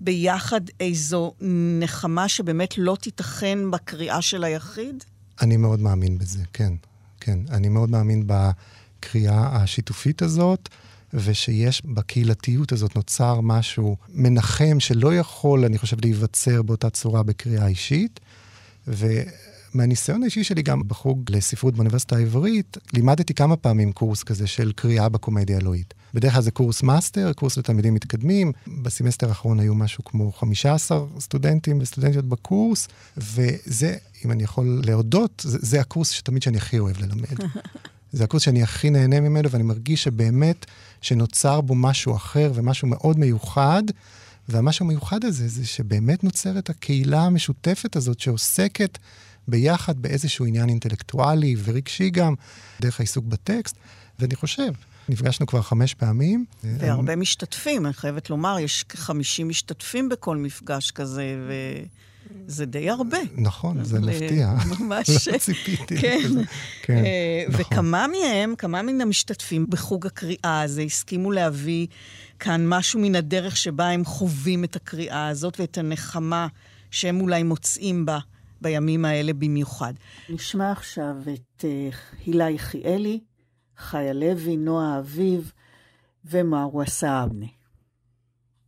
ביחד 0.01 0.61
איזו 0.81 1.33
נחמה 1.81 2.29
שבאמת 2.29 2.79
לא 2.79 2.97
תיתכן 3.01 3.59
בקריאה 3.71 4.23
של 4.23 4.45
היחיד? 4.45 5.05
אני 5.41 5.57
מאוד 5.57 5.81
מאמין 5.81 6.19
בזה, 6.19 6.45
כן. 6.53 6.73
כן. 7.21 7.39
אני 7.51 7.69
מאוד 7.69 7.91
מאמין 7.91 8.27
בקריאה 8.27 9.57
השיתופית 9.57 10.23
הזאת, 10.23 10.69
ושיש 11.15 11.83
בקהילתיות 11.85 12.73
הזאת 12.73 12.97
נוצר 12.97 13.41
משהו 13.41 13.97
מנחם 14.09 14.81
שלא 14.81 15.15
יכול, 15.15 15.65
אני 15.65 15.79
חושב, 15.79 15.97
להיווצר 16.03 16.63
באותה 16.63 16.91
צורה 16.91 17.23
בקריאה 17.23 17.67
אישית. 17.67 18.21
ומהניסיון 18.87 20.23
האישי 20.23 20.45
שלי 20.45 20.63
גם 20.63 20.83
בחוג 20.89 21.31
לספרות 21.31 21.75
באוניברסיטה 21.75 22.17
העברית, 22.17 22.77
לימדתי 22.93 23.35
כמה 23.35 23.57
פעמים 23.57 23.93
קורס 23.93 24.23
כזה 24.23 24.47
של 24.47 24.73
קריאה 24.73 25.09
בקומדיה 25.09 25.59
אלוהית. 25.59 25.95
בדרך 26.17 26.33
כלל 26.33 26.43
זה 26.43 26.51
קורס 26.51 26.83
מאסטר, 26.83 27.33
קורס 27.33 27.57
לתלמידים 27.57 27.95
מתקדמים. 27.95 28.53
בסמסטר 28.83 29.29
האחרון 29.29 29.61
היו 29.61 29.75
משהו 29.75 30.05
כמו 30.05 30.33
15 30.33 31.05
סטודנטים 31.21 31.79
וסטודנטיות 31.81 32.25
בקורס, 32.25 32.89
וזה, 33.17 33.97
אם 34.25 34.33
אני 34.33 34.43
יכול 34.43 34.81
להודות, 34.85 35.43
זה, 35.47 35.59
זה 35.61 35.81
הקורס 35.81 36.11
שתמיד 36.11 36.43
שאני 36.43 36.57
הכי 36.57 36.79
אוהב 36.79 36.99
ללמד. 36.99 37.51
זה 38.13 38.25
הקורס 38.25 38.43
שאני 38.43 38.63
הכי 38.63 38.91
נהנה 38.91 39.21
ממנו, 39.21 39.51
ואני 39.51 39.63
מרגיש 39.63 40.03
שבאמת 40.03 40.67
שנוצר 41.01 41.61
בו 41.61 41.75
משהו 41.75 42.17
אחר 42.17 42.53
ומשהו 42.55 42.89
מאוד 42.89 43.19
מיוחד. 43.19 43.83
והמשהו 44.49 44.87
המיוחד 44.87 45.25
הזה 45.25 45.49
זה 45.49 45.67
שבאמת 45.67 46.25
נוצרת 46.25 46.71
הקהילה 46.71 47.23
המשותפת 47.23 47.97
הזאת 47.97 48.21
שעוסקת 48.21 48.99
ביחד 49.49 49.99
באיזשהו 50.03 50.47
עניין 50.47 50.69
אינטלקטואלי 50.69 51.57
ורגשי 51.65 52.11
גם, 52.11 52.35
דרך 52.81 53.01
העיסוק 53.01 53.25
בטקסט. 53.25 53.77
ואני 54.19 54.35
חושב 54.35 54.73
נפגשנו 55.09 55.47
כבר 55.47 55.63
חמש 55.63 55.95
פעמים. 55.95 56.45
והרבה 56.65 57.17
משתתפים, 57.17 57.87
אני 57.87 57.95
חייבת 57.95 58.31
לומר, 58.31 58.59
יש 58.59 58.85
כ-50 58.89 59.45
משתתפים 59.45 60.09
בכל 60.09 60.37
מפגש 60.37 60.91
כזה, 60.91 61.25
וזה 62.47 62.67
די 62.67 62.91
הרבה. 62.91 63.19
נכון, 63.37 63.85
זה 63.85 64.01
מפתיע. 64.01 64.55
ממש. 64.79 65.29
לא 65.29 65.39
ציפיתי. 65.39 65.97
כן. 65.97 66.31
כן, 66.83 67.05
אה, 67.05 67.45
נכון. 67.49 67.61
וכמה 67.61 68.07
מהם, 68.07 68.55
כמה 68.59 68.83
מן 68.83 69.01
המשתתפים 69.01 69.67
בחוג 69.69 70.07
הקריאה 70.07 70.61
הזה 70.61 70.83
הסכימו 70.83 71.33
להביא 71.33 71.87
כאן 72.39 72.69
משהו 72.69 73.01
מן 73.01 73.15
הדרך 73.15 73.57
שבה 73.57 73.89
הם 73.89 74.05
חווים 74.05 74.65
את 74.65 74.77
הקריאה 74.77 75.29
הזאת 75.29 75.61
ואת 75.61 75.79
הנחמה 75.79 76.47
שהם 76.91 77.21
אולי 77.21 77.43
מוצאים 77.43 78.07
בה 78.07 78.19
בימים 78.61 79.05
האלה 79.05 79.33
במיוחד. 79.33 79.95
נשמע 80.29 80.73
עכשיו 80.73 81.15
את 81.35 81.65
אה, 81.65 81.89
הילה 82.27 82.51
יחיאלי. 82.51 83.21
חיה 83.79 84.13
לוי, 84.13 84.57
נועה 84.57 84.99
אביב 84.99 85.53
ומערוסה 86.25 87.25
אבני. 87.25 87.49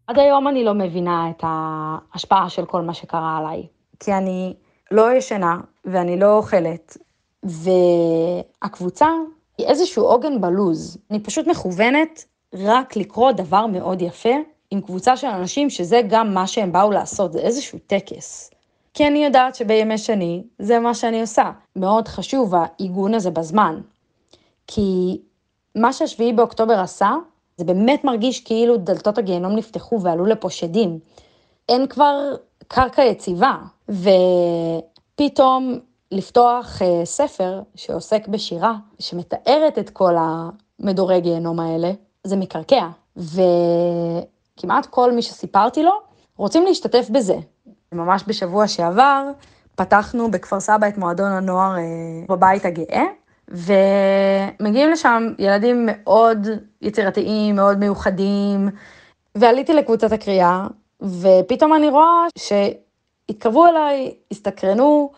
עד 0.07 0.19
היום 0.19 0.49
אני 0.49 0.65
לא 0.65 0.75
מבינה 0.75 1.31
את 1.31 1.45
ההשפעה 1.47 2.51
של 2.51 2.65
כל 2.65 2.83
מה 2.83 2.95
שקרה 2.95 3.39
עליי, 3.39 3.67
כי 4.01 4.13
אני 4.13 4.55
לא 4.91 5.13
ישנה 5.13 5.61
ואני 5.85 6.21
לא 6.21 6.37
אוכלת, 6.37 6.97
והקבוצה 7.43 9.07
היא 9.59 9.67
איזשהו 9.67 10.05
עוגן 10.05 10.41
בלוז. 10.41 10.99
אני 11.11 11.21
פשוט 11.21 11.47
מכוונת 11.47 12.25
רק 12.55 12.97
לקרוא 12.97 13.33
דבר 13.33 13.67
מאוד 13.67 14.03
יפה 14.03 14.35
עם 14.71 14.81
קבוצה 14.81 15.17
של 15.17 15.27
אנשים 15.27 15.71
שזה 15.71 16.01
גם 16.09 16.35
מה 16.35 16.47
שהם 16.47 16.73
באו 16.73 16.91
לעשות, 16.91 17.33
זה 17.33 17.39
איזשהו 17.39 17.79
טקס. 17.87 18.51
כי 18.95 19.07
אני 19.07 19.25
יודעת 19.25 19.55
שבימי 19.55 19.99
שני 19.99 20.45
זה 20.59 20.79
מה 20.79 20.95
שאני 20.95 21.21
עושה. 21.21 21.51
מאוד 21.77 22.09
חשוב 22.09 22.55
העיגון 22.55 23.15
הזה 23.15 23.31
בזמן. 23.31 23.81
כי 24.69 25.21
מה 25.75 25.93
שהשביעי 25.93 26.33
באוקטובר 26.33 26.81
עשה, 26.81 27.15
זה 27.57 27.65
באמת 27.65 28.05
מרגיש 28.05 28.41
כאילו 28.41 28.77
דלתות 28.77 29.19
הגיהנום 29.19 29.57
נפתחו 29.57 30.03
ועלו 30.03 30.27
לפה 30.27 30.51
שדים. 30.51 30.99
אין 31.69 31.87
כבר 31.87 32.35
קרקע 32.69 33.03
יציבה, 33.03 33.57
ופתאום 33.89 35.79
לפתוח 36.13 36.83
uh, 36.83 37.05
ספר 37.05 37.63
שעוסק 37.75 38.29
בשירה, 38.29 38.75
שמתארת 38.99 39.79
את 39.79 39.91
כל 39.91 40.15
המדורי 40.19 41.21
גיהנום 41.21 41.61
האלה, 41.61 41.93
זה 42.25 42.37
מקרקע. 42.37 42.89
וכמעט 43.17 44.87
כל 44.87 45.13
מי 45.13 45.23
שסיפרתי 45.23 45.83
לו, 45.83 45.93
רוצים 46.37 46.65
להשתתף 46.65 47.11
בזה. 47.11 47.37
ממש 47.93 48.25
בשבוע 48.27 48.69
שעבר, 48.69 49.31
פתחנו 49.75 50.31
בכפר 50.31 50.61
סבא 50.61 50.89
את 50.89 50.99
מועדון 50.99 51.31
הנוער 51.31 51.77
uh, 51.77 52.33
בבית 52.33 52.65
הגאה, 52.65 53.05
ומגיעים 53.49 54.91
לשם 54.91 55.33
ילדים 55.39 55.89
מאוד 55.91 56.47
יצירתיים, 56.83 57.57
מאוד 57.57 57.79
מיוחדים, 57.79 58.69
ועליתי 59.35 59.73
לקבוצת 59.73 60.13
הקריאה, 60.13 60.67
ופתאום 61.03 61.75
אני 61.75 61.89
רואה 61.89 62.27
שהתקרבו 62.39 63.67
אליי, 63.67 64.15
הסתקרנו, 64.31 65.11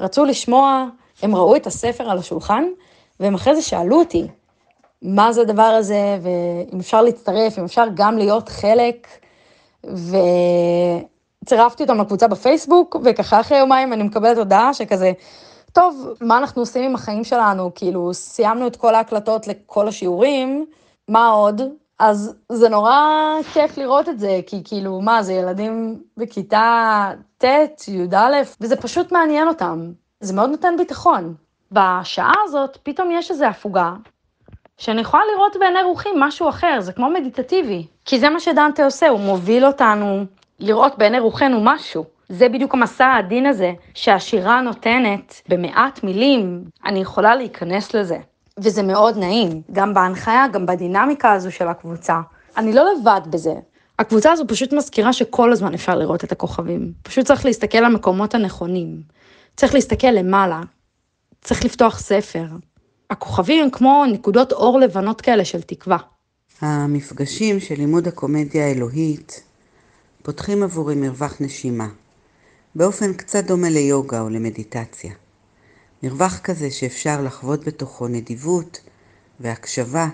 רצו 0.00 0.24
לשמוע, 0.24 0.86
הם 1.22 1.34
ראו 1.34 1.56
את 1.56 1.66
הספר 1.66 2.10
על 2.10 2.18
השולחן, 2.18 2.64
והם 3.20 3.34
אחרי 3.34 3.54
זה 3.54 3.62
שאלו 3.62 3.98
אותי, 3.98 4.26
מה 5.02 5.32
זה 5.32 5.40
הדבר 5.40 5.62
הזה, 5.62 6.18
ואם 6.22 6.78
אפשר 6.80 7.02
להצטרף, 7.02 7.58
אם 7.58 7.64
אפשר 7.64 7.84
גם 7.94 8.18
להיות 8.18 8.48
חלק, 8.48 9.06
וצירפתי 11.44 11.82
אותם 11.82 12.00
לקבוצה 12.00 12.28
בפייסבוק, 12.28 12.96
וככה 13.04 13.40
אחרי 13.40 13.58
יומיים 13.58 13.92
אני 13.92 14.02
מקבלת 14.02 14.38
הודעה 14.38 14.74
שכזה, 14.74 15.12
טוב, 15.72 16.14
מה 16.20 16.38
אנחנו 16.38 16.62
עושים 16.62 16.84
עם 16.84 16.94
החיים 16.94 17.24
שלנו? 17.24 17.70
כאילו, 17.74 18.14
סיימנו 18.14 18.66
את 18.66 18.76
כל 18.76 18.94
ההקלטות 18.94 19.46
לכל 19.46 19.88
השיעורים, 19.88 20.66
מה 21.08 21.28
עוד? 21.28 21.62
אז 21.98 22.34
זה 22.52 22.68
נורא 22.68 22.96
כיף 23.52 23.78
לראות 23.78 24.08
את 24.08 24.18
זה, 24.18 24.40
כי 24.46 24.62
כאילו, 24.64 25.00
מה, 25.00 25.22
זה 25.22 25.32
ילדים 25.32 26.02
בכיתה 26.16 27.10
ט', 27.38 27.44
י"א, 27.88 28.16
וזה 28.60 28.76
פשוט 28.76 29.12
מעניין 29.12 29.48
אותם. 29.48 29.92
זה 30.20 30.34
מאוד 30.34 30.50
נותן 30.50 30.74
ביטחון. 30.78 31.34
בשעה 31.72 32.32
הזאת, 32.44 32.78
פתאום 32.82 33.10
יש 33.10 33.30
איזו 33.30 33.44
הפוגה, 33.44 33.92
שאני 34.76 35.00
יכולה 35.00 35.22
לראות 35.34 35.56
בעיני 35.60 35.82
רוחי 35.82 36.08
משהו 36.18 36.48
אחר, 36.48 36.80
זה 36.80 36.92
כמו 36.92 37.10
מדיטטיבי. 37.10 37.86
כי 38.04 38.20
זה 38.20 38.28
מה 38.28 38.40
שדנטה 38.40 38.84
עושה, 38.84 39.08
הוא 39.08 39.20
מוביל 39.20 39.66
אותנו 39.66 40.24
לראות 40.58 40.98
בעיני 40.98 41.18
רוחנו 41.18 41.60
משהו. 41.62 42.04
זה 42.28 42.48
בדיוק 42.48 42.74
המסע 42.74 43.06
העדין 43.06 43.46
הזה 43.46 43.72
שהשירה 43.94 44.60
נותנת 44.60 45.42
במעט 45.48 46.04
מילים, 46.04 46.64
אני 46.84 46.98
יכולה 46.98 47.34
להיכנס 47.34 47.94
לזה. 47.94 48.18
וזה 48.58 48.82
מאוד 48.82 49.18
נעים, 49.18 49.62
גם 49.72 49.94
בהנחיה, 49.94 50.46
גם 50.52 50.66
בדינמיקה 50.66 51.32
הזו 51.32 51.52
של 51.52 51.68
הקבוצה. 51.68 52.20
אני 52.56 52.72
לא 52.72 52.84
לבד 52.92 53.20
בזה. 53.30 53.54
הקבוצה 53.98 54.32
הזו 54.32 54.44
פשוט 54.48 54.72
מזכירה 54.72 55.12
שכל 55.12 55.52
הזמן 55.52 55.74
אפשר 55.74 55.94
לראות 55.94 56.24
את 56.24 56.32
הכוכבים. 56.32 56.92
פשוט 57.02 57.26
צריך 57.26 57.44
להסתכל 57.44 57.78
למקומות 57.78 58.34
הנכונים. 58.34 59.02
צריך 59.56 59.74
להסתכל 59.74 60.10
למעלה. 60.10 60.60
צריך 61.40 61.64
לפתוח 61.64 61.98
ספר. 61.98 62.44
הכוכבים 63.10 63.64
הם 63.64 63.70
כמו 63.70 64.04
נקודות 64.12 64.52
אור 64.52 64.80
לבנות 64.80 65.20
כאלה 65.20 65.44
של 65.44 65.62
תקווה. 65.62 65.98
המפגשים 66.60 67.60
של 67.60 67.74
לימוד 67.74 68.08
הקומדיה 68.08 68.66
האלוהית 68.66 69.42
פותחים 70.22 70.62
עבורי 70.62 70.94
מרווח 70.94 71.36
נשימה. 71.40 71.86
באופן 72.78 73.12
קצת 73.12 73.44
דומה 73.44 73.70
ליוגה 73.70 74.20
או 74.20 74.28
למדיטציה. 74.28 75.12
מרווח 76.02 76.38
כזה 76.38 76.70
שאפשר 76.70 77.22
לחוות 77.22 77.64
בתוכו 77.64 78.08
נדיבות 78.08 78.80
והקשבה, 79.40 80.08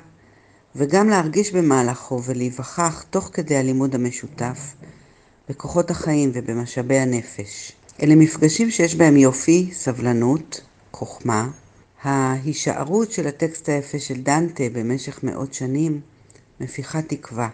וגם 0.77 1.09
להרגיש 1.09 1.53
במהלכו 1.53 2.23
ולהיווכח 2.25 3.05
תוך 3.11 3.31
כדי 3.33 3.57
הלימוד 3.57 3.95
המשותף 3.95 4.75
בכוחות 5.49 5.91
החיים 5.91 6.31
ובמשאבי 6.35 6.99
הנפש. 6.99 7.73
אלה 8.03 8.15
מפגשים 8.15 8.71
שיש 8.71 8.95
בהם 8.95 9.17
יופי, 9.17 9.71
סבלנות, 9.73 10.61
חוכמה, 10.93 11.51
ההישארות 12.03 13.13
של 13.13 13.27
הטקסט 13.27 13.69
היפה 13.69 13.99
של 13.99 14.23
דנטה 14.23 14.65
במשך 14.73 15.25
מאות 15.25 15.55
שנים 15.55 16.01
מפיחה 16.61 17.03
תקווה, 17.03 17.49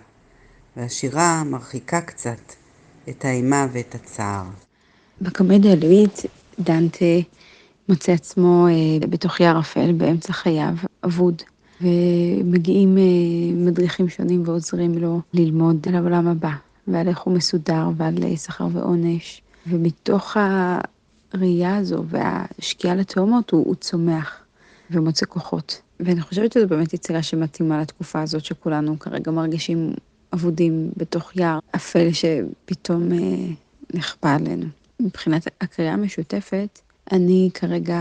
והשירה 0.76 1.44
מרחיקה 1.44 2.00
קצת 2.00 2.54
את 3.08 3.24
האימה 3.24 3.66
ואת 3.72 3.94
הצער. 3.94 4.69
בקומדיה 5.20 5.70
האלוהית 5.70 6.22
דנטה 6.58 7.04
מוצא 7.88 8.12
עצמו 8.12 8.66
אה, 8.68 9.08
בתוך 9.08 9.40
יער 9.40 9.60
אפל 9.60 9.92
באמצע 9.92 10.32
חייו, 10.32 10.74
אבוד, 11.04 11.42
ומגיעים 11.80 12.98
אה, 12.98 13.02
מדריכים 13.54 14.08
שונים 14.08 14.42
ועוזרים 14.46 14.98
לו 14.98 15.20
ללמוד 15.34 15.86
על 15.88 15.94
העולם 15.94 16.28
הבא, 16.28 16.52
ועל 16.88 17.08
איך 17.08 17.20
הוא 17.20 17.34
מסודר, 17.34 17.88
ועל 17.96 18.36
שכר 18.36 18.66
ועונש, 18.72 19.42
ומתוך 19.66 20.36
הראייה 21.32 21.76
הזו 21.76 22.04
והשקיעה 22.06 22.94
לתאומות 22.94 23.50
הוא, 23.50 23.66
הוא 23.66 23.74
צומח 23.74 24.40
ומוצא 24.90 25.26
כוחות. 25.26 25.80
ואני 26.00 26.20
חושבת 26.20 26.52
שזו 26.52 26.68
באמת 26.68 26.94
יצירה 26.94 27.22
שמתאימה 27.22 27.80
לתקופה 27.80 28.22
הזאת 28.22 28.44
שכולנו 28.44 28.98
כרגע 28.98 29.30
מרגישים 29.30 29.92
אבודים 30.34 30.90
בתוך 30.96 31.36
יער 31.36 31.58
אפל 31.76 32.08
שפתאום 32.12 33.12
אה, 33.12 33.18
נכפה 33.94 34.34
עלינו. 34.34 34.66
מבחינת 35.01 35.46
הקריאה 35.61 35.92
המשותפת, 35.92 36.78
אני 37.12 37.51
כרגע 37.55 38.01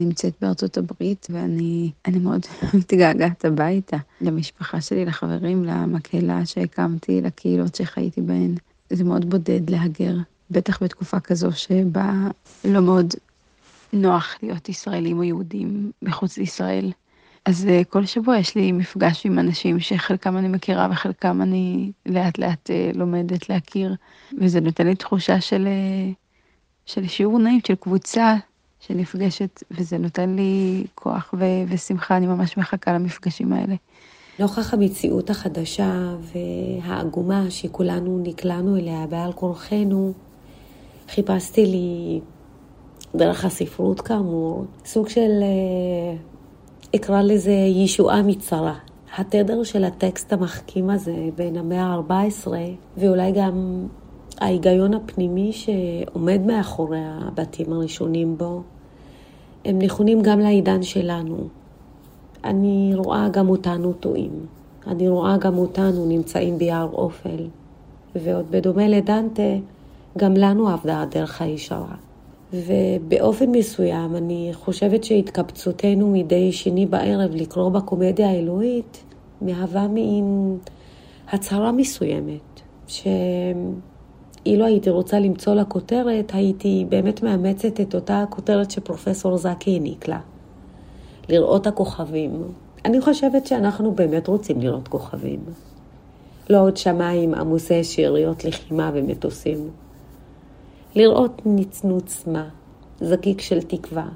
נמצאת 0.00 0.34
בארצות 0.40 0.76
הברית 0.76 1.26
ואני 1.30 1.90
מאוד 2.20 2.46
מתגעגעת 2.74 3.44
הביתה, 3.44 3.96
למשפחה 4.20 4.80
שלי, 4.80 5.04
לחברים, 5.04 5.64
למקהלה 5.64 6.46
שהקמתי, 6.46 7.20
לקהילות 7.20 7.74
שחייתי 7.74 8.20
בהן. 8.20 8.54
זה 8.90 9.04
מאוד 9.04 9.30
בודד 9.30 9.70
להגר, 9.70 10.16
בטח 10.50 10.82
בתקופה 10.82 11.20
כזו 11.20 11.52
שבה 11.52 12.12
לא 12.64 12.80
מאוד 12.80 13.14
נוח 13.92 14.34
להיות 14.42 14.68
ישראלים 14.68 15.18
או 15.18 15.22
יהודים 15.22 15.90
מחוץ 16.02 16.38
לישראל. 16.38 16.92
אז 17.44 17.66
אה, 17.66 17.84
כל 17.88 18.06
שבוע 18.06 18.38
יש 18.38 18.54
לי 18.54 18.72
מפגש 18.72 19.26
עם 19.26 19.38
אנשים 19.38 19.80
שחלקם 19.80 20.36
אני 20.36 20.48
מכירה 20.48 20.88
וחלקם 20.90 21.42
אני 21.42 21.92
לאט 22.06 22.38
לאט 22.38 22.70
אה, 22.70 22.90
לומדת 22.94 23.48
להכיר, 23.48 23.94
וזה 24.40 24.60
נותן 24.60 24.86
לי 24.86 24.94
תחושה 24.94 25.40
של 25.40 25.66
אה, 25.66 26.12
של 26.86 27.06
שיעור 27.06 27.38
נעים, 27.38 27.60
של 27.66 27.74
קבוצה 27.74 28.34
שנפגשת, 28.80 29.62
וזה 29.70 29.98
נותן 29.98 30.34
לי 30.34 30.84
כוח 30.94 31.34
ו- 31.38 31.64
ושמחה, 31.68 32.16
אני 32.16 32.26
ממש 32.26 32.56
מחכה 32.56 32.92
למפגשים 32.92 33.52
האלה. 33.52 33.74
נוכח 34.38 34.74
המציאות 34.74 35.30
החדשה 35.30 36.14
והעגומה 36.20 37.50
שכולנו 37.50 38.22
נקלענו 38.22 38.76
אליה 38.76 39.06
בעל 39.06 39.32
כורחנו, 39.32 40.12
חיפשתי 41.08 41.66
לי 41.66 42.20
דרך 43.14 43.44
הספרות 43.44 44.00
כאמור, 44.00 44.64
סוג 44.84 45.08
של, 45.08 45.30
אה, 45.42 46.16
אקרא 46.96 47.22
לזה 47.22 47.52
ישועה 47.52 48.22
מצרה. 48.22 48.74
התדר 49.18 49.62
של 49.62 49.84
הטקסט 49.84 50.32
המחכים 50.32 50.90
הזה 50.90 51.14
בין 51.36 51.56
המאה 51.56 51.82
ה-14, 51.82 52.48
ואולי 52.96 53.32
גם 53.32 53.86
ההיגיון 54.40 54.94
הפנימי 54.94 55.52
שעומד 55.52 56.40
מאחורי 56.46 57.00
הבתים 57.02 57.72
הראשונים 57.72 58.38
בו, 58.38 58.62
הם 59.64 59.78
נכונים 59.78 60.22
גם 60.22 60.40
לעידן 60.40 60.82
שלנו. 60.82 61.36
אני 62.44 62.92
רואה 62.94 63.28
גם 63.28 63.48
אותנו 63.48 63.92
טועים. 63.92 64.46
אני 64.86 65.08
רואה 65.08 65.36
גם 65.36 65.58
אותנו 65.58 66.06
נמצאים 66.06 66.58
ביער 66.58 66.88
אופל. 66.92 67.46
ועוד 68.14 68.46
בדומה 68.50 68.88
לדנטה, 68.88 69.52
גם 70.18 70.34
לנו 70.34 70.68
עבדה 70.68 71.02
הדרך 71.02 71.42
הישרה. 71.42 71.94
ובאופן 72.52 73.50
מסוים 73.50 74.16
אני 74.16 74.50
חושבת 74.52 75.04
שהתקבצותנו 75.04 76.10
מדי 76.10 76.52
שני 76.52 76.86
בערב 76.86 77.34
לקרוא 77.34 77.68
בקומדיה 77.68 78.30
האלוהית 78.30 79.04
מהווה 79.42 79.88
מעין 79.88 80.58
הצהרה 81.28 81.72
מסוימת, 81.72 82.60
ש... 82.86 83.06
אילו 84.46 84.64
הייתי 84.64 84.90
רוצה 84.90 85.18
למצוא 85.18 85.54
לה 85.54 85.64
כותרת, 85.64 86.30
הייתי 86.34 86.86
באמת 86.88 87.22
מאמצת 87.22 87.80
את 87.80 87.94
אותה 87.94 88.24
כותרת 88.30 88.70
שפרופסור 88.70 89.36
זקי 89.36 89.72
העניק 89.72 90.08
לה. 90.08 90.20
לראות 91.28 91.66
הכוכבים. 91.66 92.42
אני 92.84 93.00
חושבת 93.00 93.46
שאנחנו 93.46 93.92
באמת 93.92 94.28
רוצים 94.28 94.60
לראות 94.60 94.88
כוכבים. 94.88 95.40
לא 96.50 96.62
עוד 96.62 96.76
שמיים 96.76 97.34
עמוסי 97.34 97.84
שאריות 97.84 98.44
לחימה 98.44 98.90
ומטוסים. 98.94 99.70
לראות 100.96 101.42
נצנוץ 101.46 102.26
מה, 102.26 102.48
זקיק 103.00 103.40
של 103.40 103.62
תקווה. 103.62 104.06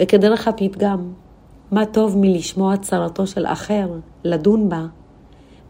וכדרך 0.00 0.48
הפתגם, 0.48 1.12
מה 1.70 1.86
טוב 1.86 2.18
מלשמוע 2.18 2.76
צרתו 2.76 3.26
של 3.26 3.46
אחר, 3.46 3.88
לדון 4.24 4.68
בה, 4.68 4.86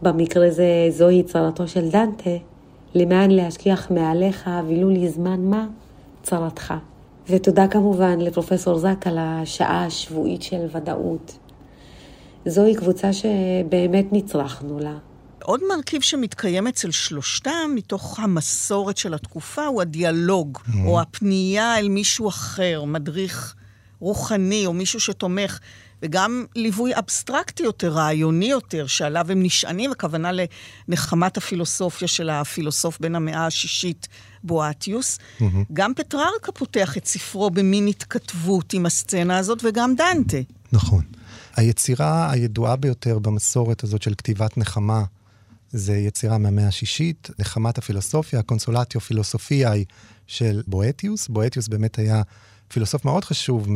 במקרה 0.01 0.49
זה 0.49 0.65
זוהי 0.89 1.23
צרתו 1.23 1.67
של 1.67 1.89
דנטה, 1.89 2.29
למען 2.95 3.31
להשכיח 3.31 3.91
מעליך 3.91 4.49
ולו 4.67 4.89
לזמן 4.89 5.41
מה 5.41 5.67
צרתך. 6.23 6.73
ותודה 7.29 7.67
כמובן 7.67 8.19
לפרופסור 8.19 8.79
זק 8.79 9.07
על 9.07 9.17
השעה 9.19 9.85
השבועית 9.85 10.41
של 10.43 10.65
ודאות. 10.71 11.37
זוהי 12.45 12.75
קבוצה 12.75 13.13
שבאמת 13.13 14.05
נצרכנו 14.11 14.79
לה. 14.79 14.97
עוד 15.43 15.61
מרכיב 15.75 16.01
שמתקיים 16.01 16.67
אצל 16.67 16.91
שלושתם, 16.91 17.71
מתוך 17.75 18.19
המסורת 18.19 18.97
של 18.97 19.13
התקופה, 19.13 19.65
הוא 19.65 19.81
הדיאלוג, 19.81 20.57
mm-hmm. 20.57 20.87
או 20.87 21.01
הפנייה 21.01 21.77
אל 21.77 21.89
מישהו 21.89 22.27
אחר, 22.27 22.83
מדריך 22.83 23.55
רוחני, 23.99 24.65
או 24.65 24.73
מישהו 24.73 24.99
שתומך. 24.99 25.59
וגם 26.03 26.45
ליווי 26.55 26.91
אבסטרקטי 26.95 27.63
יותר, 27.63 27.91
רעיוני 27.91 28.45
יותר, 28.45 28.87
שעליו 28.87 29.31
הם 29.31 29.43
נשענים, 29.43 29.91
הכוונה 29.91 30.31
לנחמת 30.87 31.37
הפילוסופיה 31.37 32.07
של 32.07 32.29
הפילוסוף 32.29 32.99
בן 32.99 33.15
המאה 33.15 33.45
השישית, 33.45 34.07
בואטיוס. 34.43 35.17
Mm-hmm. 35.17 35.43
גם 35.73 35.93
פטררקה 35.93 36.51
פותח 36.51 36.97
את 36.97 37.05
ספרו 37.05 37.49
במין 37.49 37.87
התכתבות 37.87 38.73
עם 38.73 38.85
הסצנה 38.85 39.37
הזאת, 39.37 39.59
וגם 39.63 39.95
דנטה. 39.95 40.37
נכון. 40.71 41.03
היצירה 41.55 42.31
הידועה 42.31 42.75
ביותר 42.75 43.19
במסורת 43.19 43.83
הזאת 43.83 44.01
של 44.01 44.13
כתיבת 44.15 44.57
נחמה, 44.57 45.03
זה 45.71 45.93
יצירה 45.97 46.37
מהמאה 46.37 46.67
השישית, 46.67 47.29
נחמת 47.39 47.77
הפילוסופיה, 47.77 48.39
הקונסולטיו 48.39 49.01
פילוסופיאי 49.01 49.85
של 50.27 50.61
בואטיוס. 50.67 51.27
בואטיוס 51.27 51.67
באמת 51.67 51.99
היה 51.99 52.21
פילוסוף 52.73 53.05
מאוד 53.05 53.25
חשוב 53.25 53.67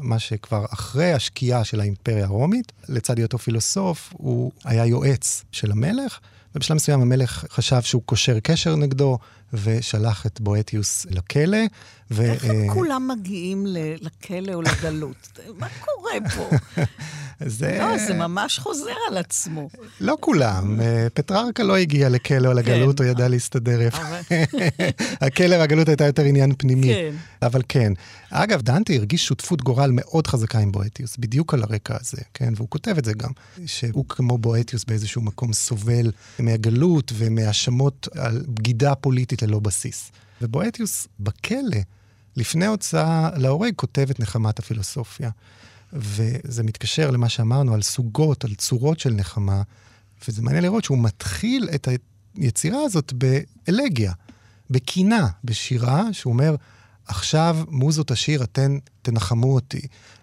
מה 0.00 0.18
שכבר 0.18 0.64
אחרי 0.72 1.12
השקיעה 1.12 1.64
של 1.64 1.80
האימפריה 1.80 2.24
הרומית. 2.24 2.72
לצד 2.88 3.18
היותו 3.18 3.38
פילוסוף, 3.38 4.12
הוא 4.16 4.52
היה 4.64 4.86
יועץ 4.86 5.44
של 5.52 5.72
המלך, 5.72 6.18
ובשלב 6.54 6.76
מסוים 6.76 7.00
המלך 7.00 7.44
חשב 7.50 7.82
שהוא 7.82 8.02
קושר 8.06 8.40
קשר 8.40 8.76
נגדו, 8.76 9.18
ושלח 9.52 10.26
את 10.26 10.40
בואטיוס 10.40 11.06
לכלא. 11.10 11.58
ו... 12.10 12.22
איך 12.22 12.44
הם 12.44 12.68
כולם 12.68 13.08
מגיעים 13.08 13.66
לכלא 14.00 14.54
או 14.54 14.62
לגלות? 14.62 15.38
מה 15.58 15.66
קורה 15.80 16.30
פה? 16.34 16.56
זה... 17.46 17.78
לא, 17.80 17.98
זה 18.06 18.14
ממש 18.14 18.58
חוזר 18.58 18.94
על 19.10 19.16
עצמו. 19.16 19.68
לא 20.00 20.16
כולם. 20.20 20.80
אה, 20.80 21.06
פטררקה 21.14 21.62
לא 21.62 21.76
הגיע 21.76 22.08
לכלא 22.08 22.48
או 22.48 22.52
לגלות, 22.52 22.98
כן. 22.98 23.04
הוא 23.04 23.10
ידע 23.10 23.28
להסתדר 23.28 23.82
יפה. 23.82 24.02
הכלא 25.26 25.56
והגלות 25.56 25.88
הייתה 25.88 26.04
יותר 26.04 26.22
עניין 26.22 26.52
פנימי. 26.58 26.94
כן. 26.94 27.14
אבל 27.42 27.62
כן. 27.68 27.92
אגב, 28.30 28.62
דנטה 28.62 28.92
הרגיש 28.92 29.26
שותפות 29.26 29.62
גורל 29.62 29.90
מאוד 29.94 30.26
חזקה 30.26 30.58
עם 30.58 30.72
בואטיוס, 30.72 31.16
בדיוק 31.16 31.54
על 31.54 31.62
הרקע 31.62 31.96
הזה, 32.00 32.22
כן? 32.34 32.52
והוא 32.56 32.68
כותב 32.68 32.94
את 32.98 33.04
זה 33.04 33.12
גם, 33.12 33.30
שהוא 33.66 34.04
כמו 34.08 34.38
בואטיוס 34.38 34.84
באיזשהו 34.84 35.22
מקום 35.22 35.52
סובל 35.52 36.10
מהגלות 36.38 37.12
ומהאשמות 37.14 38.08
על 38.18 38.42
בגידה 38.48 38.94
פוליטית 38.94 39.39
ללא 39.42 39.60
בסיס. 39.60 40.12
ובואטיוס 40.42 41.08
בכלא, 41.20 41.80
לפני 42.36 42.66
הוצאה 42.66 43.30
להורג, 43.36 43.72
כותב 43.76 44.06
את 44.10 44.20
נחמת 44.20 44.58
הפילוסופיה. 44.58 45.30
וזה 45.92 46.62
מתקשר 46.62 47.10
למה 47.10 47.28
שאמרנו 47.28 47.74
על 47.74 47.82
סוגות, 47.82 48.44
על 48.44 48.54
צורות 48.54 49.00
של 49.00 49.12
נחמה, 49.12 49.62
וזה 50.28 50.42
מעניין 50.42 50.64
לראות 50.64 50.84
שהוא 50.84 50.98
מתחיל 50.98 51.68
את 51.74 51.88
היצירה 52.36 52.82
הזאת 52.82 53.12
באלגיה, 53.12 54.12
בקינה, 54.70 55.28
בשירה, 55.44 56.12
שהוא 56.12 56.32
אומר, 56.32 56.56
עכשיו 57.06 57.56
מוזות 57.68 58.10
השיר, 58.10 58.42
אתן 58.42 58.78
תנחמו 59.02 59.54
אותי. 59.54 59.80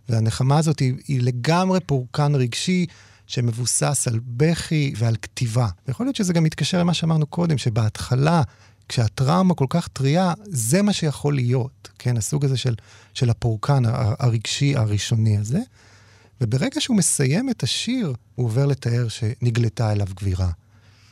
והנחמה 0.09 0.57
הזאת 0.57 0.79
היא, 0.79 0.93
היא 1.07 1.21
לגמרי 1.21 1.79
פורקן 1.79 2.35
רגשי 2.35 2.85
שמבוסס 3.27 4.07
על 4.07 4.19
בכי 4.23 4.93
ועל 4.97 5.15
כתיבה. 5.21 5.67
ויכול 5.87 6.05
להיות 6.05 6.15
שזה 6.15 6.33
גם 6.33 6.43
מתקשר 6.43 6.79
למה 6.79 6.93
שאמרנו 6.93 7.25
קודם, 7.25 7.57
שבהתחלה 7.57 8.41
כשהטראומה 8.89 9.53
כל 9.53 9.65
כך 9.69 9.87
טריה, 9.87 10.33
זה 10.43 10.81
מה 10.81 10.93
שיכול 10.93 11.35
להיות, 11.35 11.89
כן? 11.99 12.17
הסוג 12.17 12.45
הזה 12.45 12.57
של, 12.57 12.75
של 13.13 13.29
הפורקן 13.29 13.83
הרגשי 14.19 14.75
הראשוני 14.75 15.37
הזה. 15.37 15.59
וברגע 16.41 16.81
שהוא 16.81 16.97
מסיים 16.97 17.49
את 17.49 17.63
השיר, 17.63 18.13
הוא 18.35 18.45
עובר 18.45 18.65
לתאר 18.65 19.07
שנגלתה 19.07 19.91
אליו 19.91 20.07
גבירה. 20.15 20.49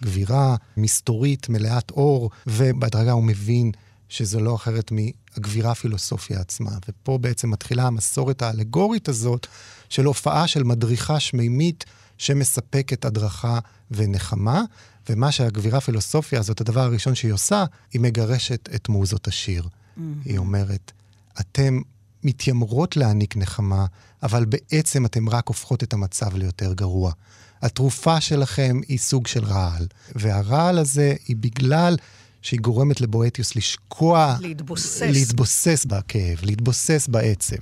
גבירה 0.03 0.55
מסתורית, 0.77 1.49
מלאת 1.49 1.91
אור, 1.91 2.29
ובהדרגה 2.47 3.11
הוא 3.11 3.23
מבין 3.23 3.71
שזו 4.09 4.39
לא 4.39 4.55
אחרת 4.55 4.91
מהגבירה 4.91 5.71
הפילוסופיה 5.71 6.39
עצמה. 6.39 6.71
ופה 6.89 7.17
בעצם 7.17 7.51
מתחילה 7.51 7.83
המסורת 7.83 8.41
האלגורית 8.41 9.09
הזאת 9.09 9.47
של 9.89 10.05
הופעה 10.05 10.47
של 10.47 10.63
מדריכה 10.63 11.19
שמימית 11.19 11.85
שמספקת 12.17 13.05
הדרכה 13.05 13.59
ונחמה, 13.91 14.63
ומה 15.09 15.31
שהגבירה 15.31 15.77
הפילוסופיה 15.77 16.39
הזאת, 16.39 16.61
הדבר 16.61 16.81
הראשון 16.81 17.15
שהיא 17.15 17.33
עושה, 17.33 17.65
היא 17.93 18.01
מגרשת 18.01 18.69
את 18.75 18.89
מוזות 18.89 19.27
השיר. 19.27 19.63
Mm-hmm. 19.63 20.01
היא 20.25 20.37
אומרת, 20.37 20.91
אתם 21.39 21.79
מתיימרות 22.23 22.97
להעניק 22.97 23.37
נחמה, 23.37 23.85
אבל 24.23 24.45
בעצם 24.45 25.05
אתם 25.05 25.29
רק 25.29 25.47
הופכות 25.47 25.83
את 25.83 25.93
המצב 25.93 26.35
ליותר 26.35 26.73
גרוע. 26.73 27.11
התרופה 27.61 28.21
שלכם 28.21 28.79
היא 28.87 28.97
סוג 28.97 29.27
של 29.27 29.45
רעל, 29.45 29.87
והרעל 30.15 30.77
הזה 30.77 31.13
היא 31.27 31.35
בגלל 31.39 31.97
שהיא 32.41 32.59
גורמת 32.59 33.01
לבואטיוס 33.01 33.55
לשקוע... 33.55 34.37
להתבוסס. 34.39 35.01
להתבוסס 35.01 35.85
בכאב, 35.85 36.39
להתבוסס 36.41 37.07
בעצב. 37.07 37.55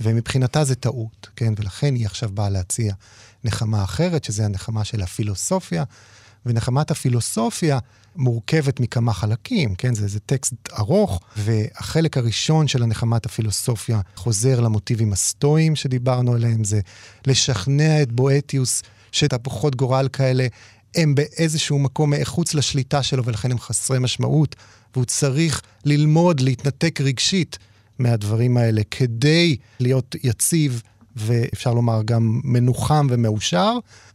ומבחינתה 0.00 0.64
זה 0.64 0.74
טעות, 0.74 1.28
כן? 1.36 1.54
ולכן 1.56 1.94
היא 1.94 2.06
עכשיו 2.06 2.30
באה 2.34 2.48
להציע 2.48 2.94
נחמה 3.44 3.84
אחרת, 3.84 4.24
שזה 4.24 4.44
הנחמה 4.44 4.84
של 4.84 5.02
הפילוסופיה, 5.02 5.84
ונחמת 6.46 6.90
הפילוסופיה 6.90 7.78
מורכבת 8.16 8.80
מכמה 8.80 9.12
חלקים, 9.12 9.74
כן? 9.74 9.94
זה, 9.94 10.08
זה 10.08 10.20
טקסט 10.20 10.54
ארוך, 10.78 11.20
והחלק 11.36 12.16
הראשון 12.16 12.68
של 12.68 12.82
הנחמת 12.82 13.26
הפילוסופיה 13.26 14.00
חוזר 14.16 14.60
למוטיבים 14.60 15.12
הסטואיים 15.12 15.76
שדיברנו 15.76 16.34
עליהם, 16.34 16.64
זה 16.64 16.80
לשכנע 17.26 18.02
את 18.02 18.12
בואטיוס 18.12 18.82
שתהפוכות 19.12 19.76
גורל 19.76 20.08
כאלה 20.12 20.46
הם 20.94 21.14
באיזשהו 21.14 21.78
מקום 21.78 22.10
מחוץ 22.10 22.54
לשליטה 22.54 23.02
שלו, 23.02 23.24
ולכן 23.24 23.50
הם 23.50 23.58
חסרי 23.58 23.98
משמעות, 23.98 24.56
והוא 24.94 25.04
צריך 25.04 25.62
ללמוד 25.84 26.40
להתנתק 26.40 27.00
רגשית 27.00 27.58
מהדברים 27.98 28.56
האלה 28.56 28.82
כדי 28.90 29.56
להיות 29.80 30.16
יציב, 30.22 30.82
ואפשר 31.18 31.74
לומר 31.74 32.02
גם 32.04 32.40
מנוחם 32.44 33.06
ומאושר. 33.10 33.72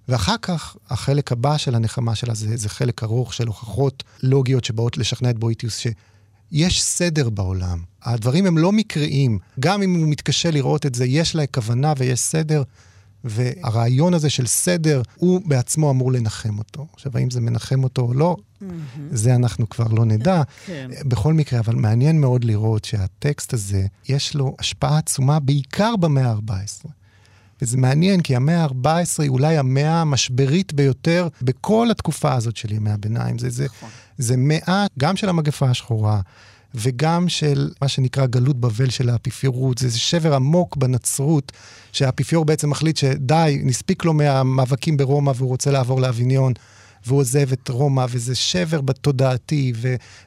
ואחר 0.07 0.35
כך, 0.41 0.75
החלק 0.89 1.31
הבא 1.31 1.57
של 1.57 1.75
הנחמה 1.75 2.15
שלה 2.15 2.33
זה, 2.33 2.57
זה 2.57 2.69
חלק 2.69 3.03
ארוך 3.03 3.33
של 3.33 3.47
הוכחות 3.47 4.03
לוגיות 4.23 4.63
שבאות 4.63 4.97
לשכנע 4.97 5.29
את 5.29 5.39
בויטיוס 5.39 5.77
שיש 5.77 6.83
סדר 6.83 7.29
בעולם. 7.29 7.79
הדברים 8.03 8.45
הם 8.45 8.57
לא 8.57 8.71
מקריים. 8.71 9.39
גם 9.59 9.81
אם 9.81 9.95
הוא 9.95 10.07
מתקשה 10.07 10.51
לראות 10.51 10.85
את 10.85 10.95
זה, 10.95 11.05
יש 11.05 11.35
לה 11.35 11.47
כוונה 11.47 11.93
ויש 11.97 12.19
סדר. 12.19 12.63
והרעיון 13.23 14.13
הזה 14.13 14.29
של 14.29 14.47
סדר, 14.47 15.01
הוא 15.15 15.41
בעצמו 15.45 15.91
אמור 15.91 16.11
לנחם 16.11 16.57
אותו. 16.59 16.87
עכשיו, 16.93 17.11
האם 17.17 17.29
זה 17.29 17.41
מנחם 17.41 17.83
אותו 17.83 18.01
או 18.01 18.13
לא, 18.13 18.35
mm-hmm. 18.37 18.65
זה 19.11 19.35
אנחנו 19.35 19.69
כבר 19.69 19.87
לא 19.87 20.05
נדע. 20.05 20.41
כן. 20.65 20.89
בכל 21.05 21.33
מקרה, 21.33 21.59
אבל 21.59 21.75
מעניין 21.75 22.21
מאוד 22.21 22.43
לראות 22.43 22.85
שהטקסט 22.85 23.53
הזה, 23.53 23.85
יש 24.09 24.35
לו 24.35 24.55
השפעה 24.59 24.97
עצומה 24.97 25.39
בעיקר 25.39 25.95
במאה 25.95 26.31
ה-14. 26.31 26.89
וזה 27.61 27.77
מעניין, 27.77 28.21
כי 28.21 28.35
המאה 28.35 28.63
ה-14 28.63 29.21
היא 29.21 29.29
אולי 29.29 29.57
המאה 29.57 30.01
המשברית 30.01 30.73
ביותר 30.73 31.27
בכל 31.41 31.91
התקופה 31.91 32.33
הזאת 32.33 32.57
של 32.57 32.73
ימי 32.73 32.91
הביניים. 32.91 33.39
זה, 33.39 33.49
זה, 33.49 33.65
נכון. 33.65 33.89
זה 34.17 34.37
מאה 34.37 34.85
גם 34.99 35.15
של 35.15 35.29
המגפה 35.29 35.69
השחורה, 35.69 36.21
וגם 36.75 37.29
של 37.29 37.71
מה 37.81 37.87
שנקרא 37.87 38.25
גלות 38.25 38.57
בבל 38.57 38.89
של 38.89 39.09
האפיפיורות. 39.09 39.77
זה 39.77 39.99
שבר 39.99 40.35
עמוק 40.35 40.77
בנצרות, 40.77 41.51
שהאפיפיור 41.91 42.45
בעצם 42.45 42.69
מחליט 42.69 42.97
שדי, 42.97 43.61
נספיק 43.63 44.05
לו 44.05 44.13
מהמאבקים 44.13 44.97
ברומא 44.97 45.31
והוא 45.35 45.49
רוצה 45.49 45.71
לעבור 45.71 46.01
לאביניון. 46.01 46.53
והוא 47.05 47.19
עוזב 47.19 47.51
את 47.51 47.69
רומא, 47.69 48.05
וזה 48.09 48.35
שבר 48.35 48.81
בתודעתי, 48.81 49.73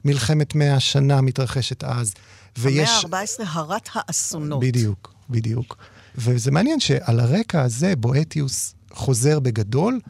ומלחמת 0.05 0.55
מאה 0.55 0.75
השנה 0.75 1.21
מתרחשת 1.21 1.85
אז. 1.85 2.15
ויש... 2.59 3.05
המאה 3.05 3.21
ה-14 3.21 3.45
הרת 3.47 3.89
האסונות. 3.95 4.61
בדיוק, 4.61 5.15
בדיוק. 5.31 5.77
וזה 6.17 6.51
מעניין 6.51 6.81
שעל 6.81 7.21
הרקע 7.21 7.63
הזה 7.63 7.97
בואטיוס 7.97 8.75
חוזר 8.93 9.41
בגדול, 9.41 10.01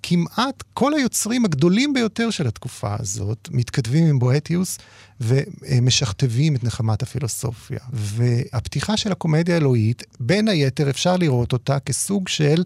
וכמעט 0.00 0.62
כל 0.74 0.94
היוצרים 0.94 1.44
הגדולים 1.44 1.92
ביותר 1.92 2.30
של 2.30 2.46
התקופה 2.46 2.96
הזאת 2.98 3.48
מתכתבים 3.52 4.06
עם 4.06 4.18
בואטיוס 4.18 4.78
ומשכתבים 5.20 6.56
את 6.56 6.64
נחמת 6.64 7.02
הפילוסופיה. 7.02 7.78
והפתיחה 7.92 8.96
של 8.96 9.12
הקומדיה 9.12 9.54
האלוהית, 9.54 10.02
בין 10.20 10.48
היתר 10.48 10.90
אפשר 10.90 11.16
לראות 11.16 11.52
אותה 11.52 11.78
כסוג 11.80 12.28
של 12.28 12.62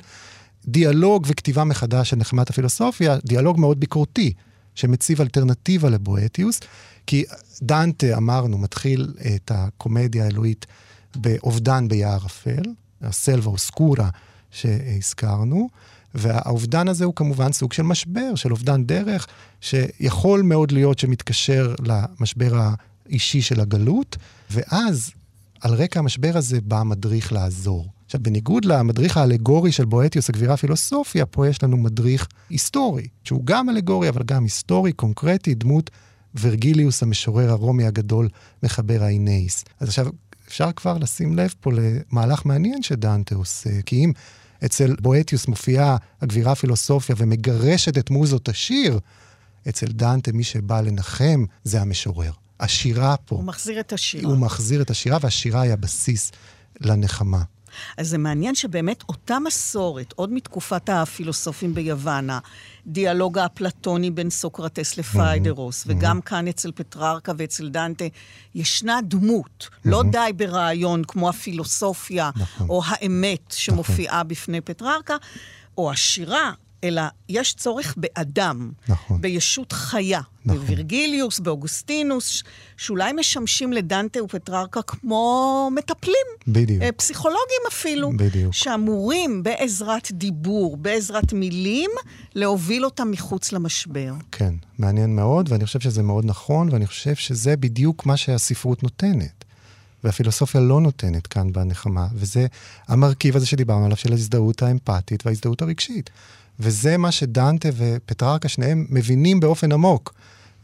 דיאלוג 0.66 1.26
וכתיבה 1.28 1.64
מחדש 1.64 2.10
של 2.10 2.16
נחמת 2.16 2.50
הפילוסופיה, 2.50 3.16
דיאלוג 3.24 3.60
מאוד 3.60 3.80
ביקורתי, 3.80 4.32
שמציב 4.74 5.20
אלטרנטיבה 5.20 5.90
לבואטיוס, 5.90 6.60
כי 7.06 7.24
דנטה, 7.62 8.16
אמרנו, 8.16 8.58
מתחיל 8.58 9.14
את 9.36 9.50
הקומדיה 9.54 10.24
האלוהית 10.24 10.66
באובדן 11.14 11.88
ביער 11.88 12.26
אפל, 12.26 12.62
הסלווה 13.02 13.52
אוסקורה 13.52 14.08
שהזכרנו, 14.50 15.68
והאובדן 16.14 16.88
הזה 16.88 17.04
הוא 17.04 17.14
כמובן 17.14 17.52
סוג 17.52 17.72
של 17.72 17.82
משבר, 17.82 18.34
של 18.34 18.50
אובדן 18.50 18.84
דרך, 18.84 19.26
שיכול 19.60 20.42
מאוד 20.42 20.72
להיות 20.72 20.98
שמתקשר 20.98 21.74
למשבר 21.86 22.60
האישי 23.06 23.42
של 23.42 23.60
הגלות, 23.60 24.16
ואז 24.50 25.10
על 25.60 25.74
רקע 25.74 25.98
המשבר 25.98 26.32
הזה 26.34 26.60
בא 26.60 26.80
המדריך 26.80 27.32
לעזור. 27.32 27.88
עכשיו, 28.06 28.20
בניגוד 28.22 28.64
למדריך 28.64 29.16
האלגורי 29.16 29.72
של 29.72 29.84
בואטיוס, 29.84 30.28
הגבירה 30.28 30.54
הפילוסופיה, 30.54 31.26
פה 31.26 31.48
יש 31.48 31.62
לנו 31.62 31.76
מדריך 31.76 32.28
היסטורי, 32.50 33.06
שהוא 33.24 33.46
גם 33.46 33.70
אלגורי, 33.70 34.08
אבל 34.08 34.22
גם 34.22 34.44
היסטורי, 34.44 34.92
קונקרטי, 34.92 35.54
דמות 35.54 35.90
ורגליוס, 36.40 37.02
המשורר 37.02 37.50
הרומי 37.50 37.84
הגדול, 37.84 38.28
מחבר 38.62 39.02
האינאיס. 39.02 39.64
אז 39.80 39.88
עכשיו, 39.88 40.06
אפשר 40.48 40.72
כבר 40.72 40.98
לשים 40.98 41.36
לב 41.36 41.54
פה 41.60 41.70
למהלך 41.72 42.46
מעניין 42.46 42.82
שדנטה 42.82 43.34
עושה, 43.34 43.82
כי 43.86 44.04
אם 44.04 44.12
אצל 44.64 44.96
בואטיוס 45.00 45.48
מופיעה 45.48 45.96
הגבירה 46.20 46.52
הפילוסופיה 46.52 47.16
ומגרשת 47.18 47.98
את 47.98 48.10
מוזות 48.10 48.48
השיר, 48.48 48.98
אצל 49.68 49.86
דנטה 49.86 50.32
מי 50.32 50.44
שבא 50.44 50.80
לנחם 50.80 51.44
זה 51.64 51.80
המשורר. 51.80 52.32
השירה 52.60 53.16
פה. 53.16 53.36
הוא 53.36 53.44
מחזיר 53.44 53.80
את 53.80 53.92
השירה. 53.92 54.30
הוא 54.30 54.38
מחזיר 54.38 54.82
את 54.82 54.90
השירה, 54.90 55.18
והשירה 55.20 55.60
היא 55.60 55.72
הבסיס 55.72 56.32
לנחמה. 56.80 57.42
אז 57.96 58.08
זה 58.08 58.18
מעניין 58.18 58.54
שבאמת 58.54 59.02
אותה 59.08 59.38
מסורת, 59.38 60.12
עוד 60.16 60.32
מתקופת 60.32 60.88
הפילוסופים 60.88 61.74
ביוון, 61.74 62.28
הדיאלוג 62.86 63.38
האפלטוני 63.38 64.10
בין 64.10 64.30
סוקרטס 64.30 64.98
לפיידרוס, 64.98 65.82
mm-hmm. 65.82 65.86
וגם 65.90 66.18
mm-hmm. 66.18 66.22
כאן 66.22 66.48
אצל 66.48 66.72
פטררקה 66.74 67.32
ואצל 67.36 67.68
דנטה, 67.68 68.04
ישנה 68.54 69.00
דמות, 69.02 69.68
mm-hmm. 69.70 69.78
לא 69.84 70.02
די 70.10 70.30
ברעיון 70.36 71.04
כמו 71.04 71.28
הפילוסופיה, 71.28 72.30
נכון. 72.36 72.68
או 72.68 72.82
האמת 72.86 73.50
שמופיעה 73.50 74.16
נכון. 74.16 74.28
בפני 74.28 74.60
פטררקה, 74.60 75.16
או 75.78 75.90
השירה, 75.90 76.52
אלא 76.84 77.02
יש 77.28 77.54
צורך 77.54 77.94
באדם, 77.96 78.70
נכון. 78.88 79.20
בישות 79.20 79.72
חיה, 79.72 80.20
נכון. 80.44 80.60
בווירגיליוס, 80.60 81.40
באוגוסטינוס, 81.40 82.42
שאולי 82.76 83.12
משמשים 83.12 83.72
לדנטה 83.72 84.22
ופטררקה 84.24 84.82
כמו 84.82 85.70
מטפלים. 85.74 86.26
בדיוק. 86.48 86.82
אה, 86.82 86.92
פסיכולוגים 86.92 87.62
אפילו. 87.68 88.10
בדיוק. 88.16 88.54
שאמורים 88.54 89.42
בעזרת 89.42 90.08
דיבור, 90.12 90.76
בעזרת 90.76 91.32
מילים, 91.32 91.90
להוביל 92.34 92.84
אותם 92.84 93.10
מחוץ 93.10 93.52
למשבר. 93.52 94.12
כן, 94.32 94.54
מעניין 94.78 95.16
מאוד, 95.16 95.52
ואני 95.52 95.66
חושב 95.66 95.80
שזה 95.80 96.02
מאוד 96.02 96.24
נכון, 96.24 96.68
ואני 96.72 96.86
חושב 96.86 97.14
שזה 97.14 97.56
בדיוק 97.56 98.06
מה 98.06 98.16
שהספרות 98.16 98.82
נותנת. 98.82 99.44
והפילוסופיה 100.04 100.60
לא 100.60 100.80
נותנת 100.80 101.26
כאן 101.26 101.52
בנחמה, 101.52 102.06
וזה 102.14 102.46
המרכיב 102.88 103.36
הזה 103.36 103.46
שדיברנו 103.46 103.84
עליו 103.84 103.96
של 103.96 104.12
ההזדהות 104.12 104.62
האמפתית 104.62 105.26
וההזדהות 105.26 105.62
הרגשית. 105.62 106.10
וזה 106.60 106.96
מה 106.96 107.12
שדנטה 107.12 107.68
ופטררקה 107.76 108.48
שניהם 108.48 108.86
מבינים 108.90 109.40
באופן 109.40 109.72
עמוק 109.72 110.14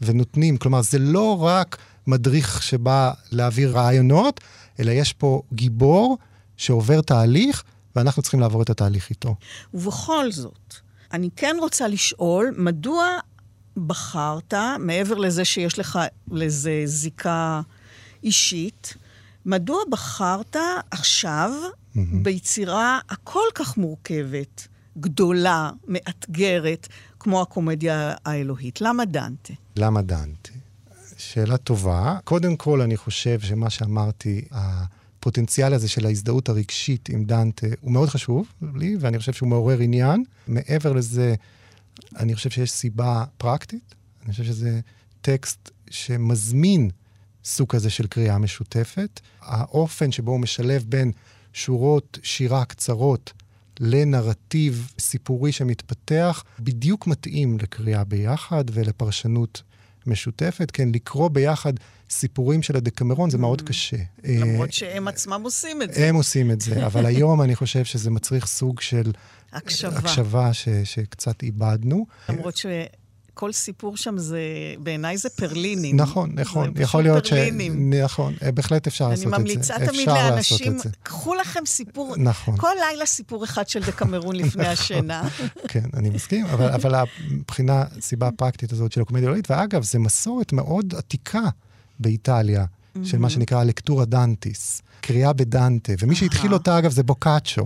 ונותנים. 0.01 0.57
כלומר, 0.57 0.81
זה 0.81 0.99
לא 0.99 1.43
רק 1.43 1.77
מדריך 2.07 2.63
שבא 2.63 3.11
להעביר 3.31 3.71
רעיונות, 3.77 4.39
אלא 4.79 4.91
יש 4.91 5.13
פה 5.13 5.41
גיבור 5.53 6.17
שעובר 6.57 7.01
תהליך, 7.01 7.63
ואנחנו 7.95 8.21
צריכים 8.21 8.39
לעבור 8.39 8.61
את 8.61 8.69
התהליך 8.69 9.09
איתו. 9.09 9.35
ובכל 9.73 10.31
זאת, 10.31 10.73
אני 11.13 11.29
כן 11.35 11.55
רוצה 11.59 11.87
לשאול, 11.87 12.53
מדוע 12.57 13.05
בחרת, 13.87 14.53
מעבר 14.79 15.15
לזה 15.15 15.45
שיש 15.45 15.79
לך 15.79 15.99
לזה 16.31 16.81
זיקה 16.85 17.61
אישית, 18.23 18.93
מדוע 19.45 19.77
בחרת 19.89 20.55
עכשיו 20.91 21.51
mm-hmm. 21.53 21.99
ביצירה 22.21 22.99
הכל 23.09 23.45
כך 23.55 23.77
מורכבת 23.77 24.67
גדולה, 24.97 25.69
מאתגרת, 25.87 26.87
כמו 27.19 27.41
הקומדיה 27.41 28.13
האלוהית? 28.25 28.81
למה 28.81 29.05
דנטה? 29.05 29.53
למה 29.75 30.01
דנטה? 30.01 30.51
שאלה 31.17 31.57
טובה. 31.57 32.17
קודם 32.23 32.55
כל, 32.55 32.81
אני 32.81 32.97
חושב 32.97 33.39
שמה 33.39 33.69
שאמרתי, 33.69 34.45
הפוטנציאל 34.51 35.73
הזה 35.73 35.87
של 35.89 36.05
ההזדהות 36.05 36.49
הרגשית 36.49 37.09
עם 37.09 37.25
דנטה 37.25 37.67
הוא 37.81 37.91
מאוד 37.91 38.09
חשוב 38.09 38.47
לי, 38.75 38.97
ואני 38.99 39.19
חושב 39.19 39.33
שהוא 39.33 39.49
מעורר 39.49 39.79
עניין. 39.79 40.23
מעבר 40.47 40.93
לזה, 40.93 41.35
אני 42.15 42.35
חושב 42.35 42.49
שיש 42.49 42.71
סיבה 42.71 43.25
פרקטית. 43.37 43.95
אני 44.23 44.31
חושב 44.31 44.43
שזה 44.43 44.79
טקסט 45.21 45.71
שמזמין 45.89 46.89
סוג 47.45 47.69
כזה 47.69 47.89
של 47.89 48.07
קריאה 48.07 48.37
משותפת. 48.37 49.19
האופן 49.41 50.11
שבו 50.11 50.31
הוא 50.31 50.39
משלב 50.39 50.85
בין 50.89 51.11
שורות 51.53 52.19
שירה 52.23 52.65
קצרות 52.65 53.33
לנרטיב 53.81 54.91
סיפורי 54.99 55.51
שמתפתח, 55.51 56.43
בדיוק 56.59 57.07
מתאים 57.07 57.57
לקריאה 57.59 58.03
ביחד 58.03 58.65
ולפרשנות 58.71 59.61
משותפת. 60.07 60.71
כן, 60.71 60.89
לקרוא 60.93 61.29
ביחד 61.29 61.73
סיפורים 62.09 62.63
של 62.63 62.75
הדקמרון 62.75 63.29
זה 63.29 63.37
מאוד 63.37 63.61
mm. 63.61 63.63
קשה. 63.63 63.97
למרות 64.23 64.67
אה, 64.67 64.73
שהם 64.73 65.07
עצמם 65.07 65.41
עושים 65.43 65.81
את 65.81 65.93
זה. 65.93 66.09
הם 66.09 66.15
עושים 66.15 66.51
את 66.51 66.61
זה, 66.61 66.85
אבל 66.85 67.05
היום 67.05 67.41
אני 67.41 67.55
חושב 67.55 67.85
שזה 67.85 68.11
מצריך 68.11 68.47
סוג 68.47 68.81
של... 68.81 69.11
הקשבה. 69.53 69.97
הקשבה 69.97 70.53
ש, 70.53 70.69
שקצת 70.83 71.43
איבדנו. 71.43 72.05
למרות 72.29 72.57
ש... 72.57 72.65
כל 73.33 73.51
סיפור 73.51 73.97
שם 73.97 74.17
זה, 74.17 74.39
בעיניי 74.79 75.17
זה 75.17 75.29
פרלינים. 75.29 75.95
נכון, 75.95 76.31
נכון. 76.33 76.73
יכול 76.79 77.03
להיות 77.03 77.27
פרלינים. 77.27 77.93
ש... 77.93 77.95
נכון, 77.95 78.33
אה, 78.43 78.51
בהחלט 78.51 78.87
אפשר 78.87 79.09
לעשות 79.09 79.25
את 79.25 79.29
זה. 79.29 79.35
אני 79.35 79.43
ממליצה 79.43 79.75
תמיד 79.85 80.07
לאנשים, 80.07 80.77
קחו 81.03 81.35
לכם 81.35 81.59
סיפור, 81.65 82.15
נכון. 82.17 82.57
כל 82.57 82.73
לילה 82.89 83.05
סיפור 83.05 83.43
אחד 83.43 83.67
של 83.67 83.83
דקמרון 83.83 84.35
לפני 84.35 84.67
השינה. 84.67 85.29
כן, 85.67 85.85
אני 85.93 86.09
מסכים, 86.09 86.45
אבל, 86.45 86.69
אבל 86.69 86.95
הבחינה, 86.95 87.83
הסיבה 87.97 88.27
הפרקטית 88.27 88.73
הזאת 88.73 88.91
של 88.91 89.01
הקומדיה 89.01 89.27
אלוהית, 89.27 89.51
ואגב, 89.51 89.83
זו 89.83 89.99
מסורת 89.99 90.53
מאוד 90.53 90.93
עתיקה 90.97 91.49
באיטליה, 91.99 92.65
של 93.03 93.17
מה 93.17 93.29
שנקרא 93.29 93.63
Lectura 93.63 94.05
Dantis, 94.05 94.81
קריאה 95.01 95.33
בדנטה, 95.33 95.93
ומי 95.99 96.15
שהתחיל 96.15 96.53
אותה, 96.53 96.77
אגב, 96.77 96.91
זה 96.91 97.03
בוקאצ'ו. 97.03 97.65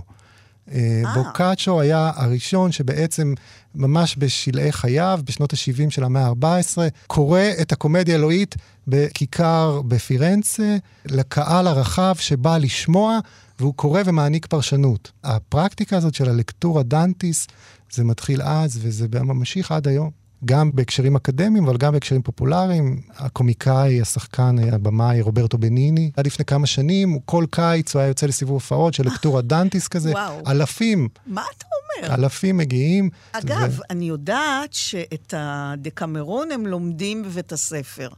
אה, 0.72 1.02
בוקאצ'ו 1.14 1.80
היה 1.80 2.10
הראשון 2.14 2.72
שבעצם 2.72 3.34
ממש 3.76 4.16
בשלהי 4.18 4.72
חייו, 4.72 5.20
בשנות 5.24 5.52
ה-70 5.52 5.90
של 5.90 6.04
המאה 6.04 6.26
ה-14, 6.26 6.78
קורא 7.06 7.40
את 7.60 7.72
הקומדיה 7.72 8.14
האלוהית 8.14 8.54
בכיכר 8.86 9.82
בפירנצה, 9.82 10.76
לקהל 11.06 11.66
הרחב 11.66 12.14
שבא 12.18 12.58
לשמוע, 12.58 13.18
והוא 13.58 13.74
קורא 13.74 14.02
ומעניק 14.04 14.46
פרשנות. 14.46 15.12
הפרקטיקה 15.24 15.96
הזאת 15.96 16.14
של 16.14 16.28
ה 16.28 16.35
Lectura 16.35 16.82
Dantis, 16.82 17.46
זה 17.90 18.04
מתחיל 18.04 18.42
אז 18.42 18.78
וזה 18.82 19.06
ממשיך 19.12 19.72
עד 19.72 19.88
היום. 19.88 20.25
גם 20.44 20.70
בהקשרים 20.74 21.16
אקדמיים, 21.16 21.64
אבל 21.64 21.76
גם 21.76 21.92
בהקשרים 21.92 22.22
פופולריים. 22.22 23.00
הקומיקאי, 23.16 24.00
השחקן, 24.00 24.56
הבמאי 24.72 25.20
רוברטו 25.20 25.58
בניני, 25.58 26.10
עד 26.16 26.26
לפני 26.26 26.44
כמה 26.44 26.66
שנים, 26.66 27.18
כל 27.24 27.44
קיץ 27.50 27.94
הוא 27.94 28.00
היה 28.00 28.08
יוצא 28.08 28.26
לסיבוב 28.26 28.54
הופעות 28.54 28.94
של 28.94 29.06
Lectura 29.06 29.42
Dantis 29.42 29.88
כזה. 29.88 30.10
וואו. 30.10 30.40
אלפים. 30.46 31.08
מה 31.26 31.42
אתה 31.56 31.66
אומר? 32.02 32.14
אלפים 32.14 32.56
מגיעים. 32.56 33.10
אגב, 33.32 33.78
ו... 33.78 33.82
אני 33.90 34.04
יודעת 34.04 34.72
שאת 34.72 35.34
הדקמרון 35.36 36.50
הם 36.50 36.66
לומדים 36.66 37.22
בבית 37.22 37.52
הספר. 37.52 38.08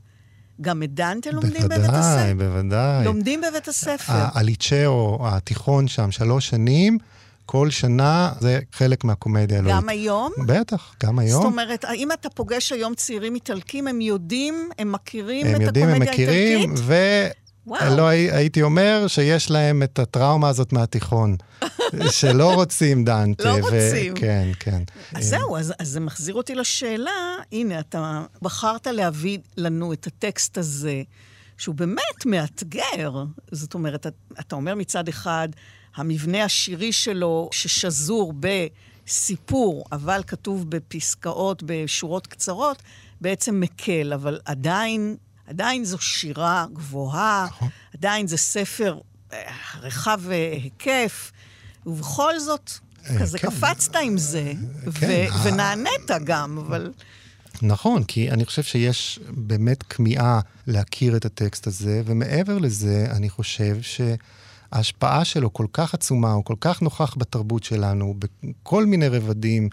גם 0.60 0.82
את 0.82 0.94
דנטה 0.94 1.30
לומדים 1.30 1.52
בוודאי, 1.52 1.78
בבית 1.78 1.90
הספר? 1.90 2.34
בוודאי, 2.34 2.34
בוודאי. 2.34 3.04
לומדים 3.04 3.40
בבית 3.40 3.68
הספר. 3.68 4.12
הליצ'או, 4.34 5.18
התיכון 5.28 5.88
שם, 5.88 6.10
שלוש 6.10 6.48
שנים. 6.48 6.98
כל 7.50 7.70
שנה 7.70 8.32
זה 8.40 8.60
חלק 8.72 9.04
מהקומדיה 9.04 9.56
האלוהית. 9.56 9.76
גם 9.76 9.88
היום? 9.88 10.32
בטח, 10.46 10.94
גם 11.02 11.18
היום. 11.18 11.42
זאת 11.42 11.52
אומרת, 11.52 11.84
האם 11.84 12.12
אתה 12.12 12.30
פוגש 12.30 12.72
היום 12.72 12.94
צעירים 12.94 13.34
איטלקים, 13.34 13.88
הם 13.88 14.00
יודעים, 14.00 14.68
הם 14.78 14.92
מכירים 14.92 15.46
הם 15.46 15.56
את 15.56 15.60
יודעים, 15.60 15.88
הקומדיה 15.88 16.10
האיטלקית? 16.10 16.64
הם 16.64 16.72
מכירים, 16.72 17.10
ולא 17.66 18.06
הייתי 18.08 18.62
אומר 18.62 19.06
שיש 19.06 19.50
להם 19.50 19.82
את 19.82 19.98
הטראומה 19.98 20.48
הזאת 20.48 20.72
מהתיכון. 20.72 21.36
שלא 22.20 22.54
רוצים 22.54 23.04
דנטה. 23.04 23.44
לא 23.44 23.58
רוצים. 23.60 24.14
כן, 24.14 24.48
כן. 24.60 24.82
אז 25.14 25.24
זהו, 25.24 25.56
אז, 25.56 25.72
אז 25.78 25.88
זה 25.88 26.00
מחזיר 26.00 26.34
אותי 26.34 26.54
לשאלה, 26.54 27.10
הנה, 27.52 27.80
אתה 27.80 28.24
בחרת 28.42 28.86
להביא 28.86 29.38
לנו 29.56 29.92
את 29.92 30.06
הטקסט 30.06 30.58
הזה, 30.58 31.02
שהוא 31.58 31.74
באמת 31.74 32.26
מאתגר. 32.26 33.24
זאת 33.52 33.74
אומרת, 33.74 34.06
אתה 34.40 34.56
אומר 34.56 34.74
מצד 34.74 35.08
אחד, 35.08 35.48
המבנה 35.98 36.44
השירי 36.44 36.92
שלו, 36.92 37.48
ששזור 37.52 38.32
בסיפור, 38.40 39.84
אבל 39.92 40.22
כתוב 40.26 40.70
בפסקאות, 40.70 41.62
בשורות 41.66 42.26
קצרות, 42.26 42.82
בעצם 43.20 43.60
מקל, 43.60 44.12
אבל 44.14 44.40
עדיין, 44.44 45.16
עדיין 45.46 45.84
זו 45.84 45.98
שירה 45.98 46.66
גבוהה, 46.72 47.46
נכון. 47.50 47.68
עדיין 47.94 48.26
זה 48.26 48.36
ספר 48.36 48.98
אה, 49.32 49.38
רחב 49.80 50.20
היקף, 50.30 51.32
ובכל 51.86 52.38
זאת, 52.38 52.70
אה, 53.06 53.18
כזה 53.20 53.38
כן. 53.38 53.50
קפצת 53.50 53.96
עם 53.96 54.18
זה, 54.18 54.52
כן. 55.00 55.08
ו- 55.10 55.42
ונענית 55.42 56.10
גם, 56.24 56.58
אבל... 56.58 56.92
נכון, 57.62 58.04
כי 58.04 58.30
אני 58.30 58.44
חושב 58.44 58.62
שיש 58.62 59.20
באמת 59.28 59.82
כמיהה 59.82 60.40
להכיר 60.66 61.16
את 61.16 61.24
הטקסט 61.24 61.66
הזה, 61.66 62.02
ומעבר 62.04 62.58
לזה, 62.58 63.06
אני 63.10 63.28
חושב 63.30 63.76
ש... 63.82 64.00
ההשפעה 64.72 65.24
שלו 65.24 65.52
כל 65.52 65.66
כך 65.72 65.94
עצומה, 65.94 66.32
הוא 66.32 66.44
כל 66.44 66.54
כך 66.60 66.82
נוכח 66.82 67.14
בתרבות 67.18 67.64
שלנו, 67.64 68.14
בכל 68.18 68.86
מיני 68.86 69.08
רבדים, 69.08 69.68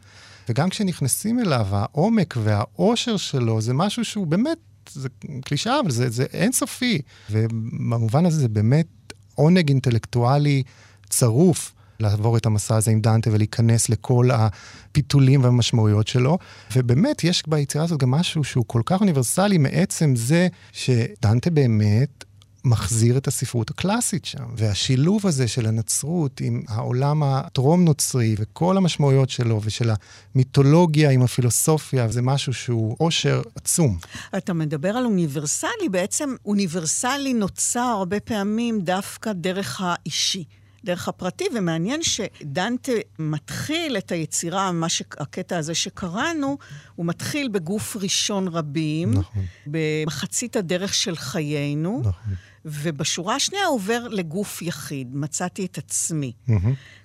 וגם 0.49 0.69
כשנכנסים 0.69 1.39
אליו, 1.39 1.67
העומק 1.71 2.33
והאושר 2.43 3.17
שלו 3.17 3.61
זה 3.61 3.73
משהו 3.73 4.05
שהוא 4.05 4.27
באמת, 4.27 4.57
זה 4.89 5.09
קלישאה, 5.45 5.79
אבל 5.79 5.91
זה, 5.91 6.09
זה 6.09 6.25
אינסופי. 6.33 7.01
ובמובן 7.31 8.25
הזה 8.25 8.39
זה 8.39 8.47
באמת 8.47 8.87
עונג 9.35 9.69
אינטלקטואלי 9.69 10.63
צרוף 11.09 11.73
לעבור 11.99 12.37
את 12.37 12.45
המסע 12.45 12.75
הזה 12.75 12.91
עם 12.91 13.01
דנטה 13.01 13.29
ולהיכנס 13.33 13.89
לכל 13.89 14.29
הפיתולים 14.33 15.43
והמשמעויות 15.43 16.07
שלו. 16.07 16.37
ובאמת, 16.75 17.23
יש 17.23 17.43
ביצירה 17.47 17.83
הזאת 17.83 17.99
גם 17.99 18.11
משהו 18.11 18.43
שהוא 18.43 18.63
כל 18.67 18.81
כך 18.85 19.01
אוניברסלי 19.01 19.57
מעצם 19.57 20.15
זה 20.15 20.47
שדנטה 20.71 21.49
באמת 21.49 22.24
מחזיר 22.65 23.17
את 23.17 23.27
הספרות 23.27 23.69
הקלאסית 23.69 24.25
שם. 24.25 24.43
והשילוב 24.57 25.27
הזה 25.27 25.47
של 25.47 25.65
הנצרות 25.65 26.41
עם 26.41 26.61
העולם 26.67 27.23
הטרום-נוצרי 27.23 28.35
וכל 28.37 28.77
המשמעויות 28.77 29.29
שלו 29.29 29.61
ושל 29.63 29.91
המיתולוגיה 30.35 31.09
עם 31.09 31.21
הפילוסופיה, 31.21 32.07
זה 32.07 32.21
משהו 32.21 32.53
שהוא 32.53 32.95
עושר 32.99 33.41
עצום. 33.55 33.97
אתה 34.37 34.53
מדבר 34.53 34.89
על 34.89 35.05
אוניברסלי, 35.05 35.89
בעצם 35.91 36.35
אוניברסלי 36.45 37.33
נוצר 37.33 37.79
הרבה 37.79 38.19
פעמים 38.19 38.81
דווקא 38.81 39.33
דרך 39.33 39.81
האישי. 39.83 40.43
דרך 40.85 41.07
הפרטי, 41.07 41.45
ומעניין 41.55 42.03
שדנטה 42.03 42.91
מתחיל 43.19 43.97
את 43.97 44.11
היצירה, 44.11 44.71
מה 44.71 44.89
שהקטע 44.89 45.57
הזה 45.57 45.75
שקראנו, 45.75 46.57
הוא 46.95 47.05
מתחיל 47.05 47.47
בגוף 47.47 47.97
ראשון 48.01 48.47
רבים, 48.47 49.13
נכון. 49.13 49.45
במחצית 49.67 50.55
הדרך 50.55 50.93
של 50.93 51.15
חיינו, 51.15 51.99
נכון. 51.99 52.33
ובשורה 52.65 53.35
השנייה 53.35 53.65
עובר 53.65 54.07
לגוף 54.07 54.61
יחיד, 54.61 55.15
מצאתי 55.15 55.65
את 55.65 55.77
עצמי. 55.77 56.31
Mm-hmm. 56.47 56.51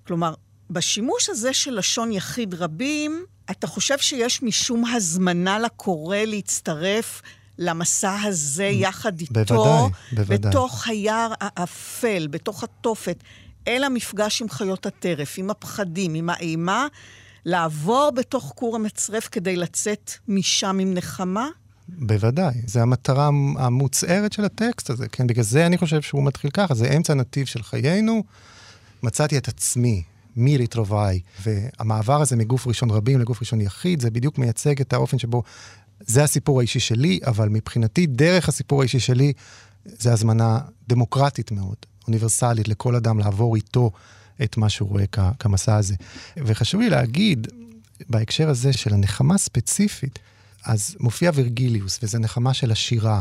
כלומר, 0.07 0.35
בשימוש 0.71 1.29
הזה 1.29 1.53
של 1.53 1.79
לשון 1.79 2.13
יחיד 2.13 2.55
רבים, 2.55 3.25
אתה 3.51 3.67
חושב 3.67 3.99
שיש 3.99 4.43
משום 4.43 4.85
הזמנה 4.85 5.59
לקורא 5.59 6.17
להצטרף 6.17 7.23
למסע 7.59 8.17
הזה 8.23 8.65
יחד 8.65 9.21
איתו, 9.21 9.35
בוודאי, 9.35 9.91
בוודאי. 10.13 10.51
בתוך 10.51 10.89
היער 10.89 11.33
האפל, 11.41 12.27
בתוך 12.27 12.65
התופת, 12.65 13.17
אל 13.69 13.85
המפגש 13.85 14.43
עם 14.43 14.49
חיות 14.49 14.87
הטרף, 14.87 15.35
עם 15.39 15.51
הפחדים, 15.51 16.15
עם 16.15 16.31
האימה, 16.31 16.87
לעבור 17.45 18.11
בתוך 18.11 18.53
כור 18.57 18.77
המצרף 18.77 19.29
כדי 19.29 19.57
לצאת 19.57 20.13
משם 20.29 20.79
עם 20.81 20.95
נחמה? 20.95 21.49
בוודאי, 21.99 22.55
זו 22.67 22.81
המטרה 22.81 23.31
המוצהרת 23.59 24.33
של 24.33 24.45
הטקסט 24.45 24.91
הזה, 24.91 25.09
כן? 25.09 25.27
בגלל 25.27 25.45
זה 25.45 25.67
אני 25.67 25.79
חושב 25.79 26.03
שהוא 26.03 26.25
מתחיל 26.25 26.51
ככה, 26.51 26.75
זה 26.75 26.97
אמצע 26.97 27.15
נתיב 27.15 27.47
של 27.47 27.63
חיינו, 27.63 28.25
מצאתי 29.03 29.39
את 29.39 29.49
עצמי, 29.49 30.03
מי 30.37 30.57
ריטרוואי, 30.57 31.21
והמעבר 31.43 32.21
הזה 32.21 32.37
מגוף 32.37 32.67
ראשון 32.67 32.91
רבים 32.91 33.21
לגוף 33.21 33.41
ראשון 33.41 33.61
יחיד, 33.61 34.01
זה 34.01 34.11
בדיוק 34.11 34.39
מייצג 34.39 34.81
את 34.81 34.93
האופן 34.93 35.19
שבו 35.19 35.43
זה 36.01 36.25
הסיפור 36.25 36.61
האישי 36.61 36.81
שלי, 36.81 37.21
אבל 37.27 37.49
מבחינתי, 37.49 38.07
דרך 38.07 38.49
הסיפור 38.49 38.81
האישי 38.81 39.01
שלי, 39.01 39.33
זה 39.85 40.13
הזמנה 40.13 40.59
דמוקרטית 40.89 41.53
מאוד, 41.53 41.77
אוניברסלית, 42.07 42.69
לכל 42.69 42.97
אדם 42.97 43.19
לעבור 43.19 43.57
איתו 43.57 43.91
את 44.43 44.57
מה 44.57 44.69
שהוא 44.69 44.89
רואה 44.89 45.05
כ- 45.13 45.21
כמסע 45.39 45.77
הזה. 45.77 45.95
וחשוב 46.37 46.81
לי 46.81 46.91
להגיד, 46.91 47.49
בהקשר 48.09 48.49
הזה 48.49 48.73
של 48.73 48.95
הנחמה 48.95 49.39
ספציפית, 49.39 50.19
אז 50.65 50.97
מופיע 51.01 51.31
ורגליוס, 51.35 51.99
וזו 52.03 52.19
נחמה 52.19 52.55
של 52.55 52.73
השירה, 52.73 53.21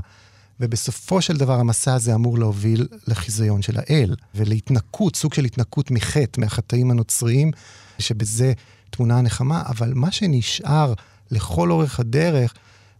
ובסופו 0.60 1.22
של 1.22 1.38
דבר 1.38 1.60
המסע 1.60 1.94
הזה 1.94 2.16
אמור 2.16 2.38
להוביל 2.38 2.88
לחיזיון 3.08 3.62
של 3.62 3.78
האל, 3.78 4.16
ולהתנקות, 4.36 5.16
סוג 5.16 5.34
של 5.34 5.46
התנקות 5.46 5.92
מחטא, 5.92 6.42
מהחטאים 6.42 6.92
הנוצריים, 6.92 7.52
שבזה 8.00 8.54
תמונה 8.90 9.18
הנחמה, 9.18 9.64
אבל 9.66 9.94
מה 9.96 10.12
שנשאר 10.12 10.94
לכל 11.32 11.72
אורך 11.72 12.00
הדרך, 12.00 12.54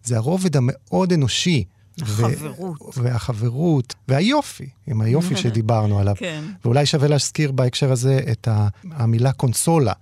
זה 0.04 0.18
הרובד 0.18 0.58
המאוד 0.58 1.14
אנושי. 1.14 1.64
החברות. 2.02 2.98
ו- 2.98 3.04
והחברות, 3.04 3.96
והיופי, 4.08 4.70
עם 4.88 5.02
היופי 5.02 5.36
שדיברנו 5.44 6.00
עליו. 6.00 6.16
כן. 6.18 6.44
ואולי 6.66 6.86
שווה 6.86 7.08
להזכיר 7.08 7.52
בהקשר 7.52 7.92
הזה 7.92 8.20
את 8.32 8.48
המילה 8.92 9.32
קונסולה. 9.32 9.94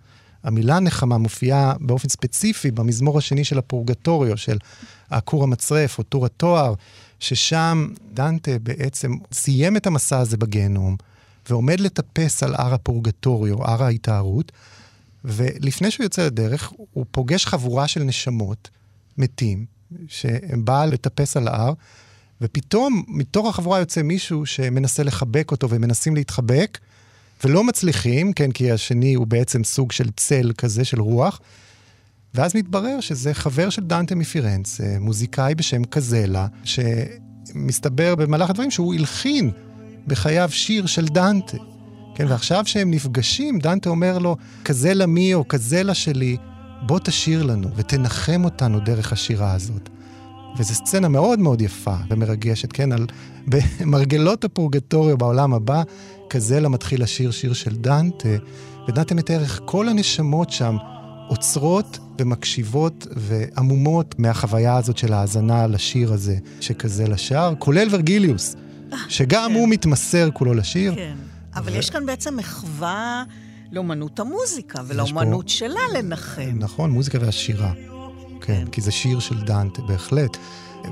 המילה 0.47 0.79
נחמה 0.79 1.17
מופיעה 1.17 1.73
באופן 1.79 2.09
ספציפי 2.09 2.71
במזמור 2.71 3.17
השני 3.17 3.43
של 3.43 3.57
הפורגטוריו, 3.57 4.37
של 4.37 4.57
הכור 5.09 5.43
המצרף, 5.43 5.97
או 5.97 6.03
טור 6.03 6.25
התואר, 6.25 6.73
ששם 7.19 7.87
דנטה 8.13 8.51
בעצם 8.63 9.11
סיים 9.31 9.77
את 9.77 9.87
המסע 9.87 10.19
הזה 10.19 10.37
בגיהנום, 10.37 10.95
ועומד 11.49 11.79
לטפס 11.79 12.43
על 12.43 12.55
הר 12.55 12.73
הפורגטוריו, 12.73 13.63
הר 13.63 13.83
ההתארות, 13.83 14.51
ולפני 15.25 15.91
שהוא 15.91 16.03
יוצא 16.03 16.25
לדרך, 16.25 16.71
הוא 16.93 17.05
פוגש 17.11 17.45
חבורה 17.45 17.87
של 17.87 18.03
נשמות 18.03 18.69
מתים, 19.17 19.65
שהם 20.07 20.65
באה 20.65 20.85
לטפס 20.85 21.37
על 21.37 21.47
ההר, 21.47 21.73
ופתאום 22.41 23.03
מתוך 23.07 23.47
החבורה 23.47 23.79
יוצא 23.79 24.01
מישהו 24.01 24.45
שמנסה 24.45 25.03
לחבק 25.03 25.51
אותו 25.51 25.69
ומנסים 25.69 26.15
להתחבק, 26.15 26.77
ולא 27.43 27.63
מצליחים, 27.63 28.33
כן, 28.33 28.51
כי 28.51 28.71
השני 28.71 29.13
הוא 29.13 29.27
בעצם 29.27 29.63
סוג 29.63 29.91
של 29.91 30.09
צל 30.15 30.51
כזה, 30.57 30.85
של 30.85 31.01
רוח, 31.01 31.39
ואז 32.33 32.55
מתברר 32.55 32.99
שזה 32.99 33.33
חבר 33.33 33.69
של 33.69 33.83
דנטה 33.83 34.15
מפירנץ, 34.15 34.81
מוזיקאי 34.99 35.55
בשם 35.55 35.83
קזלה, 35.83 36.47
שמסתבר 36.63 38.15
במהלך 38.15 38.49
הדברים 38.49 38.71
שהוא 38.71 38.93
הלחין 38.93 39.51
בחייו 40.07 40.49
שיר 40.51 40.85
של 40.85 41.05
דנטה. 41.05 41.57
כן, 42.15 42.25
ועכשיו 42.29 42.65
שהם 42.65 42.91
נפגשים, 42.91 43.59
דנטה 43.59 43.89
אומר 43.89 44.17
לו, 44.17 44.35
קזלה 44.63 45.05
מי 45.05 45.33
או 45.33 45.43
קזלה 45.43 45.93
שלי, 45.93 46.37
בוא 46.81 46.99
תשיר 46.99 47.43
לנו 47.43 47.69
ותנחם 47.75 48.45
אותנו 48.45 48.79
דרך 48.79 49.13
השירה 49.13 49.53
הזאת. 49.53 49.89
וזו 50.57 50.73
סצנה 50.73 51.07
מאוד 51.07 51.39
מאוד 51.39 51.61
יפה 51.61 51.95
ומרגשת, 52.09 52.71
כן, 52.71 52.91
על 52.91 53.05
במרגלות 53.79 54.43
הפורגטוריו 54.43 55.17
בעולם 55.17 55.53
הבא, 55.53 55.83
קזלה 56.29 56.69
מתחיל 56.69 57.03
לשיר 57.03 57.31
שיר 57.31 57.53
של 57.53 57.75
דנטה, 57.75 58.29
ודנטה 58.87 59.15
מתאר 59.15 59.41
איך 59.41 59.61
כל 59.65 59.89
הנשמות 59.89 60.49
שם 60.49 60.77
עוצרות 61.27 61.99
ומקשיבות 62.19 63.07
ועמומות 63.15 64.19
מהחוויה 64.19 64.77
הזאת 64.77 64.97
של 64.97 65.13
ההאזנה 65.13 65.67
לשיר 65.67 66.13
הזה 66.13 66.37
שקזלה 66.61 67.17
שר, 67.17 67.53
כולל 67.59 67.87
ורגליוס, 67.91 68.55
שגם 69.09 69.51
הוא 69.51 69.69
מתמסר 69.69 70.29
כולו 70.33 70.53
לשיר. 70.53 70.95
כן, 70.95 71.15
אבל 71.55 71.75
יש 71.75 71.89
כאן 71.89 72.05
בעצם 72.05 72.37
מחווה 72.37 73.23
לאומנות 73.71 74.19
המוזיקה 74.19 74.81
ולאומנות 74.87 75.49
שלה 75.49 75.79
לנחם. 75.97 76.51
נכון, 76.55 76.91
מוזיקה 76.91 77.17
והשירה. 77.21 77.73
כן, 78.41 78.65
כי 78.71 78.81
זה 78.81 78.91
שיר 78.91 79.19
של 79.19 79.41
דנטה, 79.41 79.81
בהחלט. 79.81 80.37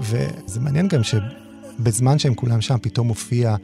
וזה 0.02 0.60
מעניין 0.60 0.88
גם 0.88 1.02
שבזמן 1.04 2.20
שהם 2.20 2.34
כולם 2.34 2.62
שם, 2.62 2.78
פתאום 2.82 3.08
מופיע 3.08 3.56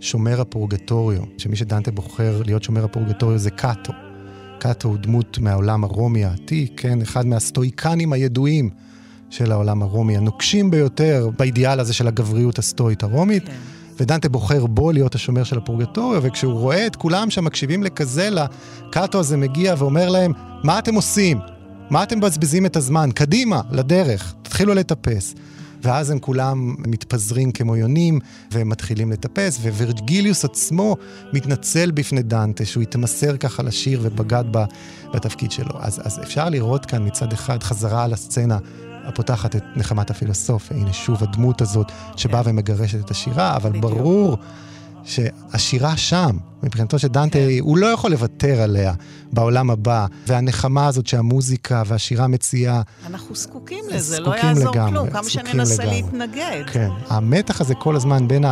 שומר 0.00 0.40
הפורגטוריו, 0.40 1.22
שמי 1.38 1.56
שדנטה 1.56 1.90
בוחר 1.90 2.42
להיות 2.46 2.62
שומר 2.62 2.84
הפורגטוריו 2.84 3.38
זה 3.38 3.50
קאטו. 3.50 3.92
קאטו 4.58 4.88
הוא 4.88 4.98
דמות 4.98 5.38
מהעולם 5.38 5.84
הרומי 5.84 6.24
העתיק, 6.24 6.72
כן, 6.76 7.02
אחד 7.02 7.26
מהסטואיקנים 7.26 8.12
הידועים 8.12 8.70
של 9.30 9.52
העולם 9.52 9.82
הרומי, 9.82 10.16
הנוקשים 10.16 10.70
ביותר 10.70 11.30
באידיאל 11.38 11.80
הזה 11.80 11.92
של 11.92 12.08
הגבריות 12.08 12.58
הסטואית 12.58 13.02
הרומית. 13.02 13.46
כן. 13.46 13.52
ודנטה 14.00 14.28
בוחר 14.28 14.66
בו 14.66 14.92
להיות 14.92 15.14
השומר 15.14 15.44
של 15.44 15.58
הפורגטוריו, 15.58 16.22
וכשהוא 16.22 16.52
רואה 16.52 16.86
את 16.86 16.96
כולם 16.96 17.30
שם 17.30 17.44
מקשיבים 17.44 17.82
לקזלה, 17.82 18.46
קאטו 18.92 19.20
הזה 19.20 19.36
מגיע 19.36 19.74
ואומר 19.78 20.08
להם, 20.08 20.32
מה 20.64 20.78
אתם 20.78 20.94
עושים? 20.94 21.38
מה 21.90 22.02
אתם 22.02 22.18
מבזבזים 22.18 22.66
את 22.66 22.76
הזמן? 22.76 23.10
קדימה, 23.14 23.60
לדרך, 23.70 24.34
תתחילו 24.42 24.74
לטפס. 24.74 25.34
ואז 25.82 26.10
הם 26.10 26.18
כולם 26.18 26.74
מתפזרים 26.78 27.52
כמו 27.52 27.76
יונים, 27.76 28.18
והם 28.52 28.68
מתחילים 28.68 29.12
לטפס, 29.12 29.58
ווירג'גיליוס 29.58 30.44
עצמו 30.44 30.96
מתנצל 31.32 31.90
בפני 31.90 32.22
דנטה, 32.22 32.64
שהוא 32.64 32.82
התמסר 32.82 33.36
ככה 33.36 33.62
לשיר 33.62 34.00
ובגד 34.02 34.44
בה 34.50 34.64
בתפקיד 35.14 35.50
שלו. 35.50 35.72
אז, 35.80 36.00
אז 36.04 36.18
אפשר 36.22 36.48
לראות 36.48 36.86
כאן 36.86 37.06
מצד 37.06 37.32
אחד 37.32 37.62
חזרה 37.62 38.04
על 38.04 38.12
הסצנה 38.12 38.58
הפותחת 39.04 39.56
את 39.56 39.64
נחמת 39.76 40.10
הפילוסופיה. 40.10 40.76
הנה 40.76 40.92
שוב 40.92 41.22
הדמות 41.22 41.60
הזאת 41.60 41.92
שבאה 42.16 42.44
כן. 42.44 42.50
ומגרשת 42.50 43.04
את 43.04 43.10
השירה, 43.10 43.56
אבל 43.56 43.70
בדיוק. 43.70 43.84
ברור 43.84 44.38
שהשירה 45.04 45.96
שם, 45.96 46.36
מבחינתו 46.62 46.98
של 46.98 47.08
דנטה, 47.08 47.38
כן. 47.38 47.58
הוא 47.60 47.78
לא 47.78 47.86
יכול 47.86 48.10
לוותר 48.10 48.60
עליה 48.60 48.94
בעולם 49.32 49.70
הבא, 49.70 50.06
והנחמה 50.26 50.86
הזאת 50.86 51.06
שהמוזיקה 51.06 51.82
והשירה 51.86 52.26
מציעה... 52.26 52.82
אנחנו 53.06 53.34
זקוקים 53.34 53.84
לזה, 53.90 54.20
לא 54.20 54.36
יעזור 54.36 54.72
לגמרי, 54.72 54.90
כלום, 54.90 55.10
כמה 55.10 55.30
שננסה 55.30 55.82
לגמרי. 55.82 56.02
להתנגד. 56.02 56.62
כן, 56.72 56.88
המתח 57.08 57.60
הזה 57.60 57.74
כל 57.74 57.96
הזמן 57.96 58.28
בין 58.28 58.44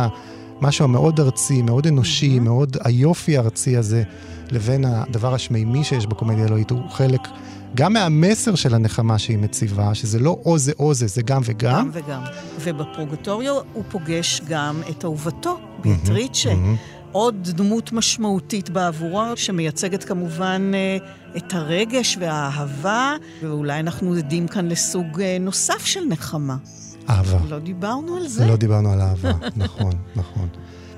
המשהו 0.61 0.83
המאוד 0.83 1.19
ארצי, 1.19 1.61
מאוד 1.61 1.87
אנושי, 1.87 2.37
mm-hmm. 2.37 2.41
מאוד 2.41 2.77
היופי 2.83 3.37
הארצי 3.37 3.77
הזה, 3.77 4.03
לבין 4.51 4.85
הדבר 4.85 5.33
השמימי 5.33 5.83
שיש 5.83 6.07
בקומדיה 6.07 6.43
האלוהית, 6.43 6.71
הוא 6.71 6.89
חלק... 6.89 7.21
גם 7.75 7.93
מהמסר 7.93 8.55
של 8.55 8.75
הנחמה 8.75 9.19
שהיא 9.19 9.37
מציבה, 9.37 9.95
שזה 9.95 10.19
לא 10.19 10.39
או 10.45 10.57
זה 10.57 10.71
או 10.79 10.93
זה, 10.93 11.07
זה 11.07 11.21
גם 11.21 11.41
וגם. 11.45 11.79
גם 11.79 11.89
וגם. 11.93 12.21
ובפרוגטוריו 12.59 13.55
הוא 13.73 13.83
פוגש 13.89 14.41
גם 14.47 14.81
את 14.89 15.05
אהובתו, 15.05 15.59
ביאטריצ'ה. 15.81 16.53
עוד 17.11 17.47
דמות 17.51 17.93
משמעותית 17.93 18.69
בעבורו, 18.69 19.23
שמייצגת 19.35 20.03
כמובן 20.03 20.71
אה, 20.73 20.97
את 21.37 21.53
הרגש 21.53 22.17
והאהבה, 22.19 23.15
ואולי 23.43 23.79
אנחנו 23.79 24.13
עדים 24.13 24.47
כאן 24.47 24.67
לסוג 24.67 25.21
אה, 25.21 25.37
נוסף 25.39 25.85
של 25.85 26.05
נחמה. 26.09 26.57
אהבה. 27.09 27.37
לא 27.49 27.59
דיברנו 27.59 28.17
על 28.17 28.27
זה. 28.27 28.47
לא 28.47 28.55
דיברנו 28.55 28.91
על 28.91 29.01
אהבה, 29.01 29.31
נכון, 29.55 29.93
נכון. 30.15 30.47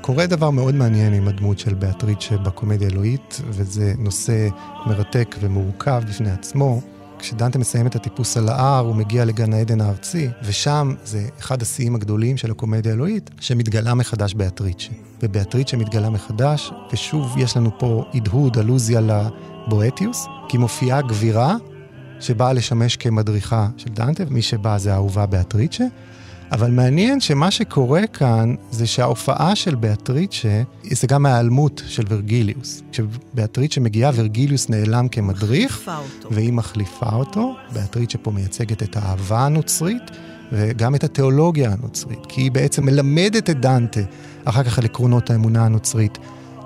קורה 0.02 0.28
דבר 0.28 0.50
מאוד 0.50 0.76
מעניין 0.76 1.14
עם 1.14 1.28
הדמות 1.28 1.60
של 1.60 1.74
ביאטריצ'ה 1.74 2.38
בקומדיה 2.38 2.88
האלוהית, 2.88 3.42
וזה 3.50 3.94
נושא 3.98 4.48
מרתק 4.86 5.36
ומורכב 5.40 6.04
בפני 6.08 6.32
עצמו. 6.32 6.82
כשדנטה 7.20 7.60
מסיים 7.60 7.88
את 7.88 7.96
הטיפוס 7.96 8.38
על 8.38 8.50
ההר, 8.50 8.86
הוא 8.86 8.96
מגיע 8.96 9.26
לגן 9.26 9.54
העדן 9.54 9.82
הארצי, 9.82 10.28
ושם 10.44 10.94
זה 11.06 11.28
אחד 11.40 11.62
השיאים 11.62 11.96
הגדולים 11.96 12.38
של 12.38 12.52
הקומדיה 12.52 12.92
האלוהית, 12.92 13.30
שמתגלה 13.40 13.94
מחדש 13.94 14.34
ביאטריצ'ה. 14.34 14.92
וביאטריצ'ה 15.24 15.78
מתגלה 15.78 16.10
מחדש, 16.10 16.72
ושוב 16.94 17.38
יש 17.38 17.58
לנו 17.58 17.72
פה 17.80 18.06
הדהוד, 18.14 18.58
אלוזיה 18.58 19.02
לבואטיוס, 19.02 20.28
כי 20.50 20.58
מופיעה 20.58 21.02
גבירה 21.02 21.56
שבאה 22.20 22.54
לשמש 22.54 22.98
כמדריכה 22.98 23.68
של 23.78 23.90
דנטה, 23.90 24.24
ומי 24.28 24.42
שבאה 24.42 24.78
זה 24.78 24.94
האהובה 24.94 25.26
ביאטריצ'ה. 25.26 25.84
אבל 26.52 26.72
מעניין 26.72 27.20
שמה 27.20 27.52
שקורה 27.52 28.08
כאן 28.08 28.56
זה 28.72 28.88
שההופעה 28.88 29.56
של 29.56 29.76
ביאטריצ'ה 29.76 30.62
זה 30.84 31.08
גם 31.08 31.26
ההיעלמות 31.26 31.82
של 31.88 32.04
ורגליוס. 32.10 32.82
כשביאטריצ'ה 32.92 33.82
מגיעה, 33.82 34.12
ורגליוס 34.16 34.70
נעלם 34.70 35.08
כמדריך, 35.08 35.92
והיא 36.32 36.54
מחליפה 36.54 37.10
אותו. 37.14 37.56
ביאטריצ'ה 37.74 38.18
פה 38.18 38.32
מייצגת 38.32 38.84
את 38.84 38.98
האהבה 38.98 39.46
הנוצרית 39.46 40.04
וגם 40.52 40.96
את 40.96 41.04
התיאולוגיה 41.04 41.72
הנוצרית, 41.72 42.26
כי 42.30 42.42
היא 42.42 42.52
בעצם 42.52 42.86
מלמדת 42.86 43.50
את 43.50 43.60
דנטה 43.60 44.02
אחר 44.46 44.64
כך 44.64 44.80
על 44.80 44.86
עקרונות 44.86 45.30
האמונה 45.30 45.66
הנוצרית 45.66 46.18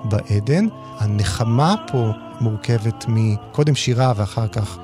בעדן. 0.04 0.66
הנחמה 0.98 1.74
פה 1.92 2.10
מורכבת 2.40 3.04
מקודם 3.08 3.74
שירה 3.74 4.12
ואחר 4.16 4.48
כך 4.48 4.78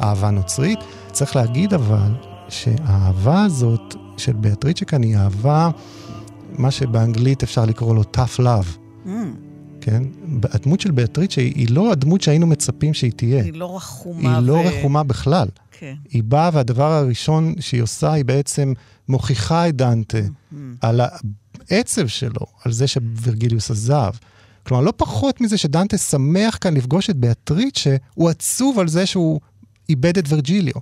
אהבה 0.00 0.30
נוצרית. 0.30 0.78
צריך 1.12 1.36
להגיד 1.36 1.74
אבל 1.74 2.12
שהאהבה 2.48 3.44
הזאת 3.44 4.05
של 4.16 4.32
ביאטריצ'ה 4.32 4.84
כאן 4.84 5.02
היא 5.02 5.16
אהבה, 5.16 5.70
מה 6.52 6.70
שבאנגלית 6.70 7.42
אפשר 7.42 7.64
לקרוא 7.64 7.94
לו 7.94 8.02
tough 8.02 8.40
love. 8.40 8.78
Mm. 9.06 9.10
כן? 9.80 10.02
הדמות 10.42 10.80
של 10.80 10.90
ביאטריצ'ה 10.90 11.40
היא, 11.40 11.52
היא 11.54 11.70
לא 11.70 11.92
הדמות 11.92 12.20
שהיינו 12.20 12.46
מצפים 12.46 12.94
שהיא 12.94 13.12
תהיה. 13.16 13.42
היא 13.42 13.52
לא 13.52 13.76
רחומה. 13.76 14.36
היא 14.38 14.46
לא 14.46 14.52
ו... 14.52 14.56
לא 14.56 14.68
רחומה 14.68 15.02
בכלל. 15.02 15.48
כן. 15.70 15.94
היא 16.10 16.22
באה, 16.22 16.50
והדבר 16.52 16.92
הראשון 16.92 17.54
שהיא 17.60 17.82
עושה, 17.82 18.12
היא 18.12 18.24
בעצם 18.24 18.72
מוכיחה 19.08 19.68
את 19.68 19.76
דנטה 19.76 20.18
mm-hmm. 20.18 20.56
על 20.80 21.00
העצב 21.70 22.06
שלו, 22.06 22.46
על 22.64 22.72
זה 22.72 22.86
שווירגיליוס 22.86 23.70
עזב. 23.70 24.10
כלומר, 24.66 24.82
לא 24.82 24.92
פחות 24.96 25.40
מזה 25.40 25.56
שדנטה 25.56 25.98
שמח 25.98 26.58
כאן 26.60 26.74
לפגוש 26.74 27.10
את 27.10 27.16
ביאטריצ'ה, 27.16 27.96
הוא 28.14 28.30
עצוב 28.30 28.78
על 28.78 28.88
זה 28.88 29.06
שהוא 29.06 29.40
איבד 29.88 30.18
את 30.18 30.24
ורג'יליו. 30.28 30.74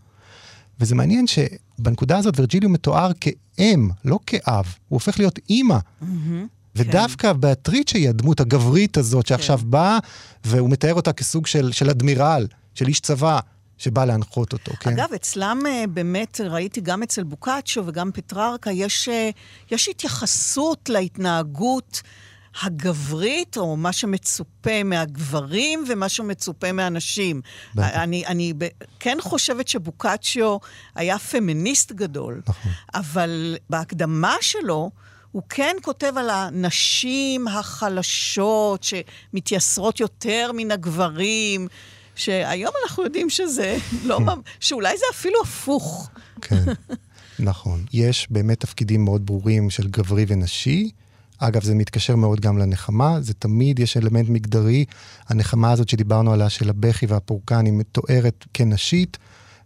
וזה 0.81 0.95
מעניין 0.95 1.27
שבנקודה 1.27 2.18
הזאת 2.18 2.35
ורג'יליו 2.37 2.70
מתואר 2.70 3.11
כאם, 3.20 3.89
לא 4.05 4.18
כאב. 4.27 4.64
הוא 4.89 4.97
הופך 4.97 5.18
להיות 5.18 5.39
אימא. 5.51 5.79
Mm-hmm. 6.03 6.07
ודווקא 6.77 7.33
כן. 7.33 7.41
באטריצ'ה 7.41 7.99
היא 7.99 8.09
הדמות 8.09 8.41
הגברית 8.41 8.97
הזאת 8.97 9.27
שעכשיו 9.27 9.59
כן. 9.59 9.70
באה, 9.70 9.99
והוא 10.45 10.70
מתאר 10.70 10.95
אותה 10.95 11.12
כסוג 11.12 11.47
של, 11.47 11.72
של 11.72 11.91
אדמירל, 11.91 12.47
של 12.75 12.89
איש 12.89 13.01
צבא. 13.01 13.39
שבא 13.79 14.05
להנחות 14.05 14.53
אותו, 14.53 14.72
כן? 14.81 14.91
אגב, 14.91 15.12
אצלם 15.14 15.59
אה, 15.66 15.85
באמת, 15.87 16.41
ראיתי 16.41 16.81
גם 16.81 17.03
אצל 17.03 17.22
בוקאצ'ו 17.22 17.83
וגם 17.87 18.11
פטררקה, 18.12 18.72
יש, 18.72 19.09
אה, 19.09 19.31
יש 19.70 19.89
התייחסות 19.89 20.89
להתנהגות 20.89 22.03
הגברית, 22.63 23.57
או 23.57 23.77
מה 23.77 23.93
שמצופה 23.93 24.83
מהגברים 24.85 25.85
ומה 25.89 26.09
שמצופה 26.09 26.73
מהנשים. 26.73 27.41
אני, 27.79 28.27
אני 28.27 28.53
כן 29.01 29.19
חושבת 29.21 29.69
שבוקאצ'יו 29.69 30.57
היה 30.95 31.19
פמיניסט 31.19 31.93
גדול, 31.93 32.43
נכון. 32.49 32.73
אבל 32.95 33.57
בהקדמה 33.71 34.37
שלו, 34.41 34.91
הוא 35.33 35.43
כן 35.49 35.77
כותב 35.83 36.13
על 36.17 36.31
הנשים 36.31 37.49
החלשות 37.49 38.85
שמתייסרות 38.85 40.01
יותר 40.01 40.51
מן 40.55 40.71
הגברים, 40.71 41.69
שהיום 42.15 42.73
אנחנו 42.85 43.03
יודעים 43.03 43.31
שזה 43.31 43.77
לא, 44.09 44.19
שאולי 44.61 44.99
זה 44.99 45.05
אפילו 45.13 45.43
הפוך. 45.43 46.11
כן, 46.41 46.65
נכון. 47.39 47.85
יש 47.93 48.27
באמת 48.31 48.61
תפקידים 48.61 49.05
מאוד 49.05 49.27
ברורים 49.27 49.71
של 49.71 49.89
גברי 49.89 50.25
ונשי. 50.29 50.91
אגב, 51.49 51.62
זה 51.62 51.74
מתקשר 51.74 52.16
מאוד 52.16 52.40
גם 52.40 52.59
לנחמה, 52.59 53.20
זה 53.20 53.34
תמיד 53.34 53.78
יש 53.78 53.97
אלמנט 53.97 54.28
מגדרי. 54.28 54.84
הנחמה 55.28 55.72
הזאת 55.72 55.88
שדיברנו 55.88 56.32
עליה, 56.32 56.51
של 56.51 56.70
הבכי 56.70 57.07
והפורקן, 57.07 57.66
היא 57.66 57.72
מתוארת 57.72 58.45
כנשית, 58.55 59.18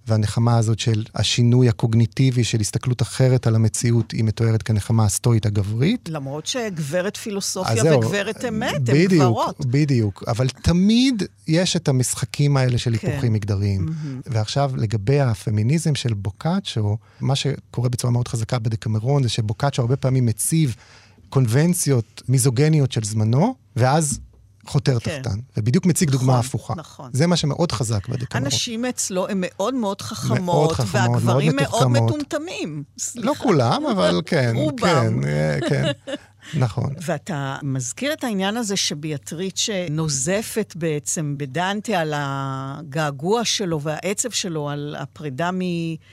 והנחמה 0.09 0.59
הזאת 0.59 0.79
של 0.79 1.05
השינוי 1.15 1.69
הקוגניטיבי, 1.69 2.45
של 2.45 2.61
הסתכלות 2.61 3.03
אחרת 3.03 3.47
על 3.47 3.55
המציאות, 3.55 4.11
היא 4.13 4.25
מתוארת 4.25 4.63
כנחמה 4.63 5.05
הסטואית 5.05 5.47
הגברית. 5.47 6.09
למרות 6.09 6.47
שגברת 6.47 7.17
פילוסופיה 7.17 7.97
וגברת 7.97 8.45
אמת, 8.45 8.89
הן 8.89 9.07
גברות. 9.09 9.67
בדיוק, 9.67 10.25
אבל 10.27 10.49
תמיד 10.49 11.23
יש 11.49 11.77
את 11.77 11.89
המשחקים 11.89 12.57
האלה 12.57 12.79
של 12.79 12.97
כן. 12.97 13.09
היפוכים 13.09 13.33
מגדריים. 13.33 13.87
Mm-hmm. 13.89 14.27
ועכשיו, 14.27 14.73
לגבי 14.77 15.21
הפמיניזם 15.21 15.95
של 15.95 16.15
בוקאצ'ו, 16.15 16.97
מה 17.21 17.35
שקורה 17.37 17.89
בצורה 17.89 18.13
מאוד 18.13 18.29
חזקה 18.29 18.59
בדקמרון, 18.59 19.23
זה 19.23 19.29
שבוקאצ'ו 19.29 19.83
הרבה 19.83 19.97
פעמים 19.97 20.27
מציב 20.27 20.77
קונבנציות 21.31 22.23
מיזוגניות 22.29 22.93
של 22.93 23.05
זמנו, 23.05 23.55
ואז 23.77 24.21
חותר 24.67 24.99
כן. 25.01 25.23
תחתן, 25.23 25.39
ובדיוק 25.57 25.87
מציג 25.87 26.09
נכון, 26.09 26.21
דוגמה 26.21 26.39
הפוכה. 26.39 26.75
נכון. 26.77 27.11
זה 27.13 27.27
מה 27.27 27.37
שמאוד 27.37 27.73
חזק 27.73 28.09
בדקמרון. 28.09 28.45
הנשים 28.45 28.85
אצלו 28.85 29.29
הן 29.29 29.39
מאוד 29.41 29.75
מאוד 29.75 30.03
חכמות, 30.03 30.41
מאוד 30.41 30.73
חכמות 30.73 31.11
והגברים 31.11 31.57
מאוד, 31.57 31.87
מאוד 31.87 32.03
מטומטמים. 32.05 32.83
לא 33.15 33.35
כולם, 33.39 33.87
אבל 33.87 34.21
כן. 34.27 34.53
רובם. 34.57 35.23
כן, 35.23 35.29
אה, 35.29 35.59
כן. 35.69 35.85
נכון. 36.55 36.95
ואתה 37.07 37.57
מזכיר 37.63 38.13
את 38.13 38.25
העניין 38.25 38.57
הזה 38.57 38.77
שביאטריץ' 38.77 39.69
נוזפת 39.91 40.73
בעצם 40.77 41.35
בדנטה 41.39 42.01
על 42.01 42.13
הגעגוע 42.17 43.45
שלו 43.45 43.81
והעצב 43.81 44.31
שלו 44.31 44.71
על 44.71 44.97
הפרידה 44.99 45.51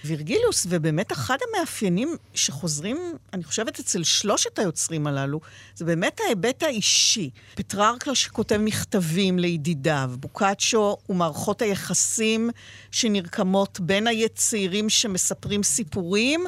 מווירגילוס, 0.03 0.65
ובאמת 0.69 1.11
אחד 1.11 1.37
המאפיינים 1.49 2.15
שחוזרים, 2.33 2.97
אני 3.33 3.43
חושבת, 3.43 3.79
אצל 3.79 4.03
שלושת 4.03 4.59
היוצרים 4.59 5.07
הללו, 5.07 5.39
זה 5.75 5.85
באמת 5.85 6.19
ההיבט 6.25 6.63
האישי. 6.63 7.29
פטררקה 7.55 8.15
שכותב 8.15 8.57
מכתבים 8.57 9.39
לידידיו, 9.39 10.11
בוקאצ'ו 10.19 10.97
ומערכות 11.09 11.61
היחסים 11.61 12.49
שנרקמות 12.91 13.79
בין 13.79 14.07
היצירים 14.07 14.89
שמספרים 14.89 15.63
סיפורים. 15.63 16.45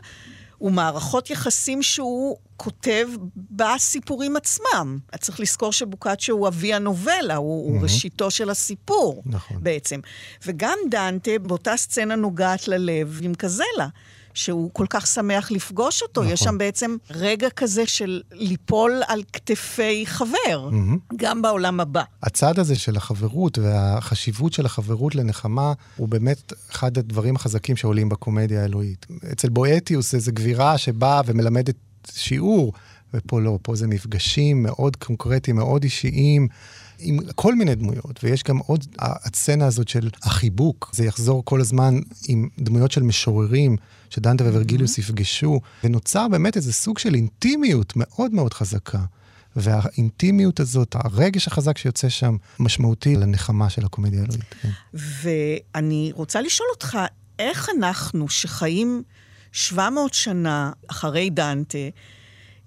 ומערכות 0.62 1.30
יחסים 1.30 1.84
שהוא 1.84 2.38
כותב 2.58 3.08
בסיפורים 3.36 4.36
עצמם. 4.36 5.00
צריך 5.20 5.40
לזכור 5.40 5.72
שבוקאצ'ו 5.72 6.34
הוא 6.34 6.48
אבי 6.48 6.74
הנובלה, 6.74 7.36
הוא, 7.36 7.70
mm-hmm. 7.70 7.74
הוא 7.74 7.84
ראשיתו 7.84 8.32
של 8.32 8.50
הסיפור 8.50 9.24
נכון. 9.26 9.58
בעצם. 9.64 10.00
וגם 10.46 10.78
דנטה 10.90 11.32
באותה 11.42 11.78
סצנה 11.78 12.16
נוגעת 12.16 12.68
ללב 12.68 13.20
עם 13.24 13.34
קזלה. 13.34 13.88
שהוא 14.38 14.70
כל 14.74 14.86
כך 14.90 15.08
שמח 15.08 15.52
לפגוש 15.52 16.02
אותו. 16.02 16.22
נכון. 16.22 16.34
יש 16.34 16.40
שם 16.40 16.58
בעצם 16.58 16.98
רגע 17.10 17.50
כזה 17.50 17.86
של 17.86 18.22
ליפול 18.32 19.02
על 19.08 19.24
כתפי 19.34 20.06
חבר, 20.06 20.70
mm-hmm. 20.72 21.16
גם 21.16 21.42
בעולם 21.42 21.80
הבא. 21.80 22.04
הצד 22.24 22.60
הזה 22.60 22.76
של 22.76 22.98
החברות 22.98 23.58
והחשיבות 23.58 24.54
של 24.54 24.66
החברות 24.66 25.16
לנחמה, 25.16 25.74
הוא 25.96 26.08
באמת 26.08 26.54
אחד 26.72 26.98
הדברים 26.98 27.36
החזקים 27.36 27.76
שעולים 27.76 28.10
בקומדיה 28.10 28.62
האלוהית. 28.62 29.06
אצל 29.32 29.50
בואטיוס 29.50 30.16
איזו 30.16 30.32
גבירה 30.34 30.78
שבאה 30.78 31.22
ומלמדת 31.26 31.76
שיעור, 32.12 32.74
ופה 33.14 33.42
לא, 33.42 33.60
פה 33.62 33.76
זה 33.76 33.88
מפגשים 33.88 34.64
מאוד 34.64 34.96
קונקרטיים, 34.96 35.56
מאוד 35.56 35.84
אישיים. 35.84 36.48
עם 37.00 37.20
כל 37.36 37.56
מיני 37.56 37.76
דמויות, 37.76 38.24
ויש 38.24 38.44
גם 38.44 38.58
עוד, 38.58 38.86
הסצנה 39.00 39.66
הזאת 39.66 39.88
של 39.88 40.10
החיבוק, 40.24 40.92
זה 40.94 41.06
יחזור 41.06 41.46
כל 41.46 41.62
הזמן 41.62 42.00
עם 42.28 42.50
דמויות 42.60 42.92
של 42.92 43.04
משוררים, 43.04 43.76
שדנטה 44.10 44.44
וורגליוס 44.44 44.98
mm-hmm. 44.98 45.02
יפגשו, 45.02 45.62
ונוצר 45.84 46.28
באמת 46.28 46.56
איזה 46.56 46.74
סוג 46.74 47.00
של 47.00 47.16
אינטימיות 47.16 47.94
מאוד 47.96 48.34
מאוד 48.34 48.54
חזקה. 48.54 49.00
והאינטימיות 49.56 50.60
הזאת, 50.60 50.96
הרגש 50.96 51.48
החזק 51.48 51.78
שיוצא 51.78 52.10
שם, 52.10 52.38
משמעותי 52.60 53.16
לנחמה 53.16 53.70
של 53.70 53.86
הקומדיה 53.86 54.22
האלוהית. 54.22 54.56
כן. 54.62 54.70
ואני 54.94 56.12
רוצה 56.14 56.42
לשאול 56.42 56.68
אותך, 56.74 56.98
איך 57.40 57.70
אנחנו, 57.78 58.30
שחיים 58.30 59.04
700 59.52 60.14
שנה 60.14 60.72
אחרי 60.88 61.30
דנטה, 61.30 61.78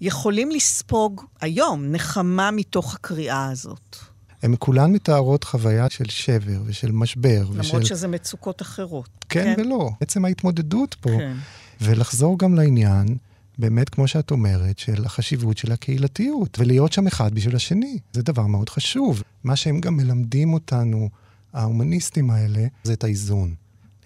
יכולים 0.00 0.50
לספוג 0.50 1.24
היום 1.40 1.84
נחמה 1.92 2.50
מתוך 2.50 2.94
הקריאה 2.94 3.50
הזאת? 3.50 3.96
הן 4.42 4.54
כולן 4.58 4.92
מתארות 4.92 5.44
חוויה 5.44 5.90
של 5.90 6.08
שבר 6.08 6.62
ושל 6.64 6.92
משבר. 6.92 7.42
למרות 7.42 7.58
ושל... 7.60 7.84
שזה 7.84 8.08
מצוקות 8.08 8.62
אחרות. 8.62 9.08
כן, 9.28 9.54
כן 9.56 9.62
ולא. 9.62 9.90
עצם 10.00 10.24
ההתמודדות 10.24 10.96
פה. 11.00 11.10
כן. 11.10 11.36
ולחזור 11.80 12.38
גם 12.38 12.54
לעניין, 12.54 13.16
באמת, 13.58 13.88
כמו 13.88 14.08
שאת 14.08 14.30
אומרת, 14.30 14.78
של 14.78 15.04
החשיבות 15.04 15.58
של 15.58 15.72
הקהילתיות, 15.72 16.58
ולהיות 16.58 16.92
שם 16.92 17.06
אחד 17.06 17.34
בשביל 17.34 17.56
השני. 17.56 17.98
זה 18.12 18.22
דבר 18.22 18.46
מאוד 18.46 18.68
חשוב. 18.68 19.22
מה 19.44 19.56
שהם 19.56 19.80
גם 19.80 19.96
מלמדים 19.96 20.52
אותנו, 20.52 21.08
ההומניסטים 21.52 22.30
האלה, 22.30 22.66
זה 22.82 22.92
את 22.92 23.04
האיזון. 23.04 23.54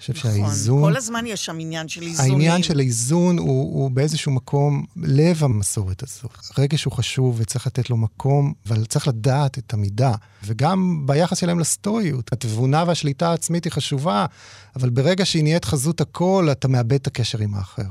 חושב 0.01 0.13
נכון, 0.13 0.31
שהאיזון... 0.31 0.83
כל 0.83 0.97
הזמן 0.97 1.27
יש 1.27 1.45
שם 1.45 1.59
עניין 1.61 1.89
של 1.89 2.03
איזונים. 2.03 2.33
העניין 2.33 2.63
של 2.63 2.79
האיזון 2.79 3.39
הוא, 3.39 3.49
הוא 3.49 3.91
באיזשהו 3.91 4.33
מקום 4.33 4.85
לב 4.97 5.45
המסורת 5.45 6.03
הזו. 6.03 6.29
רגש 6.59 6.85
הוא 6.85 6.93
חשוב 6.93 7.37
וצריך 7.41 7.67
לתת 7.67 7.91
לו 7.91 7.97
מקום, 7.97 8.53
אבל 8.67 8.85
צריך 8.85 9.09
לדעת 9.09 9.59
את 9.59 9.75
המידה. 9.75 10.13
וגם 10.45 11.03
ביחס 11.07 11.39
שלהם 11.39 11.59
לסטואיות. 11.59 12.33
התבונה 12.33 12.85
והשליטה 12.87 13.31
העצמית 13.31 13.65
היא 13.65 13.73
חשובה, 13.73 14.27
אבל 14.77 14.91
ברגע 14.91 15.25
שהיא 15.25 15.43
נהיית 15.43 15.65
חזות 15.65 16.01
הכל, 16.01 16.49
אתה 16.53 16.69
מאבד 16.69 16.93
את 16.93 17.07
הקשר 17.07 17.39
עם 17.39 17.55
האחר. 17.55 17.89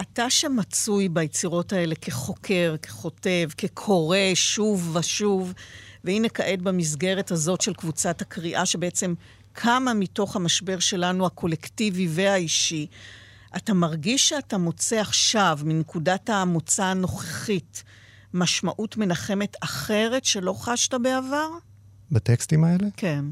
אתה 0.00 0.30
שמצוי 0.30 1.08
ביצירות 1.08 1.72
האלה 1.72 1.94
כחוקר, 1.94 2.76
ככותב, 2.82 3.48
כקורא 3.58 4.18
שוב 4.34 4.96
ושוב, 4.96 5.52
והנה 6.04 6.28
כעת 6.28 6.62
במסגרת 6.62 7.30
הזאת 7.30 7.60
של 7.60 7.74
קבוצת 7.74 8.22
הקריאה, 8.22 8.66
שבעצם 8.66 9.14
קמה 9.52 9.94
מתוך 9.94 10.36
המשבר 10.36 10.78
שלנו 10.78 11.26
הקולקטיבי 11.26 12.08
והאישי, 12.10 12.86
אתה 13.56 13.74
מרגיש 13.74 14.28
שאתה 14.28 14.58
מוצא 14.58 14.96
עכשיו, 15.00 15.58
מנקודת 15.64 16.30
המוצא 16.30 16.84
הנוכחית, 16.84 17.82
משמעות 18.34 18.96
מנחמת 18.96 19.56
אחרת 19.60 20.24
שלא 20.24 20.52
חשת 20.52 20.94
בעבר? 20.94 21.48
בטקסטים 22.12 22.64
האלה? 22.64 22.86
כן. 22.96 23.24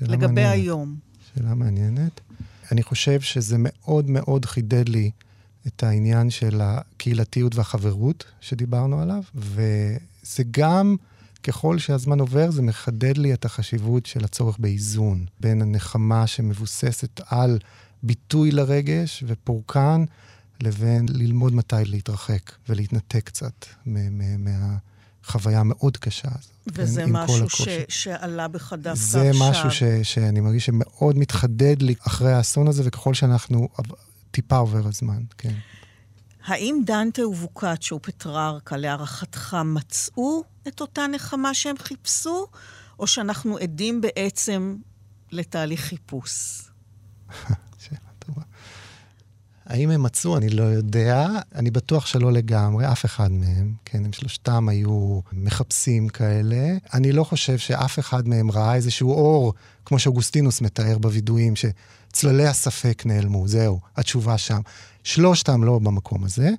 לגבי 0.00 0.26
מעניינת. 0.26 0.52
היום. 0.52 0.96
שאלה 1.34 1.54
מעניינת. 1.54 2.20
אני 2.72 2.82
חושב 2.82 3.20
שזה 3.20 3.56
מאוד 3.58 4.10
מאוד 4.10 4.44
חידד 4.44 4.88
לי 4.88 5.10
את 5.66 5.82
העניין 5.82 6.30
של 6.30 6.60
הקהילתיות 6.62 7.54
והחברות 7.54 8.24
שדיברנו 8.40 9.00
עליו, 9.00 9.22
וזה 9.34 10.42
גם, 10.50 10.96
ככל 11.44 11.78
שהזמן 11.78 12.20
עובר, 12.20 12.50
זה 12.50 12.62
מחדד 12.62 13.18
לי 13.18 13.34
את 13.34 13.44
החשיבות 13.44 14.06
של 14.06 14.24
הצורך 14.24 14.58
באיזון 14.58 15.26
בין 15.40 15.62
הנחמה 15.62 16.26
שמבוססת 16.26 17.20
על 17.26 17.58
ביטוי 18.02 18.50
לרגש 18.50 19.24
ופורקן, 19.26 20.04
לבין 20.60 21.06
ללמוד 21.08 21.54
מתי 21.54 21.76
להתרחק 21.84 22.52
ולהתנתק 22.68 23.22
קצת 23.24 23.66
מ- 23.86 24.18
מ- 24.18 24.44
מהחוויה 25.24 25.60
המאוד 25.60 25.96
קשה 25.96 26.28
הזאת. 26.38 26.52
וזה 26.66 27.00
כן, 27.00 27.16
עם 27.16 27.26
כל 27.26 27.32
משהו 27.44 27.48
ש... 27.48 27.68
שעלה 27.88 28.48
בך 28.48 28.72
דווקא 28.72 28.90
עכשיו. 28.90 29.20
זה 29.22 29.30
משהו 29.34 29.70
ש, 29.70 29.82
שאני 30.02 30.40
מרגיש 30.40 30.66
שמאוד 30.66 31.18
מתחדד 31.18 31.82
לי 31.82 31.94
אחרי 32.06 32.32
האסון 32.32 32.68
הזה, 32.68 32.82
וככל 32.86 33.14
שאנחנו, 33.14 33.68
טיפה 34.30 34.56
עובר 34.56 34.86
הזמן, 34.86 35.22
כן. 35.38 35.54
האם 36.44 36.80
דנטה 36.86 37.26
ובוקאצ'ו 37.26 37.96
ופטררקה, 37.96 38.76
להערכתך, 38.76 39.56
מצאו 39.64 40.42
את 40.68 40.80
אותה 40.80 41.06
נחמה 41.06 41.54
שהם 41.54 41.78
חיפשו, 41.78 42.46
או 42.98 43.06
שאנחנו 43.06 43.58
עדים 43.58 44.00
בעצם 44.00 44.76
לתהליך 45.32 45.80
חיפוש? 45.80 46.62
שאלה 47.82 48.10
טובה. 48.18 48.42
האם 49.66 49.90
הם 49.90 50.02
מצאו? 50.02 50.36
אני 50.36 50.48
לא 50.48 50.62
יודע. 50.62 51.28
אני 51.54 51.70
בטוח 51.70 52.06
שלא 52.06 52.32
לגמרי, 52.32 52.92
אף 52.92 53.04
אחד 53.04 53.32
מהם. 53.32 53.74
כן, 53.84 54.04
הם 54.04 54.12
שלושתם 54.12 54.68
היו 54.68 55.20
מחפשים 55.32 56.08
כאלה. 56.08 56.76
אני 56.94 57.12
לא 57.12 57.24
חושב 57.24 57.58
שאף 57.58 57.98
אחד 57.98 58.28
מהם 58.28 58.50
ראה 58.50 58.74
איזשהו 58.74 59.12
אור, 59.12 59.54
כמו 59.84 59.98
שאוגוסטינוס 59.98 60.60
מתאר 60.60 60.98
בווידויים, 60.98 61.56
שצללי 62.14 62.46
הספק 62.46 63.02
נעלמו, 63.06 63.48
זהו, 63.48 63.80
התשובה 63.96 64.38
שם. 64.38 64.60
שלושתם 65.04 65.64
לא 65.64 65.78
במקום 65.78 66.24
הזה, 66.24 66.50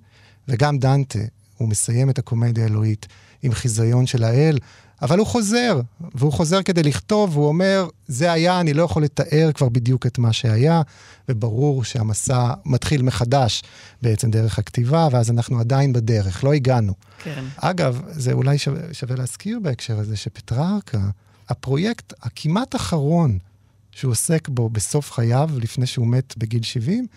וגם 0.48 0.78
דנטה, 0.78 1.20
הוא 1.58 1.70
מסיים 1.70 2.10
את 2.10 2.20
הקומדיה 2.20 2.64
האלוהית 2.64 3.08
עם 3.44 3.52
חיזיון 3.54 4.08
של 4.08 4.24
האל, 4.24 4.58
אבל 5.02 5.20
הוא 5.20 5.28
חוזר, 5.28 5.82
והוא 6.16 6.34
חוזר 6.34 6.64
כדי 6.64 6.84
לכתוב, 6.84 7.38
והוא 7.38 7.48
אומר, 7.48 7.88
זה 8.08 8.32
היה, 8.32 8.60
אני 8.60 8.74
לא 8.74 8.84
יכול 8.84 9.04
לתאר 9.04 9.52
כבר 9.54 9.70
בדיוק 9.70 10.06
את 10.06 10.18
מה 10.18 10.34
שהיה, 10.34 10.82
וברור 11.30 11.84
שהמסע 11.84 12.54
מתחיל 12.66 13.02
מחדש 13.02 13.64
בעצם 14.02 14.32
דרך 14.32 14.60
הכתיבה, 14.60 15.08
ואז 15.12 15.32
אנחנו 15.32 15.60
עדיין 15.60 15.94
בדרך, 15.94 16.44
לא 16.44 16.54
הגענו. 16.54 16.94
כן. 17.24 17.44
אגב, 17.58 18.02
זה 18.12 18.32
אולי 18.32 18.58
שווה, 18.58 18.94
שווה 18.94 19.16
להזכיר 19.16 19.60
בהקשר 19.62 20.00
הזה, 20.00 20.16
שפטררקה, 20.16 21.02
הפרויקט 21.50 22.14
הכמעט 22.22 22.76
אחרון 22.76 23.38
שהוא 23.96 24.12
עוסק 24.12 24.50
בו 24.50 24.70
בסוף 24.70 25.12
חייו, 25.12 25.50
לפני 25.62 25.86
שהוא 25.86 26.08
מת 26.08 26.38
בגיל 26.38 26.64
70, 26.64 27.08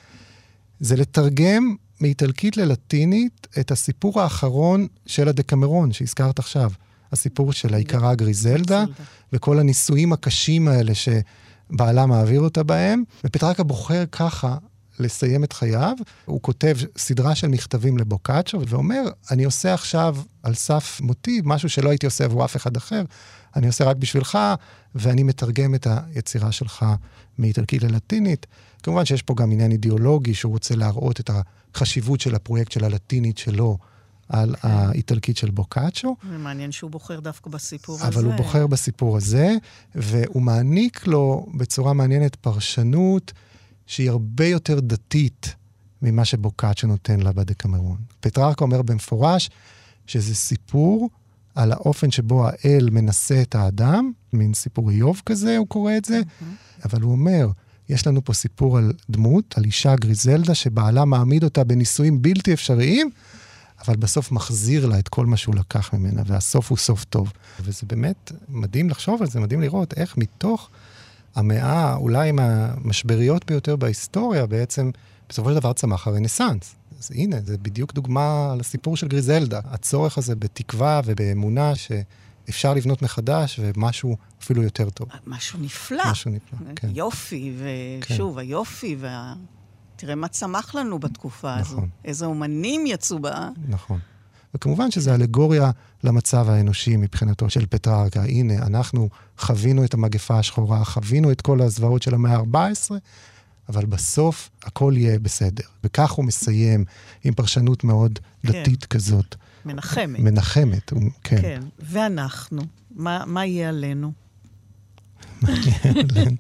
זה 0.81 0.97
לתרגם 0.97 1.77
מאיטלקית 2.01 2.57
ללטינית 2.57 3.47
את 3.61 3.71
הסיפור 3.71 4.21
האחרון 4.21 4.87
של 5.07 5.29
הדקמרון 5.29 5.93
שהזכרת 5.93 6.39
עכשיו. 6.39 6.71
הסיפור 7.13 7.53
של 7.53 7.75
העיקרה 7.75 8.15
גריזלדה, 8.15 8.85
וכל 9.33 9.59
הניסויים 9.59 10.13
הקשים 10.13 10.69
האלה 10.69 10.93
שבעלה 10.95 12.07
מעביר 12.07 12.41
אותה 12.41 12.63
בהם. 12.63 13.05
ופטרקה 13.25 13.63
בוחר 13.63 14.05
ככה 14.13 14.57
לסיים 14.99 15.45
את 15.45 15.53
חייו. 15.53 15.97
הוא 16.25 16.43
כותב 16.43 16.77
סדרה 16.99 17.35
של 17.35 17.49
מכתבים 17.49 17.99
לבוקאצ'ו, 17.99 18.61
ואומר, 18.69 19.03
אני 19.31 19.45
עושה 19.45 19.75
עכשיו 19.75 20.17
על 20.43 20.55
סף 20.55 21.01
מותי 21.01 21.41
משהו 21.45 21.69
שלא 21.69 21.91
הייתי 21.91 22.07
עושה 22.07 22.25
עבור 22.25 22.45
אף 22.45 22.57
אחד 22.57 22.77
אחר, 22.77 23.03
אני 23.57 23.67
עושה 23.67 23.85
רק 23.85 23.97
בשבילך, 23.97 24.39
ואני 24.95 25.23
מתרגם 25.23 25.75
את 25.75 25.87
היצירה 25.91 26.53
שלך 26.53 26.87
מאיטלקית 27.39 27.83
ללטינית. 27.83 28.47
כמובן 28.83 29.05
שיש 29.05 29.23
פה 29.23 29.35
גם 29.35 29.53
עניין 29.53 29.73
אידיאולוגי, 29.73 30.35
שהוא 30.35 30.53
רוצה 30.53 30.77
להראות 30.77 31.21
את 31.21 31.31
החשיבות 31.75 32.21
של 32.21 32.35
הפרויקט 32.35 32.73
של 32.73 32.85
הלטינית 32.85 33.39
שלו. 33.39 33.79
על 34.29 34.55
האיטלקית 34.63 35.37
של 35.37 35.51
בוקאצ'ו. 35.51 36.17
זה 36.31 36.39
מעניין 36.39 36.73
שהוא 36.73 36.91
בוחר 36.91 37.21
דווקא 37.21 37.51
בסיפור 37.51 37.97
אבל 37.97 38.09
הזה. 38.09 38.19
אבל 38.19 38.25
הוא 38.27 38.35
בוחר 38.35 38.67
בסיפור 38.67 39.17
הזה, 39.17 39.55
והוא 39.95 40.43
מעניק 40.43 41.07
לו 41.07 41.47
בצורה 41.55 41.93
מעניינת 41.93 42.37
פרשנות 42.37 43.33
שהיא 43.87 44.11
הרבה 44.11 44.47
יותר 44.47 44.81
דתית 44.81 45.55
ממה 46.03 46.25
שבוקאצ'ו 46.25 46.87
נותן 46.87 47.21
לה 47.21 47.33
בדקמרון. 47.33 47.97
פטררקה 48.21 48.65
אומר 48.65 48.83
במפורש 48.83 49.51
שזה 50.07 50.35
סיפור 50.35 51.11
על 51.59 51.73
האופן 51.73 52.11
שבו 52.11 52.47
האל 52.49 52.89
מנסה 52.93 53.43
את 53.43 53.55
האדם, 53.55 54.13
מין 54.33 54.55
סיפור 54.55 54.91
איוב 54.91 55.23
כזה, 55.27 55.57
הוא 55.57 55.67
קורא 55.67 55.93
את 55.97 56.05
זה, 56.05 56.21
mm-hmm. 56.21 56.85
אבל 56.85 57.03
הוא 57.03 57.13
אומר, 57.13 57.49
יש 57.89 58.07
לנו 58.07 58.25
פה 58.25 58.33
סיפור 58.33 58.79
על 58.79 58.93
דמות, 59.11 59.55
על 59.59 59.65
אישה 59.65 59.97
גריזלדה, 59.97 60.55
שבעלה 60.55 61.05
מעמיד 61.05 61.45
אותה 61.45 61.65
בנישואים 61.65 62.23
בלתי 62.23 62.53
אפשריים, 62.53 63.11
אבל 63.87 63.97
בסוף 63.97 64.33
מחזיר 64.33 64.87
לה 64.87 64.99
את 64.99 65.09
כל 65.09 65.27
מה 65.27 65.37
שהוא 65.37 65.55
לקח 65.55 65.95
ממנה, 65.95 66.23
והסוף 66.27 66.71
הוא 66.71 66.79
סוף 66.79 67.05
טוב. 67.05 67.33
וזה 67.61 67.87
באמת 67.87 68.33
מדהים 68.49 68.91
לחשוב 68.91 69.23
על 69.23 69.29
זה, 69.29 69.41
מדהים 69.41 69.61
לראות 69.61 69.95
איך 69.97 70.17
מתוך 70.17 70.71
המאה, 71.35 71.95
אולי 71.95 72.33
מהמשבריות 72.33 73.45
ביותר 73.47 73.77
בהיסטוריה, 73.77 74.47
בעצם 74.47 74.91
בסופו 75.29 75.51
של 75.51 75.57
דבר 75.57 75.73
צמח 75.73 76.07
הרנסאנס. 76.07 76.75
אז 76.99 77.11
הנה, 77.15 77.37
זה 77.45 77.59
בדיוק 77.59 77.93
דוגמה 77.93 78.55
לסיפור 78.59 78.97
של 78.97 79.09
גריזלדה. 79.09 79.61
הצורך 79.65 80.19
הזה 80.19 80.37
בתקווה 80.37 81.01
ובאמונה 81.05 81.73
שאפשר 81.75 82.75
לבנות 82.75 83.03
מחדש, 83.03 83.61
ומשהו 83.63 84.17
אפילו 84.43 84.63
יותר 84.63 84.91
טוב. 84.91 85.09
משהו 85.27 85.59
נפלא. 85.61 86.11
משהו 86.11 86.31
נפלא, 86.31 86.59
כן. 86.77 86.89
יופי, 86.95 87.53
ושוב, 88.09 88.35
כן. 88.35 88.41
היופי 88.41 88.97
וה... 89.01 89.35
תראה 89.97 90.15
מה 90.15 90.29
צמח 90.29 90.75
לנו 90.75 90.99
בתקופה 90.99 91.57
נכון. 91.61 91.79
הזו. 91.79 91.87
איזה 92.05 92.27
אומנים 92.27 92.87
יצאו 92.87 93.19
בה. 93.19 93.49
נכון. 93.69 93.99
וכמובן 94.55 94.91
שזה 94.91 95.15
אלגוריה 95.15 95.71
למצב 96.05 96.49
האנושי 96.49 96.97
מבחינתו 96.97 97.51
של 97.51 97.67
פטררקה. 97.67 98.23
הנה, 98.23 98.67
אנחנו 98.67 99.09
חווינו 99.39 99.85
את 99.85 99.95
המגפה 99.95 100.39
השחורה, 100.39 100.85
חווינו 100.85 101.33
את 101.33 101.41
כל 101.41 101.61
הזוועות 101.61 102.03
של 102.03 102.15
המאה 102.15 102.37
ה-14, 102.37 102.95
אבל 103.69 103.87
בסוף 103.87 104.51
הכל 104.63 104.95
יהיה 104.97 105.19
בסדר. 105.19 105.65
וכך 105.85 106.11
הוא 106.11 106.25
מסיים 106.25 106.85
עם 107.25 107.35
פרשנות 107.35 107.85
מאוד 107.85 108.19
כן. 108.43 108.53
דתית 108.53 108.85
כזאת. 108.85 109.35
מנחמת. 109.65 110.21
מנחמת, 110.21 110.93
כן. 111.25 111.41
כן. 111.43 111.61
ואנחנו, 111.79 112.63
מה, 112.91 113.25
מה 113.27 113.47
יהיה 113.47 113.69
עלינו? 113.69 114.13
מה 115.43 115.51
יהיה 115.51 115.79
עלינו? 115.85 116.37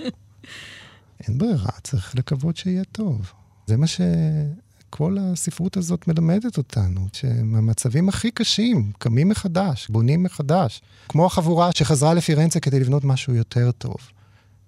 אין 1.20 1.38
ברירה, 1.38 1.70
צריך 1.82 2.14
לקוות 2.14 2.56
שיהיה 2.56 2.84
טוב. 2.84 3.32
זה 3.66 3.76
מה 3.76 3.86
שכל 3.86 5.16
הספרות 5.20 5.76
הזאת 5.76 6.08
מלמדת 6.08 6.58
אותנו, 6.58 7.08
שהמצבים 7.12 8.08
הכי 8.08 8.30
קשים 8.30 8.92
קמים 8.98 9.28
מחדש, 9.28 9.88
בונים 9.88 10.22
מחדש. 10.22 10.82
כמו 11.08 11.26
החבורה 11.26 11.70
שחזרה 11.74 12.14
לפירנצה 12.14 12.60
כדי 12.60 12.80
לבנות 12.80 13.04
משהו 13.04 13.34
יותר 13.34 13.70
טוב. 13.70 13.96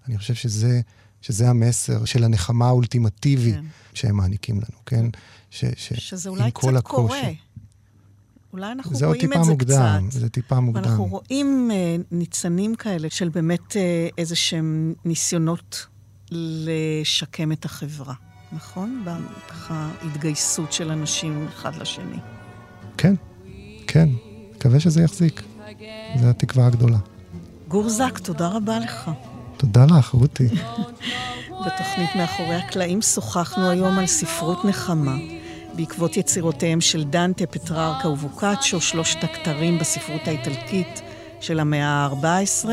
אני 0.08 0.18
חושב 0.18 0.34
שזה, 0.34 0.80
שזה 1.22 1.50
המסר 1.50 2.04
של 2.04 2.24
הנחמה 2.24 2.66
האולטימטיבי 2.66 3.52
כן. 3.52 3.64
שהם 3.94 4.16
מעניקים 4.16 4.56
לנו, 4.56 4.78
כן? 4.86 5.06
ש, 5.50 5.64
ש, 5.76 5.92
שזה 5.92 6.28
אולי 6.28 6.50
קצת 6.50 6.68
הקושי. 6.76 7.06
קורה. 7.06 7.20
אולי 8.52 8.72
אנחנו 8.72 8.98
רואים 9.06 9.32
את 9.32 9.44
זה 9.44 9.50
מוקדם, 9.50 10.06
קצת. 10.08 10.20
זה 10.20 10.28
טיפה 10.28 10.60
מוקדם. 10.60 10.82
ואנחנו 10.82 11.04
רואים 11.04 11.70
uh, 11.70 12.04
ניצנים 12.10 12.74
כאלה 12.74 13.10
של 13.10 13.28
באמת 13.28 13.72
uh, 13.72 13.74
איזה 14.18 14.36
שהם 14.36 14.94
ניסיונות 15.04 15.86
לשקם 16.30 17.52
את 17.52 17.64
החברה. 17.64 18.14
נכון? 18.52 19.04
ככה 19.48 19.90
התגייסות 20.02 20.72
של 20.72 20.90
אנשים 20.90 21.46
אחד 21.48 21.76
לשני. 21.76 22.18
כן, 22.98 23.14
כן. 23.86 24.08
מקווה 24.54 24.80
שזה 24.80 25.02
יחזיק. 25.02 25.42
זו 26.20 26.26
התקווה 26.26 26.66
הגדולה. 26.66 26.98
גור 27.68 27.88
זק, 27.88 28.18
תודה 28.18 28.48
רבה 28.48 28.78
לך. 28.78 29.10
תודה 29.60 29.84
לך, 29.98 30.08
רותי. 30.08 30.48
בתוכנית 31.66 32.10
מאחורי 32.16 32.54
הקלעים 32.54 33.02
שוחחנו 33.02 33.70
היום 33.70 33.98
על 33.98 34.06
ספרות 34.06 34.64
נחמה, 34.64 35.16
בעקבות 35.74 36.16
יצירותיהם 36.16 36.80
של 36.80 37.04
דנטה, 37.04 37.46
פטרארקה 37.46 38.08
ובוקאצ'ו, 38.08 38.80
שלושת 38.80 39.24
הכתרים 39.24 39.78
בספרות 39.78 40.20
האיטלקית 40.26 41.02
של 41.40 41.60
המאה 41.60 41.86
ה-14. 41.86 42.68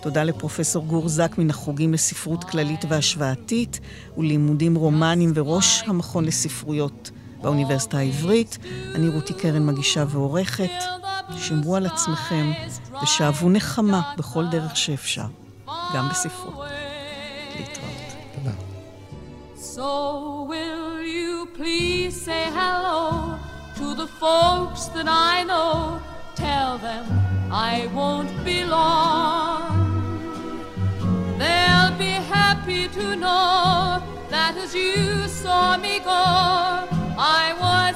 תודה 0.00 0.24
לפרופסור 0.24 0.86
גור 0.86 1.08
זק 1.08 1.38
מן 1.38 1.50
החוגים 1.50 1.94
לספרות 1.94 2.44
כללית 2.44 2.84
והשוואתית 2.88 3.80
ולימודים 4.18 4.74
רומניים 4.74 5.32
וראש 5.34 5.82
המכון 5.86 6.24
לספרויות 6.24 7.10
באוניברסיטה 7.42 7.98
העברית. 7.98 8.58
אני 8.94 9.08
רותי 9.08 9.34
קרן 9.34 9.66
מגישה 9.66 10.04
ועורכת. 10.08 10.70
שמרו 11.36 11.76
על 11.76 11.86
עצמכם 11.86 12.52
ושאבו 13.02 13.50
נחמה 13.50 14.02
בכל 14.18 14.46
דרך 14.50 14.76
שאפשר, 14.76 15.26
גם 15.91 16.09
בספרות. 16.09 16.55
להתראות. 17.55 18.15
תודה. 18.35 18.51
So 19.75 20.47
will 20.49 21.01
you 21.01 21.47
please 21.57 22.15
say 22.27 22.43
hello 22.59 23.37
to 23.79 23.95
the 24.01 24.07
folks 24.23 24.81
that 24.95 25.07
I 25.07 25.43
know. 25.43 25.99
Tell 26.35 26.77
them 26.87 27.05
I 27.51 27.87
won't 27.97 28.33
be 28.43 28.59
long. 28.65 29.71
They'll 31.41 31.95
be 32.07 32.13
happy 32.37 32.83
to 32.99 33.05
know 33.15 34.01
that 34.33 34.53
as 34.63 34.71
you 34.73 35.27
saw 35.43 35.77
me 35.85 35.99
go, 35.99 36.25
I 37.43 37.45
was 37.63 37.95